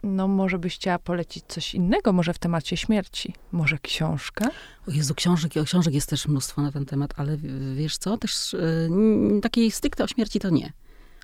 No, 0.03 0.27
może 0.27 0.59
byś 0.59 0.75
chciała 0.75 0.99
polecić 0.99 1.43
coś 1.47 1.75
innego, 1.75 2.13
może 2.13 2.33
w 2.33 2.39
temacie 2.39 2.77
śmierci, 2.77 3.33
może 3.51 3.77
książkę? 3.77 4.45
O 4.87 4.91
Jezu, 4.91 5.15
książek, 5.15 5.51
książek 5.65 5.93
jest 5.93 6.09
też 6.09 6.27
mnóstwo 6.27 6.61
na 6.61 6.71
ten 6.71 6.85
temat, 6.85 7.13
ale 7.17 7.37
wiesz 7.75 7.97
co, 7.97 8.17
też 8.17 8.55
takiej 9.41 9.71
stricte 9.71 10.03
o 10.03 10.07
śmierci 10.07 10.39
to 10.39 10.49
nie. 10.49 10.73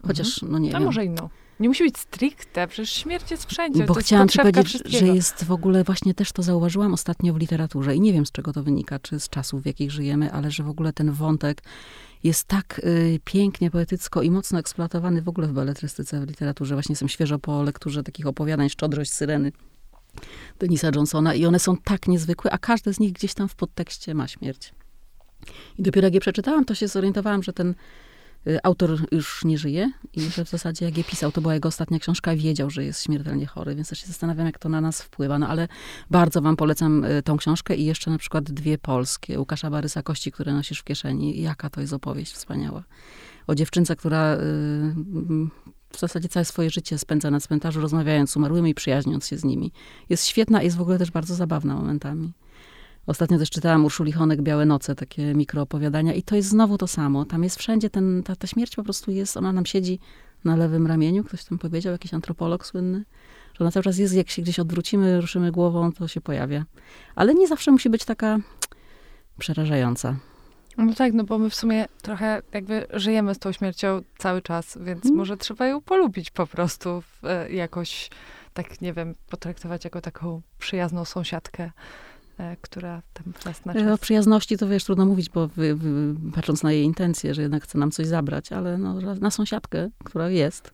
Chociaż, 0.08 0.44
mhm. 0.44 0.52
no 0.52 0.60
nie 0.60 0.76
A 0.76 0.80
wiem. 0.80 0.84
może 0.84 1.06
inną. 1.06 1.30
Nie 1.60 1.68
musi 1.68 1.84
być 1.84 1.98
stricte, 1.98 2.68
przecież 2.68 2.94
śmierć 2.94 3.32
jest 3.32 3.46
wszędzie. 3.46 3.86
Bo 3.86 3.94
chciałam 3.94 4.30
ci 4.30 4.40
powiedzieć, 4.40 4.84
że 4.86 5.08
jest 5.08 5.44
w 5.44 5.52
ogóle, 5.52 5.84
właśnie 5.84 6.14
też 6.14 6.32
to 6.32 6.44
zauważyłam 6.44 6.94
ostatnio 6.94 7.34
w 7.34 7.38
literaturze 7.38 7.96
i 7.96 8.02
nie 8.02 8.14
wiem 8.14 8.26
z 8.26 8.32
czego 8.32 8.54
to 8.54 8.64
wynika, 8.64 9.00
czy 9.00 9.20
z 9.20 9.30
czasów, 9.30 9.64
w 9.64 9.66
jakich 9.66 9.92
żyjemy, 9.92 10.32
ale 10.32 10.52
że 10.52 10.64
w 10.64 10.70
ogóle 10.70 10.94
ten 10.94 11.12
wątek 11.12 11.64
jest 12.24 12.48
tak 12.48 12.82
y, 12.84 13.20
pięknie, 13.24 13.72
poetycko 13.72 14.22
i 14.22 14.32
mocno 14.32 14.60
eksploatowany 14.60 15.22
w 15.22 15.30
ogóle 15.30 15.48
w 15.48 15.52
beletrystyce, 15.52 16.26
w 16.26 16.28
literaturze. 16.28 16.76
Właśnie 16.76 16.94
jestem 16.94 17.10
świeżo 17.10 17.40
po 17.40 17.64
lekturze 17.64 18.04
takich 18.04 18.28
opowiadań 18.28 18.70
Szczodrość 18.70 19.14
Syreny 19.14 19.52
Denisa 20.60 20.90
Johnsona 20.96 21.34
i 21.34 21.46
one 21.46 21.60
są 21.60 21.78
tak 21.78 22.08
niezwykłe, 22.08 22.52
a 22.52 22.58
każde 22.58 22.94
z 22.94 23.00
nich 23.00 23.14
gdzieś 23.14 23.34
tam 23.34 23.48
w 23.48 23.56
podtekście 23.56 24.14
ma 24.14 24.28
śmierć. 24.28 24.74
I 25.78 25.84
dopiero 25.84 26.08
jak 26.08 26.14
je 26.14 26.20
przeczytałam, 26.20 26.66
to 26.66 26.76
się 26.76 26.88
zorientowałam, 26.88 27.44
że 27.44 27.54
ten 27.54 27.76
autor 28.64 29.00
już 29.12 29.46
nie 29.46 29.58
żyje 29.58 29.92
i 30.14 30.22
że 30.22 30.46
w 30.46 30.50
zasadzie 30.50 30.86
jak 30.86 30.98
je 30.98 31.04
pisał, 31.04 31.32
to 31.32 31.42
była 31.42 31.54
jego 31.54 31.70
ostatnia 31.70 32.00
książka, 32.00 32.36
wiedział, 32.36 32.70
że 32.70 32.86
jest 32.86 33.04
śmiertelnie 33.04 33.46
chory, 33.46 33.76
więc 33.76 33.90
też 33.90 34.00
się 34.00 34.08
zastanawiam, 34.08 34.46
jak 34.46 34.60
to 34.60 34.70
na 34.70 34.82
nas 34.82 35.02
wpływa. 35.02 35.40
No 35.40 35.48
ale 35.48 35.68
bardzo 36.12 36.42
wam 36.42 36.56
polecam 36.56 37.06
y, 37.06 37.24
tą 37.24 37.38
książkę 37.38 37.76
i 37.76 37.86
jeszcze 37.86 38.12
na 38.12 38.18
przykład 38.18 38.44
dwie 38.44 38.78
polskie, 38.78 39.40
Łukasza 39.40 39.70
Barysa 39.70 40.04
Kości, 40.04 40.32
które 40.32 40.54
nosisz 40.54 40.80
w 40.80 40.84
kieszeni. 40.84 41.42
Jaka 41.42 41.70
to 41.70 41.82
jest 41.82 41.94
opowieść 41.94 42.34
wspaniała. 42.34 42.84
O 43.48 43.56
dziewczynce, 43.56 43.96
która 43.96 44.34
y, 44.34 44.38
w 45.94 46.00
zasadzie 46.00 46.30
całe 46.30 46.46
swoje 46.46 46.70
życie 46.70 46.98
spędza 46.98 47.32
na 47.32 47.40
cmentarzu, 47.40 47.82
rozmawiając 47.82 48.32
z 48.32 48.38
umarłymi 48.38 48.70
i 48.70 48.76
przyjaźniąc 48.76 49.28
się 49.28 49.38
z 49.38 49.44
nimi. 49.44 49.72
Jest 50.10 50.26
świetna 50.26 50.62
i 50.62 50.66
jest 50.66 50.78
w 50.78 50.82
ogóle 50.82 50.98
też 50.98 51.12
bardzo 51.12 51.36
zabawna 51.36 51.76
momentami. 51.76 52.34
Ostatnio 53.08 53.38
też 53.38 53.50
czytałam 53.50 53.86
Urszuli 53.86 54.12
Honek 54.12 54.42
Białe 54.42 54.66
Noce, 54.66 54.96
takie 54.96 55.34
mikroopowiadania 55.34 56.14
i 56.14 56.24
to 56.24 56.36
jest 56.36 56.50
znowu 56.50 56.78
to 56.78 56.88
samo. 56.88 57.26
Tam 57.26 57.44
jest 57.44 57.60
wszędzie 57.60 57.90
ten, 57.90 58.24
ta, 58.24 58.36
ta 58.36 58.48
śmierć 58.48 58.76
po 58.76 58.84
prostu 58.84 59.12
jest, 59.12 59.38
ona 59.38 59.54
nam 59.54 59.66
siedzi 59.66 60.00
na 60.46 60.56
lewym 60.56 60.88
ramieniu, 60.88 61.24
ktoś 61.24 61.44
tam 61.44 61.58
powiedział, 61.58 61.92
jakiś 61.92 62.14
antropolog 62.14 62.66
słynny, 62.66 63.06
że 63.54 63.64
ona 63.64 63.72
cały 63.72 63.84
czas 63.84 63.98
jest, 63.98 64.14
jak 64.14 64.30
się 64.30 64.42
gdzieś 64.42 64.60
odwrócimy, 64.60 65.22
ruszymy 65.22 65.52
głową, 65.52 65.92
to 65.92 66.08
się 66.08 66.22
pojawia. 66.22 66.66
Ale 67.16 67.34
nie 67.34 67.48
zawsze 67.48 67.72
musi 67.72 67.90
być 67.90 68.06
taka 68.06 68.40
przerażająca. 69.40 70.16
No 70.78 70.94
tak, 70.94 71.14
no 71.14 71.24
bo 71.24 71.38
my 71.38 71.50
w 71.50 71.56
sumie 71.56 71.86
trochę 72.02 72.42
jakby 72.54 72.88
żyjemy 72.94 73.36
z 73.36 73.40
tą 73.40 73.52
śmiercią 73.52 74.02
cały 74.18 74.42
czas, 74.42 74.78
więc 74.82 75.02
hmm. 75.02 75.18
może 75.18 75.38
trzeba 75.38 75.68
ją 75.68 75.82
polubić 75.82 76.32
po 76.32 76.48
prostu, 76.48 77.04
e, 77.24 77.52
jakoś 77.52 78.10
tak, 78.54 78.82
nie 78.82 78.94
wiem, 78.94 79.16
potraktować 79.30 79.84
jako 79.84 80.02
taką 80.02 80.42
przyjazną 80.60 81.06
sąsiadkę 81.06 81.72
która 82.62 83.02
tam 83.14 83.34
raz 83.46 83.66
na 83.66 83.74
czas... 83.74 83.88
O 83.92 83.98
przyjazności 83.98 84.58
to 84.58 84.68
wiesz, 84.68 84.84
trudno 84.84 85.06
mówić, 85.06 85.30
bo 85.30 85.48
wy, 85.48 85.76
wy, 85.76 86.16
patrząc 86.36 86.64
na 86.64 86.72
jej 86.72 86.84
intencje, 86.84 87.34
że 87.34 87.42
jednak 87.42 87.64
chce 87.64 87.78
nam 87.78 87.92
coś 87.92 88.08
zabrać, 88.08 88.52
ale 88.52 88.78
no, 88.78 88.94
na 89.16 89.32
sąsiadkę, 89.32 89.90
która 90.04 90.30
jest. 90.30 90.74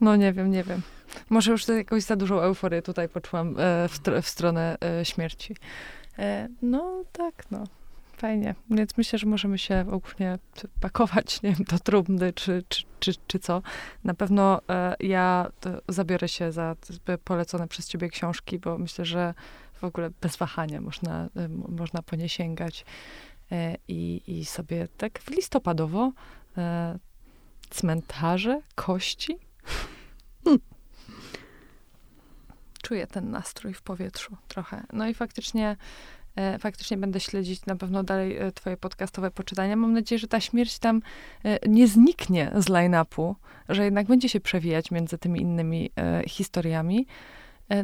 No 0.00 0.16
nie 0.16 0.32
wiem, 0.32 0.50
nie 0.50 0.64
wiem. 0.64 0.82
Może 1.30 1.52
już 1.52 1.68
jakąś 1.68 2.02
za 2.02 2.16
dużą 2.16 2.40
euforię 2.40 2.82
tutaj 2.82 3.08
poczułam 3.08 3.54
e, 3.58 3.88
w, 3.88 4.00
w, 4.22 4.28
stronę 4.28 4.76
e, 5.00 5.04
śmierci. 5.04 5.56
E, 6.18 6.48
no 6.62 7.04
tak, 7.12 7.50
no. 7.50 7.64
Fajnie. 8.16 8.54
Więc 8.70 8.96
myślę, 8.96 9.18
że 9.18 9.26
możemy 9.26 9.58
się 9.58 9.84
ogólnie 9.90 10.38
pakować, 10.80 11.42
nie 11.42 11.52
wiem, 11.52 11.64
do 11.70 11.78
trumny, 11.78 12.32
czy, 12.32 12.64
czy, 12.68 12.84
czy, 13.00 13.12
czy 13.26 13.38
co. 13.38 13.62
Na 14.04 14.14
pewno 14.14 14.60
e, 14.68 14.96
ja 15.00 15.50
zabiorę 15.88 16.28
się 16.28 16.52
za 16.52 16.76
polecone 17.24 17.68
przez 17.68 17.88
ciebie 17.88 18.08
książki, 18.08 18.58
bo 18.58 18.78
myślę, 18.78 19.04
że 19.04 19.34
w 19.74 19.84
ogóle 19.84 20.10
bez 20.20 20.36
wahania 20.36 20.80
można, 20.80 21.28
e, 21.36 21.48
można 21.48 22.02
po 22.02 22.16
nie 22.16 22.28
sięgać. 22.28 22.84
E, 23.52 23.76
i, 23.88 24.22
I 24.26 24.44
sobie 24.44 24.88
tak 24.96 25.18
w 25.18 25.30
listopadowo 25.30 26.12
e, 26.58 26.98
cmentarze, 27.70 28.60
kości. 28.74 29.38
Hmm. 30.44 30.60
Czuję 32.82 33.06
ten 33.06 33.30
nastrój 33.30 33.74
w 33.74 33.82
powietrzu 33.82 34.36
trochę. 34.48 34.82
No 34.92 35.08
i 35.08 35.14
faktycznie 35.14 35.76
faktycznie 36.58 36.96
będę 36.96 37.20
śledzić 37.20 37.66
na 37.66 37.76
pewno 37.76 38.02
dalej 38.02 38.36
e, 38.36 38.52
twoje 38.52 38.76
podcastowe 38.76 39.30
poczytania. 39.30 39.76
Mam 39.76 39.92
nadzieję, 39.92 40.18
że 40.18 40.28
ta 40.28 40.40
śmierć 40.40 40.78
tam 40.78 41.02
e, 41.44 41.68
nie 41.68 41.88
zniknie 41.88 42.52
z 42.56 42.68
line-upu, 42.68 43.34
że 43.68 43.84
jednak 43.84 44.06
będzie 44.06 44.28
się 44.28 44.40
przewijać 44.40 44.90
między 44.90 45.18
tymi 45.18 45.40
innymi 45.40 45.90
historiami. 46.28 47.06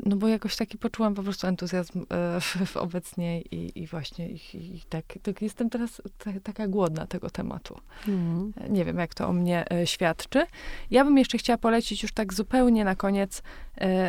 No 0.07 0.16
bo 0.16 0.28
jakoś 0.28 0.57
taki 0.57 0.78
poczułam 0.78 1.14
po 1.14 1.22
prostu 1.22 1.46
entuzjazm 1.46 2.05
w, 2.40 2.76
obecnie 2.76 3.40
i, 3.40 3.82
i 3.82 3.86
właśnie 3.86 4.28
i, 4.28 4.38
i 4.55 4.82
tak, 4.88 5.05
tak, 5.22 5.42
jestem 5.42 5.70
teraz 5.70 6.03
taka 6.42 6.68
głodna 6.68 7.07
tego 7.07 7.30
tematu. 7.30 7.80
Mm. 8.09 8.53
Nie 8.70 8.84
wiem, 8.84 8.98
jak 8.98 9.14
to 9.14 9.28
o 9.28 9.32
mnie 9.32 9.64
świadczy. 9.84 10.46
Ja 10.90 11.05
bym 11.05 11.18
jeszcze 11.18 11.38
chciała 11.38 11.59
polecić 11.59 12.03
już 12.03 12.12
tak 12.12 12.34
zupełnie 12.34 12.84
na 12.84 12.96
koniec, 12.96 13.42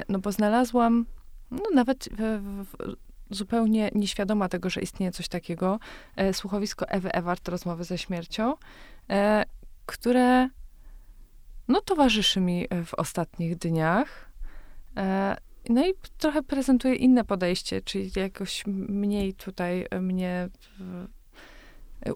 no 0.10 0.20
bo 0.20 0.32
znalazłam 0.32 1.06
no 1.52 1.64
nawet 1.74 2.10
w, 2.12 2.66
w, 2.66 2.96
zupełnie 3.34 3.90
nieświadoma 3.96 4.50
tego, 4.50 4.70
że 4.70 4.82
istnieje 4.82 5.12
coś 5.12 5.28
takiego, 5.28 5.80
e, 6.16 6.34
słuchowisko 6.34 6.90
Ewy 6.90 7.12
Ewart, 7.12 7.48
Rozmowy 7.48 7.84
ze 7.84 7.98
śmiercią, 7.98 8.54
e, 9.10 9.46
które 9.86 10.50
no, 11.68 11.82
towarzyszy 11.82 12.40
mi 12.40 12.68
w 12.86 12.94
ostatnich 12.94 13.56
dniach. 13.58 14.32
E, 14.98 15.38
no 15.70 15.88
i 15.88 15.94
trochę 16.18 16.44
prezentuje 16.44 16.96
inne 16.96 17.24
podejście, 17.24 17.82
czyli 17.82 18.12
jakoś 18.16 18.64
mniej 18.68 19.34
tutaj 19.34 19.86
mnie 20.02 20.50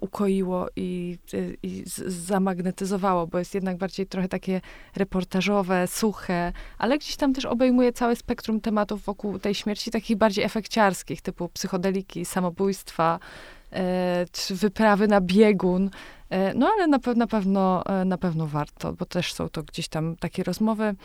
ukoiło 0.01 0.67
i, 0.75 1.17
i 1.63 1.83
zamagnetyzowało, 2.07 3.27
bo 3.27 3.39
jest 3.39 3.53
jednak 3.53 3.77
bardziej 3.77 4.07
trochę 4.07 4.27
takie 4.27 4.61
reportażowe, 4.95 5.87
suche, 5.87 6.53
ale 6.77 6.97
gdzieś 6.97 7.15
tam 7.15 7.33
też 7.33 7.45
obejmuje 7.45 7.93
całe 7.93 8.15
spektrum 8.15 8.61
tematów 8.61 9.03
wokół 9.03 9.39
tej 9.39 9.55
śmierci, 9.55 9.91
takich 9.91 10.17
bardziej 10.17 10.43
efekciarskich, 10.43 11.21
typu 11.21 11.49
psychodeliki, 11.49 12.25
samobójstwa, 12.25 13.19
e, 13.71 14.25
czy 14.31 14.55
wyprawy 14.55 15.07
na 15.07 15.21
biegun. 15.21 15.89
No 16.55 16.67
ale 16.67 16.87
na, 16.87 16.99
na, 17.15 17.27
pewno, 17.27 17.83
na 18.05 18.17
pewno 18.17 18.47
warto, 18.47 18.93
bo 18.93 19.05
też 19.05 19.33
są 19.33 19.49
to 19.49 19.63
gdzieś 19.63 19.87
tam 19.87 20.15
takie 20.15 20.43
rozmowy 20.43 20.95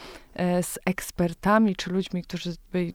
z 0.62 0.78
ekspertami, 0.84 1.76
czy 1.76 1.90
ludźmi, 1.90 2.22
którzy 2.22 2.54
by, 2.72 2.92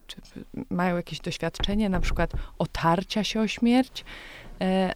mają 0.70 0.96
jakieś 0.96 1.20
doświadczenie, 1.20 1.90
na 1.90 2.00
przykład 2.00 2.32
otarcia 2.58 3.24
się 3.24 3.42
o 3.42 3.48
śmierć, 3.48 4.06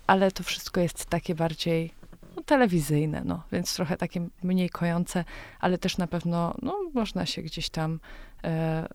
ale 0.07 0.31
to 0.31 0.43
wszystko 0.43 0.81
jest 0.81 1.05
takie 1.05 1.35
bardziej 1.35 1.93
no, 2.35 2.43
telewizyjne, 2.43 3.21
no, 3.25 3.43
więc 3.51 3.75
trochę 3.75 3.97
takie 3.97 4.27
mniej 4.43 4.69
kojące, 4.69 5.25
ale 5.59 5.77
też 5.77 5.97
na 5.97 6.07
pewno 6.07 6.55
no, 6.61 6.77
można 6.93 7.25
się 7.25 7.41
gdzieś 7.41 7.69
tam 7.69 7.99
e, 8.43 8.87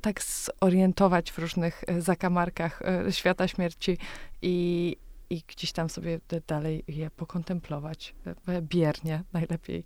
tak 0.00 0.20
zorientować 0.22 1.32
w 1.32 1.38
różnych 1.38 1.84
e, 1.86 2.00
zakamarkach 2.00 2.82
e, 2.82 3.12
świata 3.12 3.48
śmierci 3.48 3.98
i, 4.42 4.96
i 5.30 5.42
gdzieś 5.48 5.72
tam 5.72 5.88
sobie 5.88 6.20
dalej 6.46 6.84
je 6.88 7.10
pokontemplować 7.10 8.14
e, 8.48 8.62
biernie 8.62 9.22
najlepiej. 9.32 9.84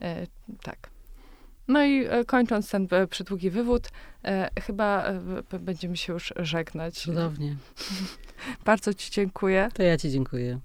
E, 0.00 0.26
tak. 0.62 0.90
No 1.68 1.84
i 1.84 2.04
e, 2.04 2.24
kończąc 2.24 2.70
ten 2.70 2.88
e, 2.90 3.06
przydługi 3.06 3.50
wywód, 3.50 3.88
e, 4.24 4.50
chyba 4.60 5.04
e, 5.52 5.58
będziemy 5.58 5.96
się 5.96 6.12
już 6.12 6.32
żegnać. 6.36 6.94
Cudownie. 6.94 7.56
Bardzo 8.64 8.94
Ci 8.94 9.10
dziękuję. 9.10 9.68
To 9.74 9.82
ja 9.82 9.96
Ci 9.96 10.10
dziękuję. 10.10 10.58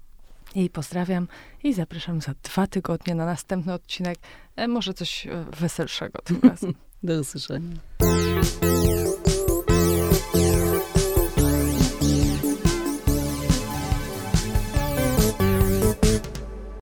I 0.54 0.70
pozdrawiam 0.70 1.28
i 1.64 1.74
zapraszam 1.74 2.20
za 2.20 2.34
dwa 2.42 2.66
tygodnie 2.66 3.14
na 3.14 3.26
następny 3.26 3.72
odcinek. 3.72 4.18
E, 4.56 4.68
może 4.68 4.94
coś 4.94 5.26
e, 5.26 5.44
weselszego 5.60 6.18
tym 6.24 6.40
razem. 6.50 6.74
Do 7.02 7.20
usłyszenia. 7.20 7.76